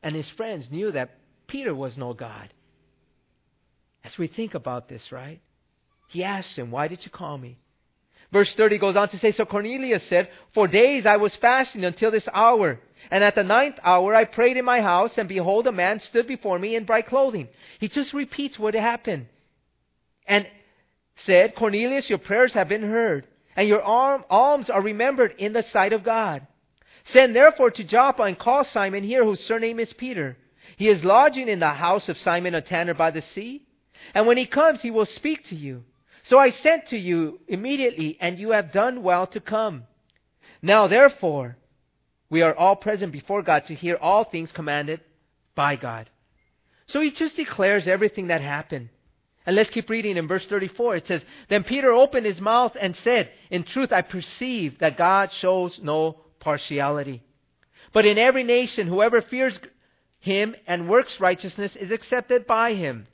and 0.01 0.15
his 0.15 0.29
friends 0.29 0.69
knew 0.71 0.91
that 0.91 1.17
Peter 1.47 1.75
was 1.75 1.97
no 1.97 2.13
God. 2.13 2.53
As 4.03 4.17
we 4.17 4.27
think 4.27 4.53
about 4.53 4.87
this, 4.87 5.11
right? 5.11 5.41
He 6.07 6.23
asked 6.23 6.55
him, 6.55 6.71
Why 6.71 6.87
did 6.87 7.03
you 7.03 7.11
call 7.11 7.37
me? 7.37 7.57
Verse 8.31 8.53
30 8.53 8.77
goes 8.77 8.95
on 8.95 9.09
to 9.09 9.19
say, 9.19 9.31
So 9.31 9.45
Cornelius 9.45 10.03
said, 10.07 10.29
For 10.53 10.67
days 10.67 11.05
I 11.05 11.17
was 11.17 11.35
fasting 11.35 11.83
until 11.83 12.11
this 12.11 12.27
hour. 12.33 12.79
And 13.11 13.23
at 13.23 13.35
the 13.35 13.43
ninth 13.43 13.79
hour 13.83 14.15
I 14.15 14.25
prayed 14.25 14.57
in 14.57 14.65
my 14.65 14.81
house, 14.81 15.17
and 15.17 15.27
behold, 15.27 15.67
a 15.67 15.71
man 15.71 15.99
stood 15.99 16.27
before 16.27 16.59
me 16.59 16.75
in 16.75 16.85
bright 16.85 17.07
clothing. 17.07 17.47
He 17.79 17.87
just 17.87 18.13
repeats 18.13 18.59
what 18.59 18.73
happened. 18.73 19.27
And 20.27 20.47
said, 21.25 21.55
Cornelius, 21.55 22.09
your 22.09 22.19
prayers 22.19 22.53
have 22.53 22.69
been 22.69 22.83
heard, 22.83 23.25
and 23.55 23.67
your 23.67 23.81
alms 23.81 24.69
are 24.69 24.81
remembered 24.81 25.35
in 25.37 25.53
the 25.53 25.63
sight 25.63 25.91
of 25.91 26.03
God. 26.03 26.45
Send 27.05 27.35
therefore 27.35 27.71
to 27.71 27.83
Joppa 27.83 28.23
and 28.23 28.37
call 28.37 28.63
Simon 28.63 29.03
here, 29.03 29.23
whose 29.23 29.43
surname 29.43 29.79
is 29.79 29.91
Peter. 29.93 30.37
He 30.77 30.87
is 30.87 31.03
lodging 31.03 31.47
in 31.47 31.59
the 31.59 31.69
house 31.69 32.07
of 32.09 32.17
Simon 32.17 32.53
a 32.53 32.61
tanner 32.61 32.93
by 32.93 33.11
the 33.11 33.21
sea. 33.21 33.65
And 34.13 34.27
when 34.27 34.37
he 34.37 34.45
comes, 34.45 34.81
he 34.81 34.91
will 34.91 35.05
speak 35.05 35.45
to 35.45 35.55
you. 35.55 35.83
So 36.23 36.37
I 36.37 36.51
sent 36.51 36.87
to 36.87 36.97
you 36.97 37.39
immediately, 37.47 38.17
and 38.21 38.37
you 38.37 38.51
have 38.51 38.71
done 38.71 39.01
well 39.03 39.25
to 39.27 39.39
come. 39.39 39.85
Now 40.61 40.87
therefore, 40.87 41.57
we 42.29 42.41
are 42.41 42.55
all 42.55 42.75
present 42.75 43.11
before 43.11 43.41
God 43.41 43.65
to 43.65 43.75
hear 43.75 43.97
all 43.97 44.23
things 44.23 44.51
commanded 44.51 45.01
by 45.55 45.75
God. 45.75 46.09
So 46.87 47.01
he 47.01 47.11
just 47.11 47.35
declares 47.35 47.87
everything 47.87 48.27
that 48.27 48.41
happened. 48.41 48.89
And 49.45 49.55
let's 49.55 49.69
keep 49.69 49.89
reading 49.89 50.17
in 50.17 50.27
verse 50.27 50.45
34. 50.45 50.97
It 50.97 51.07
says, 51.07 51.21
Then 51.49 51.63
Peter 51.63 51.91
opened 51.91 52.25
his 52.25 52.41
mouth 52.41 52.75
and 52.79 52.95
said, 52.95 53.31
In 53.49 53.63
truth, 53.63 53.91
I 53.91 54.01
perceive 54.01 54.79
that 54.79 54.97
God 54.97 55.31
shows 55.31 55.79
no 55.81 56.19
partiality. 56.39 57.23
But 57.93 58.05
in 58.05 58.17
every 58.17 58.43
nation, 58.43 58.87
whoever 58.87 59.21
fears 59.21 59.59
him 60.19 60.55
and 60.67 60.89
works 60.89 61.19
righteousness 61.19 61.75
is 61.75 61.91
accepted 61.91 62.45
by 62.45 62.73
him. 62.73 63.07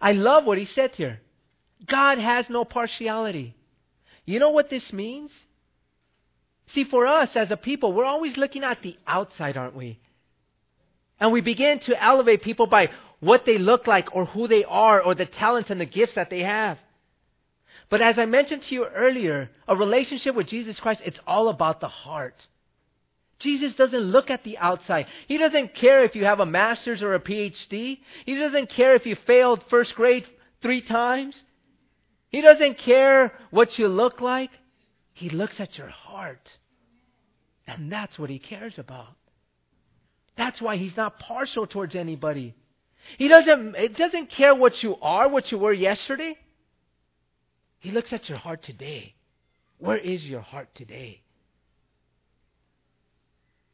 I 0.00 0.12
love 0.12 0.44
what 0.44 0.58
he 0.58 0.66
said 0.66 0.92
here. 0.96 1.20
God 1.86 2.18
has 2.18 2.50
no 2.50 2.64
partiality. 2.64 3.54
You 4.26 4.38
know 4.38 4.50
what 4.50 4.70
this 4.70 4.92
means? 4.92 5.30
See, 6.68 6.84
for 6.84 7.06
us 7.06 7.36
as 7.36 7.50
a 7.50 7.56
people, 7.56 7.92
we're 7.92 8.04
always 8.04 8.36
looking 8.36 8.64
at 8.64 8.82
the 8.82 8.96
outside, 9.06 9.56
aren't 9.56 9.76
we? 9.76 9.98
And 11.20 11.32
we 11.32 11.40
begin 11.40 11.78
to 11.80 12.02
elevate 12.02 12.42
people 12.42 12.66
by 12.66 12.90
what 13.20 13.44
they 13.44 13.58
look 13.58 13.86
like 13.86 14.14
or 14.14 14.26
who 14.26 14.48
they 14.48 14.64
are 14.64 15.00
or 15.00 15.14
the 15.14 15.26
talents 15.26 15.70
and 15.70 15.80
the 15.80 15.86
gifts 15.86 16.14
that 16.14 16.30
they 16.30 16.42
have. 16.42 16.78
But 17.88 18.00
as 18.00 18.18
I 18.18 18.26
mentioned 18.26 18.62
to 18.62 18.74
you 18.74 18.86
earlier, 18.86 19.50
a 19.68 19.76
relationship 19.76 20.34
with 20.34 20.48
Jesus 20.48 20.80
Christ, 20.80 21.02
it's 21.04 21.20
all 21.26 21.48
about 21.48 21.80
the 21.80 21.88
heart. 21.88 22.46
Jesus 23.38 23.74
doesn't 23.74 24.00
look 24.00 24.30
at 24.30 24.44
the 24.44 24.58
outside. 24.58 25.06
He 25.28 25.38
doesn't 25.38 25.74
care 25.74 26.02
if 26.02 26.16
you 26.16 26.24
have 26.24 26.40
a 26.40 26.46
master's 26.46 27.02
or 27.02 27.14
a 27.14 27.20
PhD. 27.20 27.98
He 28.24 28.34
doesn't 28.36 28.70
care 28.70 28.94
if 28.94 29.06
you 29.06 29.16
failed 29.16 29.64
first 29.68 29.94
grade 29.94 30.24
three 30.62 30.80
times. 30.80 31.42
He 32.30 32.40
doesn't 32.40 32.78
care 32.78 33.32
what 33.50 33.78
you 33.78 33.88
look 33.88 34.20
like. 34.20 34.50
He 35.14 35.30
looks 35.30 35.60
at 35.60 35.78
your 35.78 35.88
heart. 35.88 36.58
And 37.66 37.90
that's 37.90 38.18
what 38.18 38.28
he 38.30 38.38
cares 38.38 38.78
about. 38.78 39.16
That's 40.36 40.60
why 40.60 40.76
he's 40.76 40.96
not 40.96 41.18
partial 41.18 41.66
towards 41.66 41.94
anybody. 41.94 42.54
He 43.16 43.28
doesn't, 43.28 43.76
it 43.76 43.96
doesn't 43.96 44.30
care 44.30 44.54
what 44.54 44.82
you 44.82 44.96
are, 45.00 45.28
what 45.28 45.50
you 45.50 45.58
were 45.58 45.72
yesterday. 45.72 46.36
He 47.78 47.90
looks 47.90 48.12
at 48.12 48.28
your 48.28 48.38
heart 48.38 48.62
today. 48.62 49.14
Where 49.78 49.96
is 49.96 50.24
your 50.24 50.40
heart 50.40 50.68
today? 50.74 51.20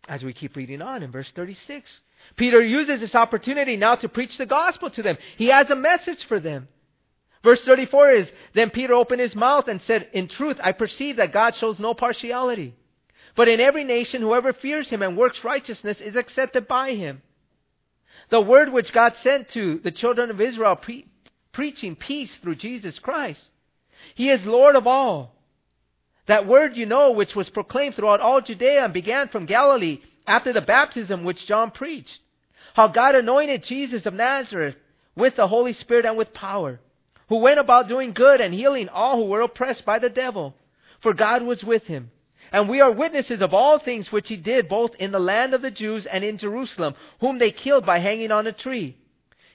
As 0.09 0.23
we 0.23 0.33
keep 0.33 0.57
reading 0.57 0.83
on 0.83 1.03
in 1.03 1.13
verse 1.13 1.31
36, 1.35 2.01
Peter 2.37 2.61
uses 2.61 3.01
this 3.01 3.15
opportunity 3.15 3.77
now 3.77 3.95
to 3.95 4.09
preach 4.09 4.37
the 4.37 4.47
gospel 4.47 4.91
to 4.91 5.03
them. 5.03 5.17
He 5.37 5.47
has 5.47 5.71
a 5.71 5.77
message 5.77 6.25
for 6.25 6.41
them. 6.41 6.69
Verse 7.43 7.63
34 7.63 8.11
is 8.11 8.33
Then 8.55 8.71
Peter 8.71 8.95
opened 8.95 9.21
his 9.21 9.35
mouth 9.35 9.69
and 9.69 9.81
said, 9.83 10.09
In 10.13 10.29
truth, 10.29 10.59
I 10.63 10.73
perceive 10.73 11.17
that 11.17 11.33
God 11.33 11.55
shows 11.55 11.79
no 11.79 11.95
partiality. 11.95 12.75
But 13.35 13.49
in 13.49 13.61
every 13.61 13.85
nation, 13.85 14.21
whoever 14.21 14.53
fears 14.53 14.91
him 14.91 15.03
and 15.03 15.17
works 15.17 15.45
righteousness 15.45 16.01
is 16.01 16.17
accepted 16.17 16.69
by 16.69 16.95
him. 16.95 17.23
The 18.29 18.41
word 18.41 18.73
which 18.73 18.93
God 18.93 19.17
sent 19.17 19.49
to 19.51 19.81
the 19.83 19.91
children 19.91 20.31
of 20.31 20.41
Israel, 20.41 20.77
pre- 20.77 21.07
preaching 21.53 21.97
peace 21.97 22.35
through 22.37 22.57
Jesus 22.57 22.99
Christ. 22.99 23.43
He 24.15 24.31
is 24.31 24.45
Lord 24.45 24.77
of 24.77 24.87
all. 24.87 25.35
That 26.27 26.47
word 26.47 26.77
you 26.77 26.87
know, 26.87 27.13
which 27.13 27.35
was 27.35 27.49
proclaimed 27.49 27.95
throughout 27.95 28.21
all 28.21 28.41
Judea 28.41 28.85
and 28.85 28.93
began 28.93 29.29
from 29.29 29.47
Galilee 29.47 30.01
after 30.27 30.53
the 30.53 30.61
baptism 30.61 31.25
which 31.25 31.47
John 31.47 31.71
preached. 31.71 32.19
How 32.75 32.89
God 32.89 33.15
anointed 33.15 33.65
Jesus 33.65 34.07
of 34.07 34.15
Nazareth 34.15 34.77
with 35.17 35.37
the 35.37 35.49
Holy 35.49 35.73
Spirit 35.73 36.05
and 36.05 36.17
with 36.17 36.33
power 36.33 36.79
who 37.31 37.37
went 37.37 37.61
about 37.61 37.89
doing 37.89 38.13
good 38.13 38.41
and 38.41 38.53
healing 38.53 38.89
all 38.89 39.17
who 39.17 39.25
were 39.25 39.41
oppressed 39.41 39.87
by 39.87 40.01
the 40.01 40.11
devil, 40.11 40.55
for 41.01 41.15
God 41.15 41.43
was 41.43 41.65
with 41.65 41.85
him. 41.85 42.11
And 42.53 42.69
we 42.69 42.81
are 42.81 42.91
witnesses 42.91 43.41
of 43.41 43.55
all 43.55 43.79
things 43.79 44.11
which 44.11 44.29
he 44.29 44.37
did 44.37 44.69
both 44.69 44.97
in 44.97 45.13
the 45.13 45.21
land 45.21 45.55
of 45.55 45.63
the 45.63 45.71
Jews 45.71 46.07
and 46.07 46.25
in 46.25 46.39
Jerusalem, 46.39 46.95
whom 47.21 47.39
they 47.39 47.53
killed 47.53 47.87
by 47.87 48.01
hanging 48.01 48.33
on 48.33 48.49
a 48.49 48.53
tree. 48.53 48.97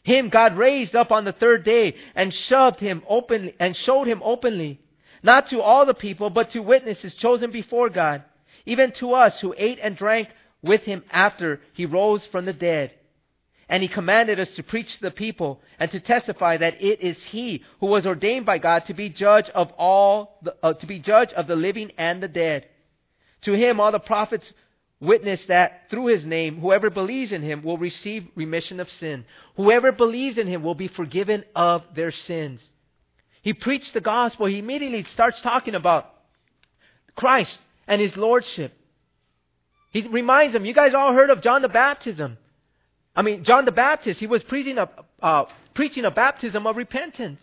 Him 0.03 0.29
God 0.29 0.55
raised 0.57 0.95
up 0.95 1.11
on 1.11 1.25
the 1.25 1.33
third 1.33 1.65
day 1.65 1.95
and 2.15 2.33
shoved 2.33 2.79
him 2.79 3.03
openly 3.09 3.53
and 3.59 3.75
showed 3.75 4.07
him 4.07 4.21
openly, 4.23 4.79
not 5.21 5.47
to 5.47 5.61
all 5.61 5.85
the 5.85 5.93
people, 5.93 6.29
but 6.29 6.51
to 6.51 6.59
witnesses 6.59 7.13
chosen 7.15 7.51
before 7.51 7.89
God, 7.89 8.23
even 8.65 8.93
to 8.93 9.13
us 9.13 9.41
who 9.41 9.53
ate 9.57 9.79
and 9.81 9.97
drank 9.97 10.29
with 10.61 10.83
him 10.83 11.03
after 11.11 11.59
he 11.73 11.85
rose 11.85 12.25
from 12.25 12.45
the 12.45 12.53
dead. 12.53 12.93
And 13.67 13.81
he 13.81 13.89
commanded 13.89 14.39
us 14.39 14.51
to 14.51 14.63
preach 14.63 14.95
to 14.95 15.01
the 15.01 15.11
people 15.11 15.61
and 15.79 15.89
to 15.91 15.99
testify 15.99 16.57
that 16.57 16.81
it 16.83 17.01
is 17.01 17.21
he 17.23 17.63
who 17.79 17.87
was 17.87 18.05
ordained 18.05 18.45
by 18.45 18.59
God 18.59 18.85
to 18.85 18.93
be 18.93 19.09
judge 19.09 19.49
of 19.49 19.71
all, 19.77 20.37
the, 20.43 20.55
uh, 20.61 20.73
to 20.73 20.85
be 20.85 20.99
judge 20.99 21.33
of 21.33 21.47
the 21.47 21.55
living 21.55 21.91
and 21.97 22.21
the 22.21 22.27
dead. 22.27 22.67
To 23.41 23.53
him 23.53 23.79
all 23.79 23.91
the 23.91 23.99
prophets 23.99 24.51
witness 24.99 25.45
that 25.47 25.89
through 25.89 26.07
his 26.07 26.25
name, 26.25 26.59
whoever 26.59 26.89
believes 26.89 27.31
in 27.31 27.41
him 27.41 27.63
will 27.63 27.77
receive 27.77 28.27
remission 28.35 28.79
of 28.79 28.91
sin. 28.91 29.25
Whoever 29.55 29.91
believes 29.91 30.37
in 30.37 30.47
him 30.47 30.63
will 30.63 30.75
be 30.75 30.87
forgiven 30.87 31.43
of 31.55 31.83
their 31.95 32.11
sins. 32.11 32.67
He 33.41 33.53
preached 33.53 33.93
the 33.93 34.01
gospel. 34.01 34.47
He 34.47 34.59
immediately 34.59 35.03
starts 35.05 35.41
talking 35.41 35.75
about 35.75 36.11
Christ 37.15 37.59
and 37.87 38.01
his 38.01 38.17
lordship. 38.17 38.73
He 39.91 40.07
reminds 40.07 40.53
them, 40.53 40.65
you 40.65 40.73
guys 40.73 40.93
all 40.93 41.13
heard 41.13 41.29
of 41.29 41.41
John 41.41 41.61
the 41.61 41.69
Baptism. 41.69 42.37
I 43.15 43.21
mean, 43.21 43.43
John 43.43 43.65
the 43.65 43.71
Baptist, 43.71 44.19
he 44.19 44.27
was 44.27 44.43
preaching 44.43 44.77
a, 44.77 44.89
uh, 45.21 45.45
preaching 45.73 46.05
a 46.05 46.11
baptism 46.11 46.67
of 46.67 46.75
repentance. 46.75 47.41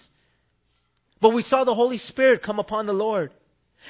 But 1.21 1.31
we 1.31 1.43
saw 1.43 1.65
the 1.65 1.75
Holy 1.75 1.99
Spirit 1.99 2.43
come 2.43 2.59
upon 2.59 2.87
the 2.87 2.93
Lord. 2.93 3.33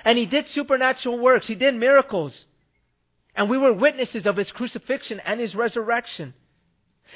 And 0.05 0.17
he 0.17 0.27
did 0.27 0.49
supernatural 0.49 1.19
works. 1.19 1.47
He 1.47 1.55
did 1.55 1.75
miracles. 1.75 2.47
And 3.35 3.49
we 3.49 3.59
were 3.59 3.73
witnesses 3.73 4.27
of 4.27 4.37
his 4.37 4.53
crucifixion 4.53 5.21
and 5.21 5.41
his 5.41 5.55
resurrection. 5.55 6.35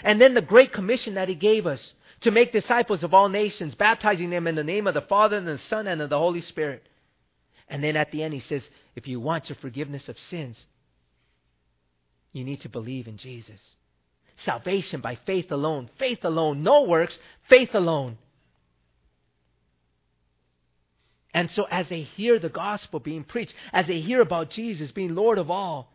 And 0.03 0.21
then 0.21 0.35
the 0.35 0.43
great 0.43 0.73
commission 0.73 1.15
that 1.15 1.29
he 1.29 1.35
gave 1.35 1.67
us 1.67 1.93
to 2.21 2.31
make 2.31 2.53
disciples 2.53 3.03
of 3.03 3.15
all 3.15 3.29
nations, 3.29 3.75
baptizing 3.75 4.31
them 4.31 4.47
in 4.47 4.55
the 4.55 4.65
name 4.65 4.87
of 4.87 4.95
the 4.95 5.03
Father 5.03 5.37
and 5.37 5.47
the 5.47 5.59
Son 5.59 5.87
and 5.87 6.01
of 6.01 6.11
the 6.11 6.19
Holy 6.19 6.41
Spirit. 6.41 6.83
And 7.69 7.85
then 7.85 7.97
at 7.97 8.11
the 8.11 8.23
end 8.23 8.33
he 8.33 8.41
says, 8.41 8.63
if 8.95 9.07
you 9.07 9.21
want 9.21 9.49
your 9.49 9.57
forgiveness 9.57 10.09
of 10.09 10.19
sins, 10.19 10.65
you 12.33 12.45
need 12.45 12.63
to 12.63 12.69
believe 12.69 13.07
in 13.07 13.17
Jesus. 13.17 13.76
Salvation 14.39 15.01
by 15.01 15.17
faith 15.27 15.51
alone. 15.51 15.91
Faith 15.99 16.25
alone. 16.25 16.63
No 16.63 16.83
works. 16.83 17.19
Faith 17.49 17.75
alone. 17.75 18.19
And 21.33 21.51
so, 21.51 21.65
as 21.71 21.89
they 21.89 22.03
hear 22.03 22.39
the 22.39 22.49
gospel 22.49 22.99
being 22.99 23.25
preached, 23.25 23.53
as 23.73 23.87
they 23.87 24.01
hear 24.01 24.21
about 24.21 24.51
Jesus 24.51 24.91
being 24.91 25.15
Lord 25.15 25.39
of 25.39 25.51
all, 25.51 25.93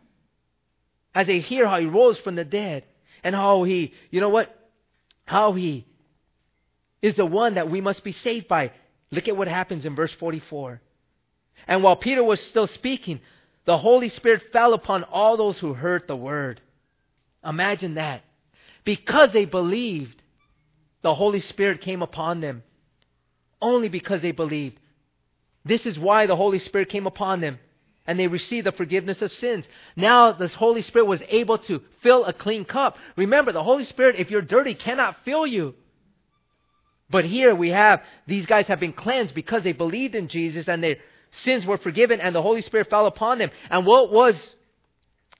as 1.14 1.26
they 1.26 1.40
hear 1.40 1.66
how 1.66 1.80
he 1.80 1.86
rose 1.86 2.18
from 2.18 2.36
the 2.36 2.44
dead, 2.44 2.84
and 3.24 3.34
how 3.34 3.64
he, 3.64 3.92
you 4.10 4.20
know 4.20 4.28
what? 4.28 4.54
How 5.24 5.52
he 5.52 5.86
is 7.00 7.16
the 7.16 7.26
one 7.26 7.54
that 7.54 7.70
we 7.70 7.80
must 7.80 8.04
be 8.04 8.12
saved 8.12 8.48
by. 8.48 8.72
Look 9.10 9.28
at 9.28 9.36
what 9.36 9.48
happens 9.48 9.84
in 9.84 9.94
verse 9.94 10.12
44. 10.12 10.80
And 11.66 11.82
while 11.82 11.96
Peter 11.96 12.24
was 12.24 12.40
still 12.40 12.66
speaking, 12.66 13.20
the 13.64 13.78
Holy 13.78 14.08
Spirit 14.08 14.42
fell 14.52 14.74
upon 14.74 15.04
all 15.04 15.36
those 15.36 15.58
who 15.58 15.74
heard 15.74 16.06
the 16.06 16.16
word. 16.16 16.60
Imagine 17.44 17.94
that. 17.94 18.22
Because 18.84 19.32
they 19.32 19.44
believed, 19.44 20.22
the 21.02 21.14
Holy 21.14 21.40
Spirit 21.40 21.80
came 21.80 22.02
upon 22.02 22.40
them. 22.40 22.62
Only 23.60 23.88
because 23.88 24.22
they 24.22 24.32
believed. 24.32 24.78
This 25.64 25.86
is 25.86 25.98
why 25.98 26.26
the 26.26 26.36
Holy 26.36 26.58
Spirit 26.58 26.88
came 26.88 27.06
upon 27.06 27.40
them 27.40 27.58
and 28.06 28.18
they 28.18 28.26
received 28.26 28.66
the 28.66 28.72
forgiveness 28.72 29.22
of 29.22 29.32
sins. 29.32 29.64
Now 29.94 30.32
the 30.32 30.48
Holy 30.48 30.82
Spirit 30.82 31.06
was 31.06 31.22
able 31.28 31.58
to 31.58 31.80
fill 32.02 32.24
a 32.24 32.32
clean 32.32 32.64
cup. 32.64 32.96
Remember, 33.16 33.52
the 33.52 33.62
Holy 33.62 33.84
Spirit, 33.84 34.16
if 34.18 34.30
you're 34.30 34.42
dirty, 34.42 34.74
cannot 34.74 35.18
fill 35.24 35.46
you. 35.46 35.74
But 37.10 37.24
here 37.24 37.54
we 37.54 37.68
have, 37.68 38.02
these 38.26 38.46
guys 38.46 38.66
have 38.66 38.80
been 38.80 38.92
cleansed 38.92 39.34
because 39.34 39.62
they 39.62 39.72
believed 39.72 40.14
in 40.14 40.28
Jesus 40.28 40.66
and 40.68 40.82
their 40.82 40.96
sins 41.30 41.64
were 41.64 41.78
forgiven 41.78 42.20
and 42.20 42.34
the 42.34 42.42
Holy 42.42 42.62
Spirit 42.62 42.90
fell 42.90 43.06
upon 43.06 43.38
them. 43.38 43.50
And 43.70 43.86
what 43.86 44.10
was 44.10 44.56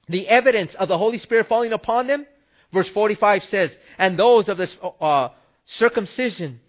the 0.07 0.27
evidence 0.27 0.73
of 0.75 0.87
the 0.87 0.97
Holy 0.97 1.17
Spirit 1.17 1.47
falling 1.47 1.73
upon 1.73 2.07
them? 2.07 2.25
Verse 2.73 2.89
45 2.89 3.45
says, 3.45 3.77
And 3.97 4.17
those 4.17 4.49
of 4.49 4.57
the 4.57 4.69
uh, 4.99 5.29
circumcision 5.65 6.59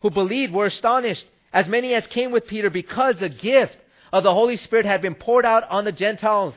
who 0.00 0.10
believed 0.10 0.52
were 0.52 0.66
astonished 0.66 1.24
as 1.52 1.68
many 1.68 1.94
as 1.94 2.06
came 2.08 2.32
with 2.32 2.46
Peter, 2.46 2.68
because 2.68 3.18
the 3.18 3.28
gift 3.28 3.76
of 4.12 4.24
the 4.24 4.34
Holy 4.34 4.56
Spirit 4.56 4.86
had 4.86 5.00
been 5.00 5.14
poured 5.14 5.44
out 5.44 5.64
on 5.70 5.84
the 5.84 5.92
Gentiles, 5.92 6.54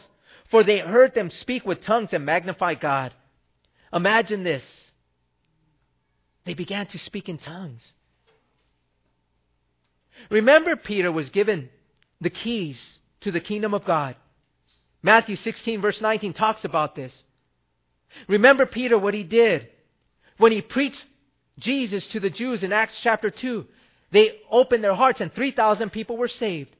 for 0.49 0.63
they 0.63 0.79
heard 0.79 1.13
them 1.13 1.29
speak 1.29 1.65
with 1.65 1.83
tongues 1.83 2.13
and 2.13 2.25
magnify 2.25 2.73
God. 2.73 3.13
Imagine 3.93 4.43
this. 4.43 4.63
They 6.45 6.53
began 6.53 6.87
to 6.87 6.97
speak 6.97 7.29
in 7.29 7.37
tongues. 7.37 7.81
Remember, 10.29 10.75
Peter 10.75 11.11
was 11.11 11.29
given 11.29 11.69
the 12.21 12.29
keys 12.29 12.81
to 13.21 13.31
the 13.31 13.39
kingdom 13.39 13.73
of 13.73 13.85
God. 13.85 14.15
Matthew 15.03 15.35
16, 15.35 15.81
verse 15.81 16.01
19, 16.01 16.33
talks 16.33 16.65
about 16.65 16.95
this. 16.95 17.13
Remember, 18.27 18.65
Peter, 18.65 18.97
what 18.97 19.13
he 19.13 19.23
did 19.23 19.67
when 20.37 20.51
he 20.51 20.61
preached 20.61 21.05
Jesus 21.59 22.05
to 22.07 22.19
the 22.19 22.29
Jews 22.29 22.63
in 22.63 22.73
Acts 22.73 22.99
chapter 23.01 23.29
2. 23.29 23.65
They 24.11 24.39
opened 24.49 24.83
their 24.83 24.95
hearts 24.95 25.21
and 25.21 25.33
3,000 25.33 25.89
people 25.91 26.17
were 26.17 26.27
saved. 26.27 26.75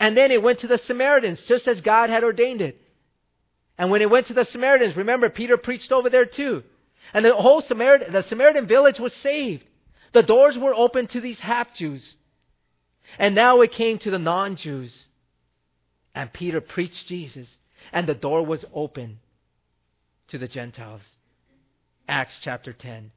And 0.00 0.16
then 0.16 0.30
it 0.30 0.42
went 0.42 0.60
to 0.60 0.68
the 0.68 0.78
Samaritans, 0.78 1.42
just 1.42 1.66
as 1.66 1.80
God 1.80 2.10
had 2.10 2.22
ordained 2.24 2.60
it. 2.60 2.80
And 3.76 3.90
when 3.90 4.02
it 4.02 4.10
went 4.10 4.28
to 4.28 4.34
the 4.34 4.44
Samaritans, 4.44 4.96
remember, 4.96 5.28
Peter 5.28 5.56
preached 5.56 5.92
over 5.92 6.10
there 6.10 6.26
too. 6.26 6.62
And 7.14 7.24
the 7.24 7.34
whole 7.34 7.62
Samaritan, 7.62 8.12
the 8.12 8.22
Samaritan 8.22 8.66
village 8.66 8.98
was 8.98 9.12
saved. 9.14 9.64
The 10.12 10.22
doors 10.22 10.58
were 10.58 10.74
open 10.74 11.06
to 11.08 11.20
these 11.20 11.40
half 11.40 11.74
Jews. 11.74 12.16
And 13.18 13.34
now 13.34 13.60
it 13.60 13.72
came 13.72 13.98
to 13.98 14.10
the 14.10 14.18
non 14.18 14.56
Jews. 14.56 15.06
And 16.14 16.32
Peter 16.32 16.60
preached 16.60 17.06
Jesus. 17.06 17.56
And 17.92 18.06
the 18.06 18.14
door 18.14 18.44
was 18.44 18.64
open 18.74 19.20
to 20.28 20.38
the 20.38 20.48
Gentiles. 20.48 21.02
Acts 22.08 22.38
chapter 22.42 22.72
10. 22.72 23.10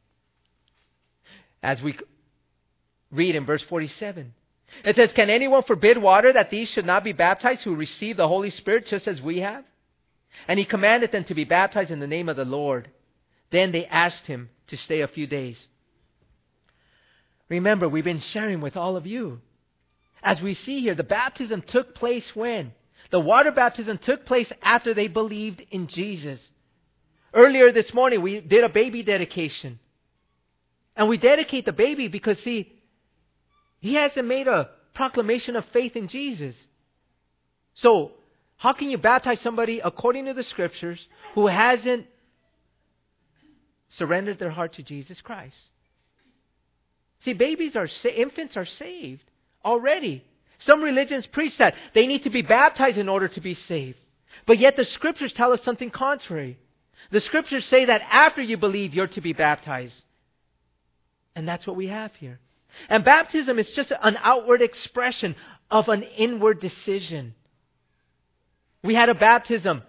As 1.63 1.81
we 1.81 1.97
read 3.11 3.35
in 3.35 3.45
verse 3.45 3.63
47. 3.63 4.33
It 4.85 4.95
says, 4.95 5.11
Can 5.13 5.29
anyone 5.29 5.63
forbid 5.63 5.97
water 5.97 6.33
that 6.33 6.49
these 6.49 6.69
should 6.69 6.85
not 6.85 7.03
be 7.03 7.11
baptized 7.11 7.63
who 7.63 7.75
receive 7.75 8.17
the 8.17 8.27
Holy 8.27 8.49
Spirit 8.49 8.87
just 8.87 9.07
as 9.07 9.21
we 9.21 9.39
have? 9.39 9.63
And 10.47 10.57
he 10.57 10.65
commanded 10.65 11.11
them 11.11 11.25
to 11.25 11.35
be 11.35 11.43
baptized 11.43 11.91
in 11.91 11.99
the 11.99 12.07
name 12.07 12.29
of 12.29 12.37
the 12.37 12.45
Lord. 12.45 12.89
Then 13.51 13.71
they 13.71 13.85
asked 13.85 14.27
him 14.27 14.49
to 14.67 14.77
stay 14.77 15.01
a 15.01 15.07
few 15.07 15.27
days. 15.27 15.67
Remember, 17.49 17.89
we've 17.89 18.05
been 18.05 18.21
sharing 18.21 18.61
with 18.61 18.77
all 18.77 18.95
of 18.95 19.05
you. 19.05 19.41
As 20.23 20.41
we 20.41 20.53
see 20.53 20.79
here, 20.79 20.95
the 20.95 21.03
baptism 21.03 21.61
took 21.61 21.95
place 21.95 22.33
when? 22.33 22.71
The 23.09 23.19
water 23.19 23.51
baptism 23.51 23.97
took 23.97 24.25
place 24.25 24.51
after 24.61 24.93
they 24.93 25.07
believed 25.07 25.61
in 25.69 25.87
Jesus. 25.87 26.39
Earlier 27.33 27.71
this 27.71 27.93
morning, 27.93 28.21
we 28.21 28.41
did 28.41 28.63
a 28.63 28.69
baby 28.69 29.03
dedication. 29.03 29.79
And 30.95 31.07
we 31.07 31.17
dedicate 31.17 31.65
the 31.65 31.71
baby 31.71 32.07
because, 32.07 32.39
see, 32.39 32.71
he 33.79 33.93
hasn't 33.93 34.27
made 34.27 34.47
a 34.47 34.69
proclamation 34.93 35.55
of 35.55 35.65
faith 35.65 35.95
in 35.95 36.07
Jesus. 36.07 36.55
So, 37.75 38.11
how 38.57 38.73
can 38.73 38.89
you 38.89 38.97
baptize 38.97 39.39
somebody 39.39 39.79
according 39.79 40.25
to 40.25 40.33
the 40.33 40.43
scriptures 40.43 40.99
who 41.33 41.47
hasn't 41.47 42.05
surrendered 43.89 44.37
their 44.37 44.51
heart 44.51 44.73
to 44.73 44.83
Jesus 44.83 45.21
Christ? 45.21 45.57
See, 47.21 47.33
babies 47.33 47.75
are 47.75 47.87
sa- 47.87 48.09
infants 48.09 48.57
are 48.57 48.65
saved 48.65 49.23
already. 49.63 50.23
Some 50.59 50.81
religions 50.81 51.25
preach 51.25 51.57
that 51.57 51.75
they 51.93 52.05
need 52.05 52.23
to 52.23 52.29
be 52.29 52.41
baptized 52.41 52.97
in 52.97 53.09
order 53.09 53.27
to 53.29 53.41
be 53.41 53.55
saved. 53.55 53.97
But 54.45 54.59
yet 54.59 54.75
the 54.75 54.85
scriptures 54.85 55.33
tell 55.33 55.53
us 55.53 55.63
something 55.63 55.89
contrary. 55.89 56.57
The 57.09 57.19
scriptures 57.19 57.65
say 57.65 57.85
that 57.85 58.01
after 58.09 58.41
you 58.41 58.57
believe, 58.57 58.93
you're 58.93 59.07
to 59.07 59.21
be 59.21 59.33
baptized. 59.33 60.01
And 61.35 61.47
that's 61.47 61.65
what 61.65 61.75
we 61.75 61.87
have 61.87 62.13
here. 62.15 62.39
And 62.89 63.03
baptism 63.03 63.59
is 63.59 63.69
just 63.71 63.91
an 63.91 64.17
outward 64.21 64.61
expression 64.61 65.35
of 65.69 65.89
an 65.89 66.03
inward 66.03 66.59
decision. 66.59 67.35
We 68.83 68.95
had 68.95 69.09
a 69.09 69.15
baptism. 69.15 69.83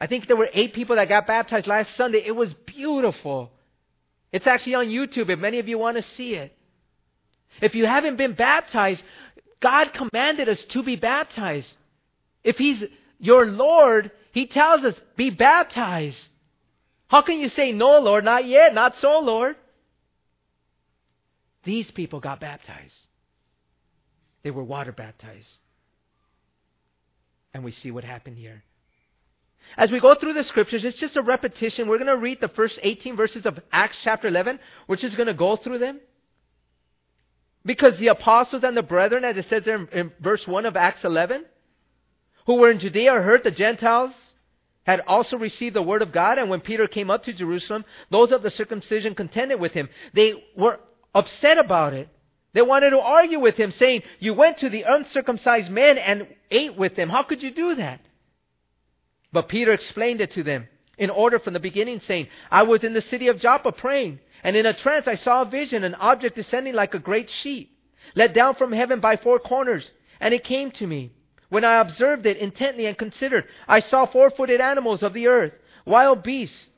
I 0.00 0.06
think 0.06 0.26
there 0.26 0.36
were 0.36 0.50
eight 0.52 0.72
people 0.72 0.96
that 0.96 1.08
got 1.08 1.26
baptized 1.26 1.66
last 1.66 1.94
Sunday. 1.96 2.22
It 2.24 2.34
was 2.34 2.52
beautiful. 2.66 3.50
It's 4.32 4.46
actually 4.46 4.74
on 4.76 4.86
YouTube 4.86 5.28
if 5.28 5.38
many 5.38 5.58
of 5.58 5.68
you 5.68 5.78
want 5.78 5.96
to 5.96 6.02
see 6.02 6.34
it. 6.34 6.56
If 7.60 7.74
you 7.74 7.86
haven't 7.86 8.16
been 8.16 8.34
baptized, 8.34 9.02
God 9.60 9.92
commanded 9.92 10.48
us 10.48 10.62
to 10.66 10.82
be 10.82 10.96
baptized. 10.96 11.72
If 12.44 12.56
He's 12.56 12.84
your 13.18 13.46
Lord, 13.46 14.10
He 14.32 14.46
tells 14.46 14.84
us, 14.84 14.94
be 15.16 15.30
baptized. 15.30 16.29
How 17.10 17.22
can 17.22 17.40
you 17.40 17.48
say, 17.48 17.72
no, 17.72 17.98
Lord, 17.98 18.24
not 18.24 18.46
yet, 18.46 18.72
not 18.72 18.96
so, 18.98 19.18
Lord? 19.18 19.56
These 21.64 21.90
people 21.90 22.20
got 22.20 22.38
baptized. 22.38 22.94
They 24.44 24.52
were 24.52 24.62
water 24.62 24.92
baptized. 24.92 25.48
And 27.52 27.64
we 27.64 27.72
see 27.72 27.90
what 27.90 28.04
happened 28.04 28.38
here. 28.38 28.62
As 29.76 29.90
we 29.90 29.98
go 29.98 30.14
through 30.14 30.34
the 30.34 30.44
scriptures, 30.44 30.84
it's 30.84 30.98
just 30.98 31.16
a 31.16 31.22
repetition. 31.22 31.88
We're 31.88 31.98
going 31.98 32.06
to 32.06 32.16
read 32.16 32.40
the 32.40 32.46
first 32.46 32.78
18 32.80 33.16
verses 33.16 33.44
of 33.44 33.58
Acts 33.72 33.98
chapter 34.04 34.28
11. 34.28 34.60
We're 34.86 34.94
just 34.94 35.16
going 35.16 35.26
to 35.26 35.34
go 35.34 35.56
through 35.56 35.80
them. 35.80 35.98
Because 37.64 37.98
the 37.98 38.06
apostles 38.06 38.62
and 38.62 38.76
the 38.76 38.84
brethren, 38.84 39.24
as 39.24 39.36
it 39.36 39.48
says 39.48 39.64
there 39.64 39.76
in, 39.76 39.88
in 39.88 40.12
verse 40.20 40.46
1 40.46 40.64
of 40.64 40.76
Acts 40.76 41.04
11, 41.04 41.44
who 42.46 42.54
were 42.54 42.70
in 42.70 42.78
Judea 42.78 43.14
heard 43.14 43.42
the 43.42 43.50
Gentiles 43.50 44.12
had 44.90 45.02
also 45.06 45.36
received 45.36 45.76
the 45.76 45.82
word 45.82 46.02
of 46.02 46.12
God. 46.12 46.38
And 46.38 46.50
when 46.50 46.60
Peter 46.60 46.86
came 46.86 47.10
up 47.10 47.24
to 47.24 47.32
Jerusalem, 47.32 47.84
those 48.10 48.32
of 48.32 48.42
the 48.42 48.50
circumcision 48.50 49.14
contended 49.14 49.60
with 49.60 49.72
him. 49.72 49.88
They 50.12 50.44
were 50.56 50.80
upset 51.14 51.58
about 51.58 51.94
it. 51.94 52.08
They 52.52 52.62
wanted 52.62 52.90
to 52.90 53.00
argue 53.00 53.38
with 53.38 53.56
him, 53.56 53.70
saying, 53.70 54.02
You 54.18 54.34
went 54.34 54.58
to 54.58 54.68
the 54.68 54.82
uncircumcised 54.82 55.70
men 55.70 55.98
and 55.98 56.26
ate 56.50 56.76
with 56.76 56.96
them. 56.96 57.08
How 57.08 57.22
could 57.22 57.42
you 57.42 57.52
do 57.52 57.76
that? 57.76 58.00
But 59.32 59.48
Peter 59.48 59.72
explained 59.72 60.20
it 60.20 60.32
to 60.32 60.42
them 60.42 60.66
in 60.98 61.10
order 61.10 61.38
from 61.38 61.52
the 61.54 61.60
beginning, 61.60 62.00
saying, 62.00 62.28
I 62.50 62.64
was 62.64 62.82
in 62.82 62.92
the 62.92 63.00
city 63.00 63.28
of 63.28 63.40
Joppa 63.40 63.72
praying, 63.72 64.18
and 64.42 64.56
in 64.56 64.66
a 64.66 64.74
trance 64.74 65.06
I 65.06 65.14
saw 65.14 65.42
a 65.42 65.44
vision, 65.44 65.84
an 65.84 65.94
object 65.94 66.34
descending 66.34 66.74
like 66.74 66.94
a 66.94 66.98
great 66.98 67.30
sheet, 67.30 67.70
let 68.16 68.34
down 68.34 68.56
from 68.56 68.72
heaven 68.72 68.98
by 69.00 69.16
four 69.16 69.38
corners, 69.38 69.88
and 70.20 70.34
it 70.34 70.42
came 70.42 70.72
to 70.72 70.86
me. 70.86 71.12
When 71.50 71.64
I 71.64 71.80
observed 71.80 72.26
it 72.26 72.38
intently 72.38 72.86
and 72.86 72.96
considered, 72.96 73.44
I 73.68 73.80
saw 73.80 74.06
four 74.06 74.30
footed 74.30 74.60
animals 74.60 75.02
of 75.02 75.12
the 75.12 75.26
earth, 75.26 75.52
wild 75.84 76.22
beasts, 76.22 76.70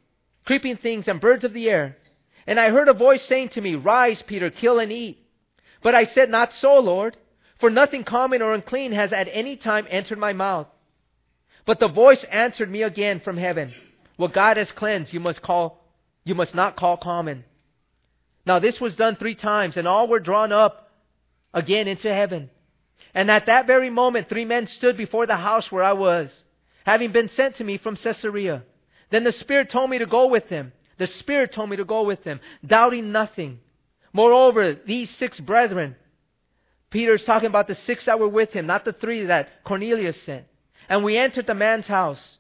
creeping 0.44 0.78
things, 0.78 1.06
and 1.06 1.20
birds 1.20 1.44
of 1.44 1.52
the 1.52 1.70
air. 1.70 1.98
And 2.46 2.58
I 2.58 2.70
heard 2.70 2.88
a 2.88 2.94
voice 2.94 3.22
saying 3.22 3.50
to 3.50 3.60
me, 3.60 3.74
Rise, 3.74 4.22
Peter, 4.22 4.50
kill 4.50 4.78
and 4.78 4.90
eat. 4.90 5.24
But 5.82 5.94
I 5.94 6.06
said, 6.06 6.30
Not 6.30 6.54
so, 6.54 6.78
Lord, 6.78 7.16
for 7.60 7.70
nothing 7.70 8.02
common 8.02 8.40
or 8.40 8.54
unclean 8.54 8.92
has 8.92 9.12
at 9.12 9.28
any 9.30 9.56
time 9.56 9.86
entered 9.90 10.18
my 10.18 10.32
mouth. 10.32 10.66
But 11.66 11.78
the 11.78 11.88
voice 11.88 12.24
answered 12.24 12.70
me 12.70 12.82
again 12.82 13.20
from 13.20 13.36
heaven, 13.36 13.74
What 14.16 14.32
God 14.32 14.56
has 14.56 14.72
cleansed, 14.72 15.12
you 15.12 15.20
must 15.20 15.42
call, 15.42 15.84
you 16.24 16.34
must 16.34 16.54
not 16.54 16.76
call 16.76 16.96
common. 16.96 17.44
Now 18.46 18.58
this 18.58 18.80
was 18.80 18.96
done 18.96 19.16
three 19.16 19.34
times, 19.34 19.76
and 19.76 19.86
all 19.86 20.08
were 20.08 20.18
drawn 20.18 20.50
up 20.50 20.90
again 21.52 21.86
into 21.86 22.12
heaven. 22.12 22.50
And 23.14 23.30
at 23.30 23.46
that 23.46 23.66
very 23.66 23.90
moment, 23.90 24.28
three 24.28 24.44
men 24.44 24.66
stood 24.66 24.96
before 24.96 25.26
the 25.26 25.36
house 25.36 25.70
where 25.70 25.84
I 25.84 25.92
was, 25.92 26.44
having 26.84 27.12
been 27.12 27.28
sent 27.28 27.56
to 27.56 27.64
me 27.64 27.76
from 27.78 27.96
Caesarea. 27.96 28.62
Then 29.10 29.24
the 29.24 29.32
Spirit 29.32 29.70
told 29.70 29.90
me 29.90 29.98
to 29.98 30.06
go 30.06 30.28
with 30.28 30.48
them. 30.48 30.72
The 30.98 31.06
Spirit 31.06 31.52
told 31.52 31.70
me 31.70 31.76
to 31.76 31.84
go 31.84 32.02
with 32.02 32.24
them, 32.24 32.40
doubting 32.64 33.12
nothing. 33.12 33.60
Moreover, 34.12 34.74
these 34.74 35.10
six 35.10 35.40
brethren 35.40 35.96
Peter's 36.92 37.24
talking 37.24 37.48
about 37.48 37.66
the 37.66 37.74
six 37.74 38.04
that 38.04 38.20
were 38.20 38.28
with 38.28 38.52
him, 38.52 38.66
not 38.66 38.84
the 38.84 38.92
three 38.92 39.24
that 39.24 39.64
Cornelius 39.64 40.20
sent. 40.22 40.44
And 40.88 41.02
we 41.02 41.16
entered 41.16 41.46
the 41.46 41.54
man's 41.54 41.86
house. 41.86 42.38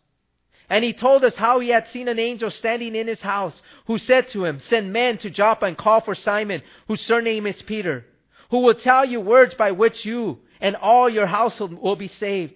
And 0.68 0.84
he 0.84 0.92
told 0.92 1.24
us 1.24 1.36
how 1.36 1.58
he 1.60 1.70
had 1.70 1.88
seen 1.88 2.06
an 2.06 2.18
angel 2.18 2.50
standing 2.50 2.94
in 2.94 3.06
his 3.06 3.22
house, 3.22 3.60
who 3.86 3.96
said 3.96 4.28
to 4.28 4.44
him, 4.44 4.60
Send 4.60 4.92
men 4.92 5.16
to 5.18 5.30
Joppa 5.30 5.66
and 5.66 5.76
call 5.76 6.02
for 6.02 6.14
Simon, 6.14 6.62
whose 6.86 7.00
surname 7.00 7.46
is 7.46 7.62
Peter, 7.62 8.04
who 8.50 8.58
will 8.58 8.74
tell 8.74 9.04
you 9.06 9.20
words 9.20 9.54
by 9.54 9.70
which 9.72 10.04
you 10.04 10.38
and 10.62 10.76
all 10.76 11.10
your 11.10 11.26
household 11.26 11.74
will 11.74 11.96
be 11.96 12.08
saved. 12.08 12.54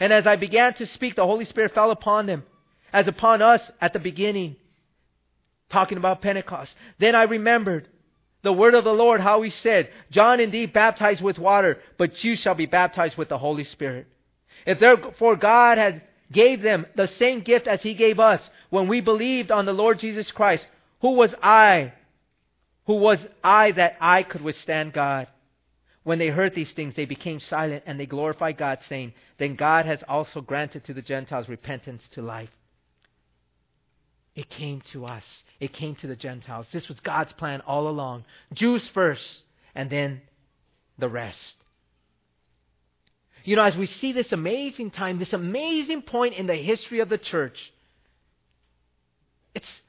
And 0.00 0.12
as 0.12 0.26
I 0.26 0.36
began 0.36 0.74
to 0.74 0.86
speak, 0.86 1.14
the 1.14 1.24
Holy 1.24 1.46
Spirit 1.46 1.72
fell 1.72 1.92
upon 1.92 2.26
them, 2.26 2.42
as 2.92 3.08
upon 3.08 3.40
us 3.40 3.70
at 3.80 3.92
the 3.92 4.00
beginning, 4.00 4.56
talking 5.70 5.96
about 5.96 6.20
Pentecost. 6.20 6.74
Then 6.98 7.14
I 7.14 7.22
remembered 7.22 7.88
the 8.42 8.52
word 8.52 8.74
of 8.74 8.84
the 8.84 8.92
Lord, 8.92 9.20
how 9.20 9.40
he 9.40 9.50
said, 9.50 9.88
John 10.10 10.40
indeed 10.40 10.72
baptized 10.72 11.22
with 11.22 11.38
water, 11.38 11.78
but 11.96 12.22
you 12.22 12.36
shall 12.36 12.54
be 12.54 12.66
baptized 12.66 13.16
with 13.16 13.28
the 13.28 13.38
Holy 13.38 13.64
Spirit. 13.64 14.08
If 14.66 14.80
therefore 14.80 15.36
God 15.36 15.78
had 15.78 16.02
gave 16.32 16.60
them 16.60 16.86
the 16.96 17.06
same 17.06 17.40
gift 17.40 17.68
as 17.68 17.82
he 17.82 17.94
gave 17.94 18.18
us 18.18 18.50
when 18.70 18.88
we 18.88 19.00
believed 19.00 19.52
on 19.52 19.64
the 19.64 19.72
Lord 19.72 20.00
Jesus 20.00 20.30
Christ, 20.32 20.66
who 21.00 21.12
was 21.12 21.34
I? 21.40 21.92
Who 22.86 22.96
was 22.96 23.24
I 23.42 23.70
that 23.72 23.96
I 24.00 24.24
could 24.24 24.40
withstand 24.42 24.92
God? 24.92 25.28
When 26.04 26.18
they 26.18 26.28
heard 26.28 26.54
these 26.54 26.72
things, 26.72 26.94
they 26.94 27.06
became 27.06 27.40
silent 27.40 27.84
and 27.86 27.98
they 27.98 28.06
glorified 28.06 28.58
God, 28.58 28.78
saying, 28.88 29.14
Then 29.38 29.56
God 29.56 29.86
has 29.86 30.02
also 30.06 30.42
granted 30.42 30.84
to 30.84 30.94
the 30.94 31.02
Gentiles 31.02 31.48
repentance 31.48 32.06
to 32.10 32.22
life. 32.22 32.50
It 34.34 34.50
came 34.50 34.82
to 34.92 35.06
us. 35.06 35.24
It 35.60 35.72
came 35.72 35.94
to 35.96 36.06
the 36.06 36.16
Gentiles. 36.16 36.66
This 36.72 36.88
was 36.88 37.00
God's 37.00 37.32
plan 37.32 37.62
all 37.62 37.88
along. 37.88 38.24
Jews 38.52 38.86
first, 38.88 39.42
and 39.74 39.88
then 39.88 40.20
the 40.98 41.08
rest. 41.08 41.56
You 43.44 43.56
know, 43.56 43.62
as 43.62 43.76
we 43.76 43.86
see 43.86 44.12
this 44.12 44.32
amazing 44.32 44.90
time, 44.90 45.18
this 45.18 45.32
amazing 45.32 46.02
point 46.02 46.34
in 46.34 46.46
the 46.46 46.56
history 46.56 47.00
of 47.00 47.08
the 47.08 47.18
church, 47.18 47.72
it's 49.54 49.82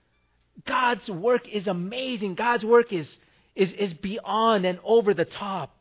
God's 0.66 1.10
work 1.10 1.48
is 1.50 1.68
amazing. 1.68 2.36
God's 2.36 2.64
work 2.64 2.94
is, 2.94 3.18
is, 3.56 3.74
is 3.74 3.94
beyond 3.94 4.66
and 4.66 4.80
over 4.84 5.14
the 5.14 5.26
top. 5.26 5.75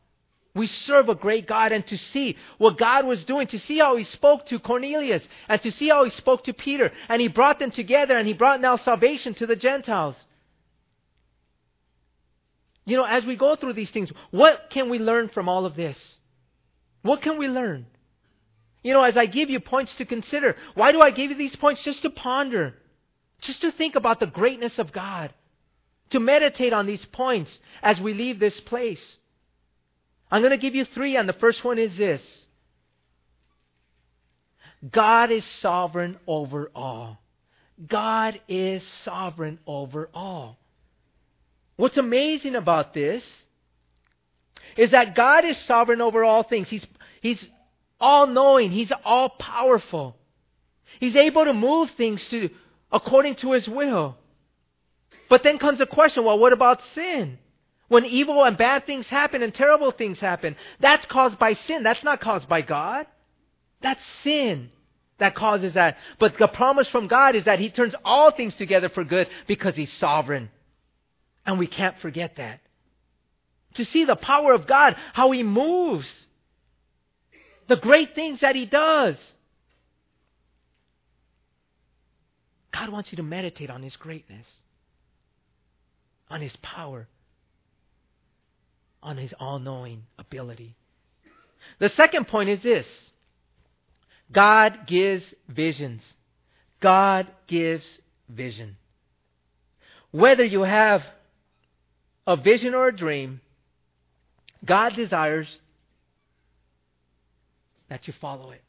We 0.55 0.67
serve 0.67 1.09
a 1.09 1.15
great 1.15 1.47
God, 1.47 1.73
and 1.73 1.85
to 1.87 1.97
see 1.97 2.37
what 2.57 2.77
God 2.77 3.05
was 3.05 3.25
doing, 3.25 3.47
to 3.47 3.59
see 3.59 3.79
how 3.79 3.97
He 3.97 4.05
spoke 4.05 4.45
to 4.47 4.57
Cornelius, 4.57 5.27
and 5.49 5.61
to 5.61 5.71
see 5.71 5.89
how 5.89 6.05
He 6.05 6.09
spoke 6.11 6.45
to 6.45 6.53
Peter, 6.53 6.93
and 7.09 7.21
He 7.21 7.27
brought 7.27 7.59
them 7.59 7.71
together, 7.71 8.17
and 8.17 8.25
He 8.25 8.33
brought 8.33 8.61
now 8.61 8.77
salvation 8.77 9.33
to 9.35 9.45
the 9.45 9.57
Gentiles. 9.57 10.15
You 12.85 12.95
know, 12.95 13.03
as 13.03 13.25
we 13.25 13.35
go 13.35 13.55
through 13.55 13.73
these 13.73 13.91
things, 13.91 14.09
what 14.31 14.69
can 14.69 14.89
we 14.89 14.97
learn 14.97 15.27
from 15.29 15.49
all 15.49 15.65
of 15.65 15.75
this? 15.75 15.97
What 17.01 17.21
can 17.21 17.37
we 17.37 17.47
learn? 17.47 17.87
You 18.81 18.93
know, 18.93 19.03
as 19.03 19.17
I 19.17 19.25
give 19.25 19.49
you 19.49 19.59
points 19.59 19.93
to 19.95 20.05
consider, 20.05 20.55
why 20.75 20.91
do 20.93 21.01
I 21.01 21.11
give 21.11 21.31
you 21.31 21.35
these 21.35 21.55
points? 21.55 21.83
Just 21.83 22.03
to 22.03 22.09
ponder, 22.09 22.75
just 23.41 23.61
to 23.61 23.71
think 23.71 23.95
about 23.95 24.19
the 24.19 24.27
greatness 24.27 24.79
of 24.79 24.93
God, 24.93 25.33
to 26.11 26.19
meditate 26.19 26.71
on 26.71 26.85
these 26.85 27.03
points 27.03 27.59
as 27.83 27.99
we 27.99 28.13
leave 28.13 28.39
this 28.39 28.59
place. 28.61 29.17
I'm 30.31 30.41
going 30.41 30.51
to 30.51 30.57
give 30.57 30.75
you 30.75 30.85
three, 30.85 31.15
and 31.15 31.29
the 31.29 31.33
first 31.33 31.63
one 31.63 31.77
is 31.77 31.95
this 31.97 32.21
God 34.91 35.31
is 35.31 35.45
sovereign 35.45 36.17
over 36.27 36.71
all. 36.75 37.19
God 37.87 38.39
is 38.47 38.83
sovereign 39.03 39.59
over 39.67 40.09
all. 40.13 40.57
What's 41.75 41.97
amazing 41.97 42.55
about 42.55 42.93
this 42.93 43.25
is 44.77 44.91
that 44.91 45.15
God 45.15 45.45
is 45.45 45.57
sovereign 45.59 46.01
over 46.01 46.23
all 46.23 46.43
things. 46.43 46.69
He's, 46.69 46.85
he's 47.21 47.45
all 47.99 48.27
knowing, 48.27 48.71
He's 48.71 48.91
all 49.03 49.29
powerful. 49.29 50.15
He's 50.99 51.15
able 51.15 51.45
to 51.45 51.53
move 51.53 51.91
things 51.91 52.25
to, 52.29 52.49
according 52.91 53.35
to 53.35 53.51
His 53.53 53.67
will. 53.67 54.17
But 55.29 55.43
then 55.43 55.57
comes 55.57 55.79
the 55.79 55.85
question 55.85 56.23
well, 56.23 56.39
what 56.39 56.53
about 56.53 56.81
sin? 56.93 57.39
When 57.87 58.05
evil 58.05 58.43
and 58.43 58.57
bad 58.57 58.85
things 58.85 59.07
happen 59.07 59.43
and 59.43 59.53
terrible 59.53 59.91
things 59.91 60.19
happen, 60.19 60.55
that's 60.79 61.05
caused 61.05 61.37
by 61.37 61.53
sin. 61.53 61.83
That's 61.83 62.03
not 62.03 62.19
caused 62.19 62.49
by 62.49 62.61
God. 62.61 63.05
That's 63.81 64.03
sin 64.23 64.71
that 65.17 65.35
causes 65.35 65.73
that. 65.73 65.97
But 66.19 66.37
the 66.37 66.47
promise 66.47 66.89
from 66.89 67.07
God 67.07 67.35
is 67.35 67.45
that 67.45 67.59
He 67.59 67.69
turns 67.69 67.95
all 68.03 68.31
things 68.31 68.55
together 68.55 68.89
for 68.89 69.03
good 69.03 69.27
because 69.47 69.75
He's 69.75 69.93
sovereign. 69.93 70.49
And 71.45 71.59
we 71.59 71.67
can't 71.67 71.99
forget 71.99 72.37
that 72.37 72.61
to 73.75 73.85
see 73.85 74.05
the 74.05 74.15
power 74.15 74.53
of 74.53 74.67
God, 74.67 74.95
how 75.13 75.31
He 75.31 75.43
moves, 75.43 76.09
the 77.67 77.75
great 77.75 78.15
things 78.15 78.39
that 78.39 78.55
He 78.55 78.65
does. 78.65 79.17
God 82.73 82.89
wants 82.89 83.11
you 83.11 83.17
to 83.17 83.23
meditate 83.23 83.69
on 83.69 83.83
His 83.83 83.95
greatness, 83.95 84.47
on 86.29 86.41
His 86.41 86.55
power, 86.57 87.07
on 89.05 89.17
His 89.17 89.33
all 89.39 89.59
knowing 89.59 90.03
ability. 90.19 90.75
The 91.79 91.89
second 91.89 92.27
point 92.27 92.49
is 92.49 92.61
this 92.61 92.87
God 94.31 94.87
gives 94.87 95.33
visions. 95.47 96.01
God 96.81 97.27
gives 97.47 97.85
vision. 98.27 98.75
Whether 100.11 100.43
you 100.43 100.63
have 100.63 101.03
a 102.27 102.35
vision 102.35 102.73
or 102.73 102.87
a 102.87 102.95
dream, 102.95 103.41
God 104.63 104.93
desires 104.95 105.47
that 107.89 108.07
you 108.07 108.13
follow 108.19 108.51
it. 108.51 108.61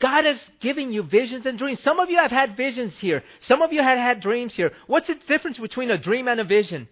God 0.00 0.24
has 0.24 0.38
given 0.60 0.92
you 0.92 1.02
visions 1.02 1.46
and 1.46 1.58
dreams. 1.58 1.82
Some 1.82 2.00
of 2.00 2.10
you 2.10 2.18
have 2.18 2.30
had 2.30 2.56
visions 2.56 2.96
here. 2.98 3.22
Some 3.40 3.62
of 3.62 3.72
you 3.72 3.82
have 3.82 3.98
had 3.98 4.20
dreams 4.20 4.54
here. 4.54 4.72
What's 4.86 5.06
the 5.06 5.16
difference 5.28 5.58
between 5.58 5.90
a 5.90 5.98
dream 5.98 6.28
and 6.28 6.40
a 6.40 6.44
vision? 6.44 6.88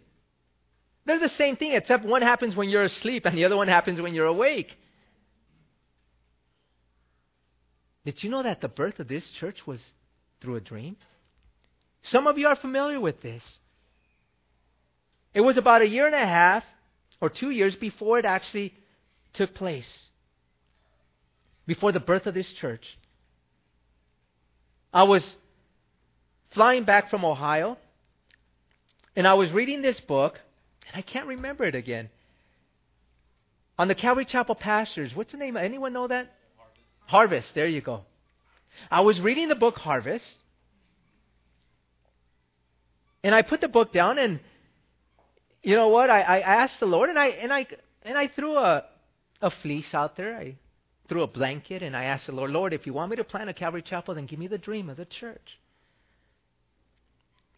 They're 1.14 1.28
the 1.28 1.34
same 1.36 1.54
thing, 1.54 1.74
except 1.74 2.04
one 2.04 2.22
happens 2.22 2.56
when 2.56 2.68
you're 2.68 2.82
asleep 2.82 3.24
and 3.24 3.38
the 3.38 3.44
other 3.44 3.56
one 3.56 3.68
happens 3.68 4.00
when 4.00 4.14
you're 4.14 4.26
awake. 4.26 4.76
Did 8.04 8.20
you 8.24 8.30
know 8.30 8.42
that 8.42 8.60
the 8.60 8.66
birth 8.66 8.98
of 8.98 9.06
this 9.06 9.28
church 9.30 9.64
was 9.64 9.80
through 10.40 10.56
a 10.56 10.60
dream? 10.60 10.96
Some 12.02 12.26
of 12.26 12.36
you 12.36 12.48
are 12.48 12.56
familiar 12.56 12.98
with 12.98 13.22
this. 13.22 13.44
It 15.32 15.42
was 15.42 15.56
about 15.56 15.82
a 15.82 15.88
year 15.88 16.06
and 16.06 16.16
a 16.16 16.26
half 16.26 16.64
or 17.20 17.30
two 17.30 17.50
years 17.50 17.76
before 17.76 18.18
it 18.18 18.24
actually 18.24 18.74
took 19.34 19.54
place, 19.54 20.08
before 21.64 21.92
the 21.92 22.00
birth 22.00 22.26
of 22.26 22.34
this 22.34 22.50
church. 22.50 22.98
I 24.92 25.04
was 25.04 25.36
flying 26.50 26.82
back 26.82 27.08
from 27.08 27.24
Ohio, 27.24 27.78
and 29.14 29.28
I 29.28 29.34
was 29.34 29.52
reading 29.52 29.80
this 29.80 30.00
book, 30.00 30.40
and 30.86 30.96
I 30.96 31.02
can't 31.02 31.26
remember 31.26 31.64
it 31.64 31.74
again. 31.74 32.10
On 33.78 33.88
the 33.88 33.94
Calvary 33.94 34.24
Chapel 34.24 34.54
Pastors. 34.54 35.14
What's 35.14 35.32
the 35.32 35.38
name? 35.38 35.56
Anyone 35.56 35.92
know 35.92 36.06
that? 36.06 36.32
Harvest. 36.56 36.80
Harvest. 37.06 37.54
There 37.54 37.66
you 37.66 37.80
go. 37.80 38.02
I 38.90 39.00
was 39.00 39.20
reading 39.20 39.48
the 39.48 39.54
book 39.54 39.76
Harvest, 39.76 40.36
and 43.22 43.34
I 43.34 43.42
put 43.42 43.60
the 43.60 43.68
book 43.68 43.92
down, 43.92 44.18
and 44.18 44.40
you 45.62 45.76
know 45.76 45.88
what? 45.88 46.10
I, 46.10 46.20
I 46.20 46.38
asked 46.40 46.80
the 46.80 46.86
Lord, 46.86 47.08
and 47.08 47.18
I 47.18 47.28
and 47.28 47.52
I 47.52 47.66
and 48.02 48.18
I 48.18 48.28
threw 48.28 48.56
a 48.56 48.84
a 49.40 49.50
fleece 49.50 49.94
out 49.94 50.16
there. 50.16 50.36
I 50.36 50.56
threw 51.08 51.22
a 51.22 51.26
blanket, 51.26 51.82
and 51.82 51.96
I 51.96 52.04
asked 52.04 52.26
the 52.26 52.32
Lord, 52.32 52.50
Lord, 52.50 52.72
if 52.72 52.86
you 52.86 52.92
want 52.92 53.10
me 53.10 53.16
to 53.16 53.24
plant 53.24 53.50
a 53.50 53.54
Calvary 53.54 53.82
Chapel, 53.82 54.14
then 54.14 54.26
give 54.26 54.38
me 54.38 54.46
the 54.46 54.58
dream 54.58 54.88
of 54.88 54.96
the 54.96 55.04
church. 55.04 55.58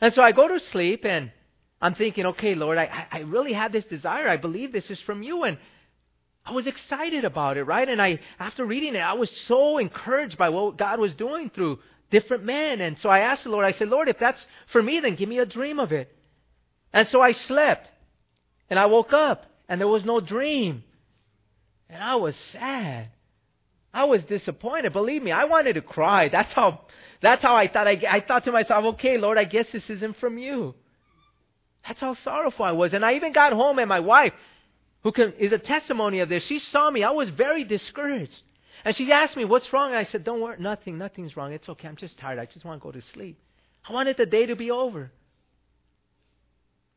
And 0.00 0.12
so 0.12 0.22
I 0.22 0.32
go 0.32 0.48
to 0.48 0.60
sleep, 0.60 1.04
and 1.04 1.30
I'm 1.80 1.94
thinking, 1.94 2.26
okay, 2.26 2.54
Lord, 2.54 2.78
I, 2.78 3.06
I 3.10 3.18
really 3.20 3.52
have 3.52 3.72
this 3.72 3.84
desire. 3.84 4.28
I 4.28 4.38
believe 4.38 4.72
this 4.72 4.90
is 4.90 5.00
from 5.00 5.22
you, 5.22 5.44
and 5.44 5.58
I 6.46 6.52
was 6.52 6.66
excited 6.66 7.24
about 7.24 7.56
it, 7.56 7.64
right? 7.64 7.88
And 7.88 8.00
I, 8.00 8.20
after 8.38 8.64
reading 8.64 8.94
it, 8.94 9.00
I 9.00 9.14
was 9.14 9.30
so 9.30 9.78
encouraged 9.78 10.38
by 10.38 10.48
what 10.50 10.76
God 10.76 11.00
was 11.00 11.14
doing 11.14 11.50
through 11.50 11.80
different 12.10 12.44
men. 12.44 12.80
And 12.80 12.98
so 13.00 13.08
I 13.08 13.20
asked 13.20 13.44
the 13.44 13.50
Lord, 13.50 13.66
I 13.66 13.72
said, 13.72 13.88
Lord, 13.88 14.08
if 14.08 14.18
that's 14.18 14.44
for 14.68 14.80
me, 14.80 15.00
then 15.00 15.16
give 15.16 15.28
me 15.28 15.38
a 15.38 15.46
dream 15.46 15.80
of 15.80 15.90
it. 15.90 16.14
And 16.92 17.08
so 17.08 17.20
I 17.20 17.32
slept. 17.32 17.90
And 18.70 18.78
I 18.78 18.86
woke 18.86 19.12
up 19.12 19.44
and 19.68 19.80
there 19.80 19.88
was 19.88 20.04
no 20.04 20.20
dream. 20.20 20.84
And 21.90 22.02
I 22.02 22.14
was 22.14 22.36
sad. 22.52 23.08
I 23.92 24.04
was 24.04 24.22
disappointed. 24.24 24.92
Believe 24.92 25.22
me, 25.22 25.32
I 25.32 25.44
wanted 25.44 25.74
to 25.74 25.82
cry. 25.82 26.28
That's 26.28 26.52
how, 26.52 26.82
that's 27.22 27.42
how 27.42 27.56
I 27.56 27.66
thought. 27.66 27.88
I, 27.88 28.00
I 28.08 28.20
thought 28.20 28.44
to 28.44 28.52
myself, 28.52 28.84
okay, 28.94 29.18
Lord, 29.18 29.38
I 29.38 29.44
guess 29.44 29.66
this 29.72 29.88
isn't 29.90 30.16
from 30.18 30.38
you. 30.38 30.74
That's 31.86 32.00
how 32.00 32.14
sorrowful 32.14 32.64
I 32.64 32.72
was. 32.72 32.94
And 32.94 33.04
I 33.04 33.14
even 33.14 33.32
got 33.32 33.52
home 33.52 33.78
and 33.78 33.88
my 33.88 34.00
wife, 34.00 34.32
who 35.02 35.12
can, 35.12 35.32
is 35.34 35.52
a 35.52 35.58
testimony 35.58 36.20
of 36.20 36.28
this, 36.28 36.44
she 36.44 36.58
saw 36.58 36.90
me. 36.90 37.04
I 37.04 37.10
was 37.10 37.28
very 37.28 37.64
discouraged. 37.64 38.42
And 38.84 38.94
she 38.94 39.10
asked 39.12 39.36
me, 39.36 39.44
what's 39.44 39.72
wrong? 39.72 39.90
And 39.90 39.98
I 39.98 40.04
said, 40.04 40.24
don't 40.24 40.40
worry, 40.40 40.56
nothing, 40.58 40.98
nothing's 40.98 41.36
wrong. 41.36 41.52
It's 41.52 41.68
okay. 41.68 41.88
I'm 41.88 41.96
just 41.96 42.18
tired. 42.18 42.38
I 42.38 42.46
just 42.46 42.64
want 42.64 42.80
to 42.80 42.84
go 42.84 42.92
to 42.92 43.00
sleep. 43.00 43.38
I 43.88 43.92
wanted 43.92 44.16
the 44.16 44.26
day 44.26 44.46
to 44.46 44.56
be 44.56 44.70
over. 44.70 45.12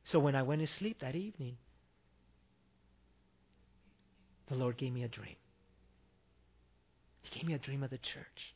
So 0.06 0.20
when 0.20 0.36
I 0.36 0.42
went 0.42 0.62
to 0.62 0.68
sleep 0.68 1.00
that 1.02 1.16
evening, 1.16 1.58
the 4.48 4.56
Lord 4.56 4.78
gave 4.78 4.92
me 4.92 5.04
a 5.04 5.08
dream. 5.08 5.36
He 7.22 7.40
gave 7.40 7.48
me 7.48 7.54
a 7.54 7.60
dream 7.60 7.84
of 7.84 7.92
the 7.92 8.00
church. 8.00 8.56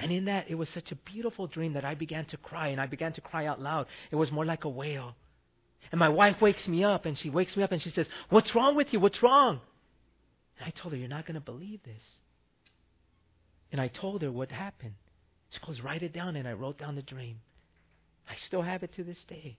And 0.00 0.10
in 0.10 0.24
that, 0.24 0.46
it 0.48 0.54
was 0.54 0.68
such 0.70 0.92
a 0.92 0.96
beautiful 0.96 1.46
dream 1.46 1.74
that 1.74 1.84
I 1.84 1.94
began 1.94 2.24
to 2.26 2.36
cry, 2.38 2.68
and 2.68 2.80
I 2.80 2.86
began 2.86 3.12
to 3.12 3.20
cry 3.20 3.46
out 3.46 3.60
loud. 3.60 3.86
It 4.10 4.16
was 4.16 4.32
more 4.32 4.46
like 4.46 4.64
a 4.64 4.68
wail. 4.68 5.14
And 5.92 5.98
my 5.98 6.08
wife 6.08 6.40
wakes 6.40 6.66
me 6.66 6.82
up, 6.82 7.04
and 7.04 7.18
she 7.18 7.28
wakes 7.28 7.54
me 7.54 7.62
up, 7.62 7.70
and 7.70 7.82
she 7.82 7.90
says, 7.90 8.06
What's 8.30 8.54
wrong 8.54 8.76
with 8.76 8.92
you? 8.92 9.00
What's 9.00 9.22
wrong? 9.22 9.60
And 10.58 10.66
I 10.66 10.70
told 10.70 10.92
her, 10.92 10.98
You're 10.98 11.08
not 11.08 11.26
going 11.26 11.34
to 11.34 11.40
believe 11.40 11.82
this. 11.82 12.02
And 13.70 13.80
I 13.80 13.88
told 13.88 14.22
her 14.22 14.32
what 14.32 14.50
happened. 14.50 14.94
She 15.50 15.60
goes, 15.66 15.82
Write 15.82 16.02
it 16.02 16.14
down, 16.14 16.34
and 16.34 16.48
I 16.48 16.54
wrote 16.54 16.78
down 16.78 16.94
the 16.96 17.02
dream. 17.02 17.40
I 18.28 18.36
still 18.46 18.62
have 18.62 18.82
it 18.82 18.94
to 18.94 19.04
this 19.04 19.22
day. 19.24 19.58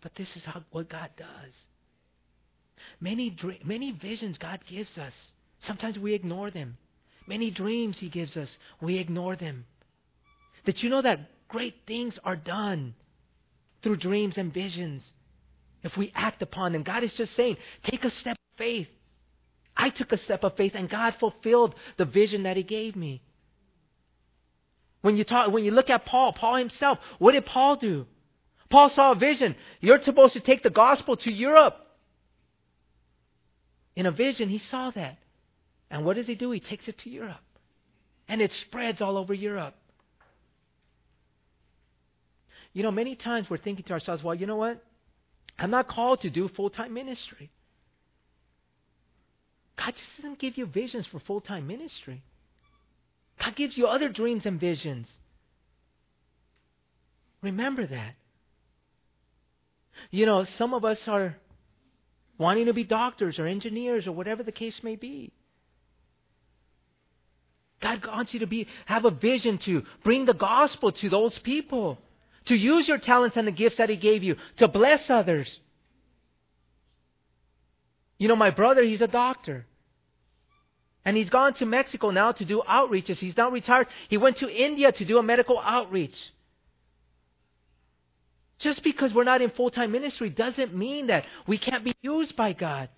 But 0.00 0.14
this 0.14 0.36
is 0.36 0.44
how, 0.44 0.62
what 0.70 0.88
God 0.88 1.10
does. 1.16 1.54
Many, 3.00 3.36
many 3.64 3.90
visions 3.90 4.38
God 4.38 4.60
gives 4.66 4.96
us. 4.96 5.12
Sometimes 5.58 5.98
we 5.98 6.14
ignore 6.14 6.50
them. 6.50 6.76
Many 7.30 7.52
dreams 7.52 7.96
He 7.96 8.08
gives 8.08 8.36
us, 8.36 8.58
we 8.80 8.98
ignore 8.98 9.36
them. 9.36 9.64
Did 10.64 10.82
you 10.82 10.90
know 10.90 11.00
that 11.00 11.30
great 11.46 11.76
things 11.86 12.18
are 12.24 12.34
done 12.34 12.96
through 13.82 13.98
dreams 13.98 14.36
and 14.36 14.52
visions 14.52 15.04
if 15.84 15.96
we 15.96 16.10
act 16.16 16.42
upon 16.42 16.72
them? 16.72 16.82
God 16.82 17.04
is 17.04 17.12
just 17.12 17.36
saying, 17.36 17.56
take 17.84 18.04
a 18.04 18.10
step 18.10 18.36
of 18.36 18.58
faith. 18.58 18.88
I 19.76 19.90
took 19.90 20.10
a 20.10 20.18
step 20.18 20.42
of 20.42 20.56
faith 20.56 20.72
and 20.74 20.90
God 20.90 21.14
fulfilled 21.20 21.76
the 21.98 22.04
vision 22.04 22.42
that 22.42 22.56
He 22.56 22.64
gave 22.64 22.96
me. 22.96 23.22
When 25.02 25.16
you 25.16 25.22
talk, 25.22 25.52
when 25.52 25.62
you 25.62 25.70
look 25.70 25.88
at 25.88 26.04
Paul, 26.06 26.32
Paul 26.32 26.56
himself, 26.56 26.98
what 27.20 27.30
did 27.30 27.46
Paul 27.46 27.76
do? 27.76 28.08
Paul 28.70 28.88
saw 28.88 29.12
a 29.12 29.14
vision. 29.14 29.54
You're 29.80 30.02
supposed 30.02 30.32
to 30.32 30.40
take 30.40 30.64
the 30.64 30.70
gospel 30.84 31.16
to 31.18 31.32
Europe. 31.32 31.76
In 33.94 34.06
a 34.06 34.10
vision, 34.10 34.48
he 34.48 34.58
saw 34.58 34.90
that. 34.90 35.18
And 35.90 36.04
what 36.04 36.16
does 36.16 36.26
he 36.26 36.34
do? 36.34 36.50
He 36.50 36.60
takes 36.60 36.86
it 36.88 36.98
to 36.98 37.10
Europe. 37.10 37.40
And 38.28 38.40
it 38.40 38.52
spreads 38.52 39.00
all 39.02 39.16
over 39.18 39.34
Europe. 39.34 39.74
You 42.72 42.84
know, 42.84 42.92
many 42.92 43.16
times 43.16 43.50
we're 43.50 43.58
thinking 43.58 43.84
to 43.86 43.92
ourselves, 43.92 44.22
well, 44.22 44.34
you 44.34 44.46
know 44.46 44.56
what? 44.56 44.82
I'm 45.58 45.70
not 45.70 45.88
called 45.88 46.20
to 46.22 46.30
do 46.30 46.48
full 46.48 46.70
time 46.70 46.94
ministry. 46.94 47.50
God 49.76 49.94
just 49.94 50.16
doesn't 50.16 50.38
give 50.38 50.56
you 50.56 50.66
visions 50.66 51.06
for 51.06 51.18
full 51.20 51.40
time 51.40 51.66
ministry. 51.66 52.22
God 53.42 53.56
gives 53.56 53.76
you 53.76 53.86
other 53.86 54.08
dreams 54.08 54.46
and 54.46 54.60
visions. 54.60 55.08
Remember 57.42 57.86
that. 57.86 58.14
You 60.10 60.26
know, 60.26 60.44
some 60.56 60.74
of 60.74 60.84
us 60.84 61.00
are 61.08 61.36
wanting 62.38 62.66
to 62.66 62.72
be 62.72 62.84
doctors 62.84 63.38
or 63.38 63.46
engineers 63.46 64.06
or 64.06 64.12
whatever 64.12 64.42
the 64.42 64.52
case 64.52 64.80
may 64.82 64.96
be. 64.96 65.32
God 67.80 68.04
wants 68.06 68.34
you 68.34 68.40
to 68.40 68.46
be 68.46 68.66
have 68.86 69.04
a 69.04 69.10
vision 69.10 69.58
to 69.58 69.84
bring 70.04 70.26
the 70.26 70.34
gospel 70.34 70.92
to 70.92 71.08
those 71.08 71.38
people, 71.38 71.98
to 72.46 72.54
use 72.54 72.86
your 72.86 72.98
talents 72.98 73.36
and 73.36 73.46
the 73.46 73.52
gifts 73.52 73.76
that 73.76 73.88
He 73.88 73.96
gave 73.96 74.22
you 74.22 74.36
to 74.58 74.68
bless 74.68 75.08
others. 75.08 75.48
You 78.20 78.28
know, 78.28 78.36
my 78.36 78.50
brother, 78.50 78.82
he's 78.84 79.00
a 79.00 79.08
doctor. 79.08 79.66
And 81.06 81.16
he's 81.16 81.30
gone 81.30 81.54
to 81.54 81.64
Mexico 81.64 82.10
now 82.10 82.32
to 82.32 82.44
do 82.44 82.62
outreaches. 82.68 83.18
He's 83.18 83.34
now 83.34 83.50
retired. 83.50 83.86
He 84.10 84.18
went 84.18 84.36
to 84.36 84.48
India 84.48 84.92
to 84.92 85.04
do 85.06 85.16
a 85.16 85.22
medical 85.22 85.58
outreach. 85.58 86.16
Just 88.58 88.82
because 88.82 89.14
we're 89.14 89.24
not 89.24 89.40
in 89.40 89.48
full 89.48 89.70
time 89.70 89.90
ministry 89.90 90.28
doesn't 90.28 90.76
mean 90.76 91.06
that 91.06 91.26
we 91.46 91.56
can't 91.56 91.82
be 91.82 91.94
used 92.02 92.36
by 92.36 92.52
God. 92.52 92.90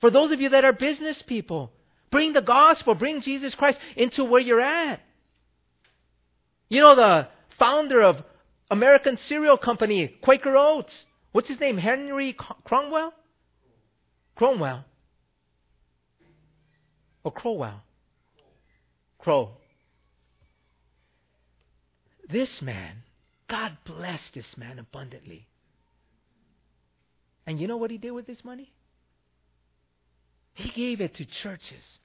For 0.00 0.10
those 0.10 0.32
of 0.32 0.40
you 0.40 0.48
that 0.48 0.64
are 0.64 0.72
business 0.72 1.20
people, 1.20 1.70
bring 2.16 2.32
the 2.32 2.40
gospel, 2.40 2.94
bring 2.94 3.20
Jesus 3.20 3.54
Christ 3.54 3.78
into 3.94 4.24
where 4.24 4.40
you're 4.40 4.58
at. 4.58 5.00
You 6.70 6.80
know, 6.80 6.96
the 6.96 7.28
founder 7.58 8.02
of 8.02 8.22
American 8.70 9.18
cereal 9.18 9.58
company, 9.58 10.08
Quaker 10.22 10.56
Oats, 10.56 11.04
what's 11.32 11.48
his 11.48 11.60
name? 11.60 11.76
Henry 11.76 12.34
Cromwell? 12.64 13.12
Cromwell. 14.34 14.86
Or 17.22 17.32
Crowell? 17.32 17.82
Crow. 19.18 19.50
This 22.30 22.62
man 22.62 23.02
God 23.46 23.76
blessed 23.84 24.32
this 24.32 24.56
man 24.56 24.78
abundantly. 24.78 25.46
And 27.46 27.60
you 27.60 27.68
know 27.68 27.76
what 27.76 27.90
he 27.90 27.98
did 27.98 28.10
with 28.12 28.26
this 28.26 28.42
money? 28.42 28.72
He 30.54 30.70
gave 30.70 31.02
it 31.02 31.14
to 31.16 31.26
churches. 31.26 31.98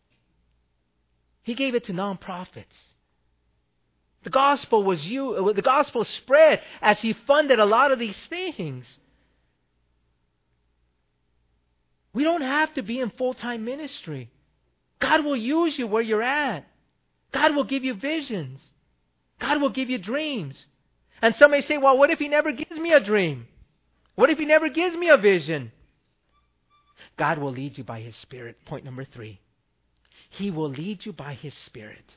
He 1.43 1.55
gave 1.55 1.75
it 1.75 1.85
to 1.85 1.93
nonprofits. 1.93 2.65
The 4.23 4.29
gospel 4.29 4.83
was 4.83 5.05
you 5.05 5.33
uh, 5.33 5.53
the 5.53 5.61
gospel 5.61 6.03
spread 6.03 6.61
as 6.81 6.99
he 6.99 7.13
funded 7.13 7.59
a 7.59 7.65
lot 7.65 7.91
of 7.91 7.99
these 7.99 8.17
things. 8.29 8.85
We 12.13 12.23
don't 12.23 12.41
have 12.41 12.73
to 12.75 12.83
be 12.83 12.99
in 12.99 13.09
full-time 13.11 13.63
ministry. 13.63 14.29
God 14.99 15.23
will 15.25 15.37
use 15.37 15.79
you 15.79 15.87
where 15.87 16.01
you're 16.01 16.21
at. 16.21 16.67
God 17.31 17.55
will 17.55 17.63
give 17.63 17.83
you 17.83 17.93
visions. 17.93 18.59
God 19.39 19.61
will 19.61 19.69
give 19.69 19.89
you 19.89 19.97
dreams. 19.97 20.65
And 21.21 21.35
some 21.35 21.51
may 21.51 21.61
say, 21.61 21.77
well, 21.77 21.97
what 21.97 22.09
if 22.09 22.19
he 22.19 22.27
never 22.27 22.51
gives 22.51 22.77
me 22.79 22.91
a 22.91 22.99
dream? 22.99 23.47
What 24.15 24.29
if 24.29 24.37
he 24.37 24.45
never 24.45 24.69
gives 24.69 24.95
me 24.95 25.09
a 25.09 25.17
vision? 25.17 25.71
God 27.17 27.37
will 27.37 27.51
lead 27.51 27.77
you 27.77 27.83
by 27.83 28.01
his 28.01 28.15
Spirit. 28.17 28.57
Point 28.65 28.83
number 28.83 29.05
three. 29.05 29.39
He 30.31 30.49
will 30.49 30.69
lead 30.69 31.05
you 31.05 31.13
by 31.13 31.33
his 31.33 31.53
Spirit. 31.53 32.15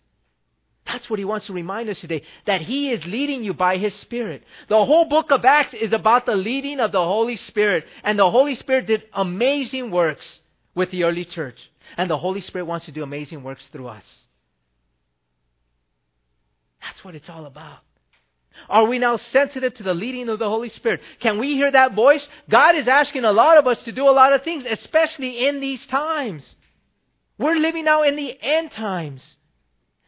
That's 0.87 1.09
what 1.09 1.19
he 1.19 1.25
wants 1.25 1.47
to 1.47 1.53
remind 1.53 1.89
us 1.89 1.99
today, 1.99 2.23
that 2.45 2.61
he 2.61 2.91
is 2.91 3.05
leading 3.07 3.43
you 3.43 3.55
by 3.55 3.79
his 3.79 3.95
Spirit. 3.95 4.45
The 4.69 4.85
whole 4.85 5.07
book 5.07 5.31
of 5.31 5.45
Acts 5.45 5.75
is 5.75 5.93
about 5.93 6.27
the 6.27 6.37
leading 6.37 6.79
of 6.79 6.93
the 6.93 7.03
Holy 7.03 7.37
Spirit. 7.37 7.85
And 8.03 8.19
the 8.19 8.31
Holy 8.31 8.55
Spirit 8.55 8.87
did 8.87 9.03
amazing 9.13 9.91
works 9.91 10.41
with 10.75 10.91
the 10.91 11.05
early 11.05 11.25
church. 11.25 11.59
And 11.97 12.11
the 12.11 12.19
Holy 12.19 12.41
Spirit 12.41 12.67
wants 12.67 12.85
to 12.85 12.93
do 12.93 13.03
amazing 13.03 13.43
works 13.43 13.67
through 13.73 13.89
us. 13.89 14.05
That's 16.83 17.03
what 17.03 17.15
it's 17.15 17.31
all 17.31 17.47
about. 17.47 17.79
Are 18.69 18.87
we 18.87 18.99
now 18.99 19.17
sensitive 19.17 19.75
to 19.75 19.83
the 19.83 19.95
leading 19.95 20.29
of 20.29 20.39
the 20.39 20.49
Holy 20.49 20.69
Spirit? 20.69 21.01
Can 21.19 21.39
we 21.39 21.55
hear 21.55 21.71
that 21.71 21.95
voice? 21.95 22.25
God 22.49 22.77
is 22.77 22.87
asking 22.87 23.25
a 23.25 23.33
lot 23.33 23.59
of 23.59 23.67
us 23.67 23.83
to 23.85 23.93
do 23.93 24.09
a 24.09 24.13
lot 24.13 24.33
of 24.33 24.45
things, 24.45 24.65
especially 24.69 25.49
in 25.49 25.59
these 25.59 25.85
times. 25.87 26.55
We're 27.39 27.57
living 27.57 27.85
now 27.85 28.03
in 28.03 28.17
the 28.17 28.37
end 28.41 28.73
times. 28.73 29.37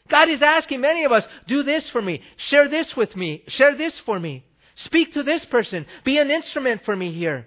God 0.09 0.29
is 0.29 0.43
asking 0.43 0.81
many 0.81 1.05
of 1.05 1.13
us, 1.13 1.25
do 1.47 1.63
this 1.63 1.89
for 1.91 2.01
me, 2.01 2.23
share 2.37 2.69
this 2.69 2.97
with 2.97 3.17
me, 3.17 3.43
share 3.49 3.77
this 3.77 3.99
for 3.99 4.21
me, 4.21 4.45
speak 4.77 5.15
to 5.15 5.23
this 5.23 5.45
person, 5.47 5.87
be 6.05 6.19
an 6.19 6.31
instrument 6.31 6.85
for 6.85 6.95
me 6.95 7.13
here. 7.13 7.47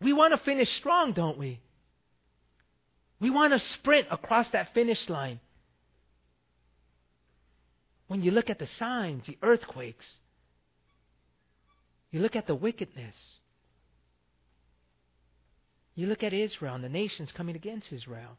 We 0.00 0.12
want 0.12 0.32
to 0.32 0.38
finish 0.38 0.74
strong, 0.76 1.12
don't 1.12 1.38
we? 1.38 1.60
We 3.20 3.30
want 3.30 3.52
to 3.52 3.58
sprint 3.60 4.08
across 4.10 4.48
that 4.48 4.74
finish 4.74 5.08
line. 5.08 5.38
When 8.08 8.22
you 8.22 8.30
look 8.30 8.50
at 8.50 8.58
the 8.58 8.66
signs, 8.78 9.26
the 9.26 9.38
earthquakes, 9.42 10.06
you 12.10 12.20
look 12.20 12.34
at 12.34 12.46
the 12.46 12.54
wickedness, 12.54 13.14
you 15.94 16.06
look 16.06 16.22
at 16.22 16.32
Israel 16.32 16.74
and 16.74 16.84
the 16.84 16.88
nations 16.88 17.32
coming 17.32 17.56
against 17.56 17.92
Israel. 17.92 18.38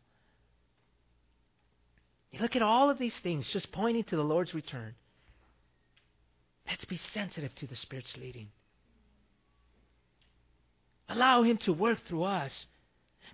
You 2.31 2.39
look 2.39 2.55
at 2.55 2.63
all 2.63 2.89
of 2.89 2.97
these 2.97 3.15
things 3.21 3.47
just 3.49 3.71
pointing 3.71 4.03
to 4.05 4.15
the 4.15 4.23
Lord's 4.23 4.55
return. 4.55 4.95
Let's 6.67 6.85
be 6.85 6.99
sensitive 7.13 7.53
to 7.55 7.67
the 7.67 7.75
Spirit's 7.75 8.17
leading. 8.17 8.47
Allow 11.09 11.43
Him 11.43 11.57
to 11.57 11.73
work 11.73 11.99
through 12.07 12.23
us. 12.23 12.65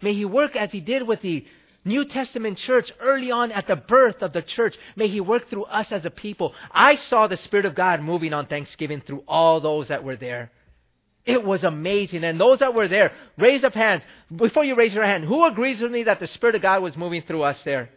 May 0.01 0.13
He 0.13 0.25
work 0.25 0.55
as 0.55 0.71
He 0.71 0.81
did 0.81 1.07
with 1.07 1.21
the 1.21 1.45
New 1.85 2.03
Testament 2.03 2.57
church 2.57 2.91
early 2.99 3.31
on 3.31 3.53
at 3.53 3.67
the 3.67 3.77
birth 3.77 4.21
of 4.21 4.33
the 4.33 4.41
church. 4.41 4.75
May 4.97 5.07
He 5.07 5.21
work 5.21 5.49
through 5.49 5.65
us 5.65 5.91
as 5.93 6.05
a 6.05 6.09
people. 6.09 6.53
I 6.71 6.95
saw 6.95 7.27
the 7.27 7.37
Spirit 7.37 7.65
of 7.65 7.75
God 7.75 8.01
moving 8.01 8.33
on 8.33 8.47
Thanksgiving 8.47 9.01
through 9.01 9.23
all 9.27 9.61
those 9.61 9.87
that 9.87 10.03
were 10.03 10.17
there. 10.17 10.51
It 11.29 11.43
was 11.43 11.63
amazing. 11.63 12.23
And 12.23 12.41
those 12.41 12.57
that 12.57 12.73
were 12.73 12.87
there, 12.87 13.11
raise 13.37 13.63
up 13.63 13.75
hands. 13.75 14.01
Before 14.35 14.63
you 14.63 14.75
raise 14.75 14.95
your 14.95 15.05
hand, 15.05 15.25
who 15.25 15.45
agrees 15.45 15.79
with 15.79 15.91
me 15.91 16.03
that 16.03 16.19
the 16.19 16.25
Spirit 16.25 16.55
of 16.55 16.63
God 16.63 16.81
was 16.81 16.97
moving 16.97 17.21
through 17.21 17.43
us 17.43 17.61
there? 17.63 17.91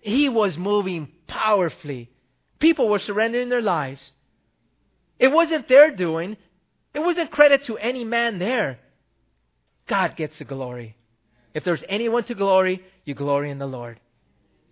He 0.00 0.28
was 0.28 0.56
moving 0.56 1.08
powerfully. 1.26 2.08
People 2.60 2.88
were 2.88 3.00
surrendering 3.00 3.48
their 3.48 3.60
lives. 3.60 4.00
It 5.18 5.32
wasn't 5.32 5.66
their 5.66 5.90
doing. 5.90 6.36
It 6.94 7.00
wasn't 7.00 7.32
credit 7.32 7.64
to 7.64 7.78
any 7.78 8.04
man 8.04 8.38
there. 8.38 8.78
God 9.88 10.14
gets 10.14 10.38
the 10.38 10.44
glory. 10.44 10.94
If 11.52 11.64
there's 11.64 11.82
anyone 11.88 12.22
to 12.24 12.36
glory, 12.36 12.84
you 13.04 13.14
glory 13.14 13.50
in 13.50 13.58
the 13.58 13.66
Lord. 13.66 13.98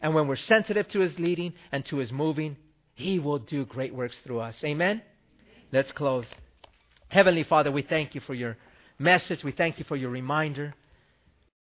And 0.01 0.15
when 0.15 0.29
we're 0.29 0.37
sensitive 0.37 0.87
to 0.91 1.01
His 1.01 1.19
leading 1.19 1.55
and 1.73 1.85
to 1.87 1.97
His 1.97 2.13
moving, 2.13 2.57
He 2.95 3.19
will 3.19 3.41
do 3.41 3.65
great 3.65 3.93
works 3.93 4.17
through 4.23 4.39
us. 4.39 4.63
Amen? 4.63 5.03
Let's 5.73 5.91
close. 5.91 6.27
Heavenly 7.09 7.45
Father, 7.45 7.71
we 7.71 7.83
thank 7.83 8.15
you 8.15 8.21
for 8.21 8.35
your 8.35 8.57
message. 8.99 9.45
We 9.45 9.53
thank 9.53 9.79
you 9.79 9.85
for 9.85 9.97
your 9.97 10.11
reminder. 10.11 10.75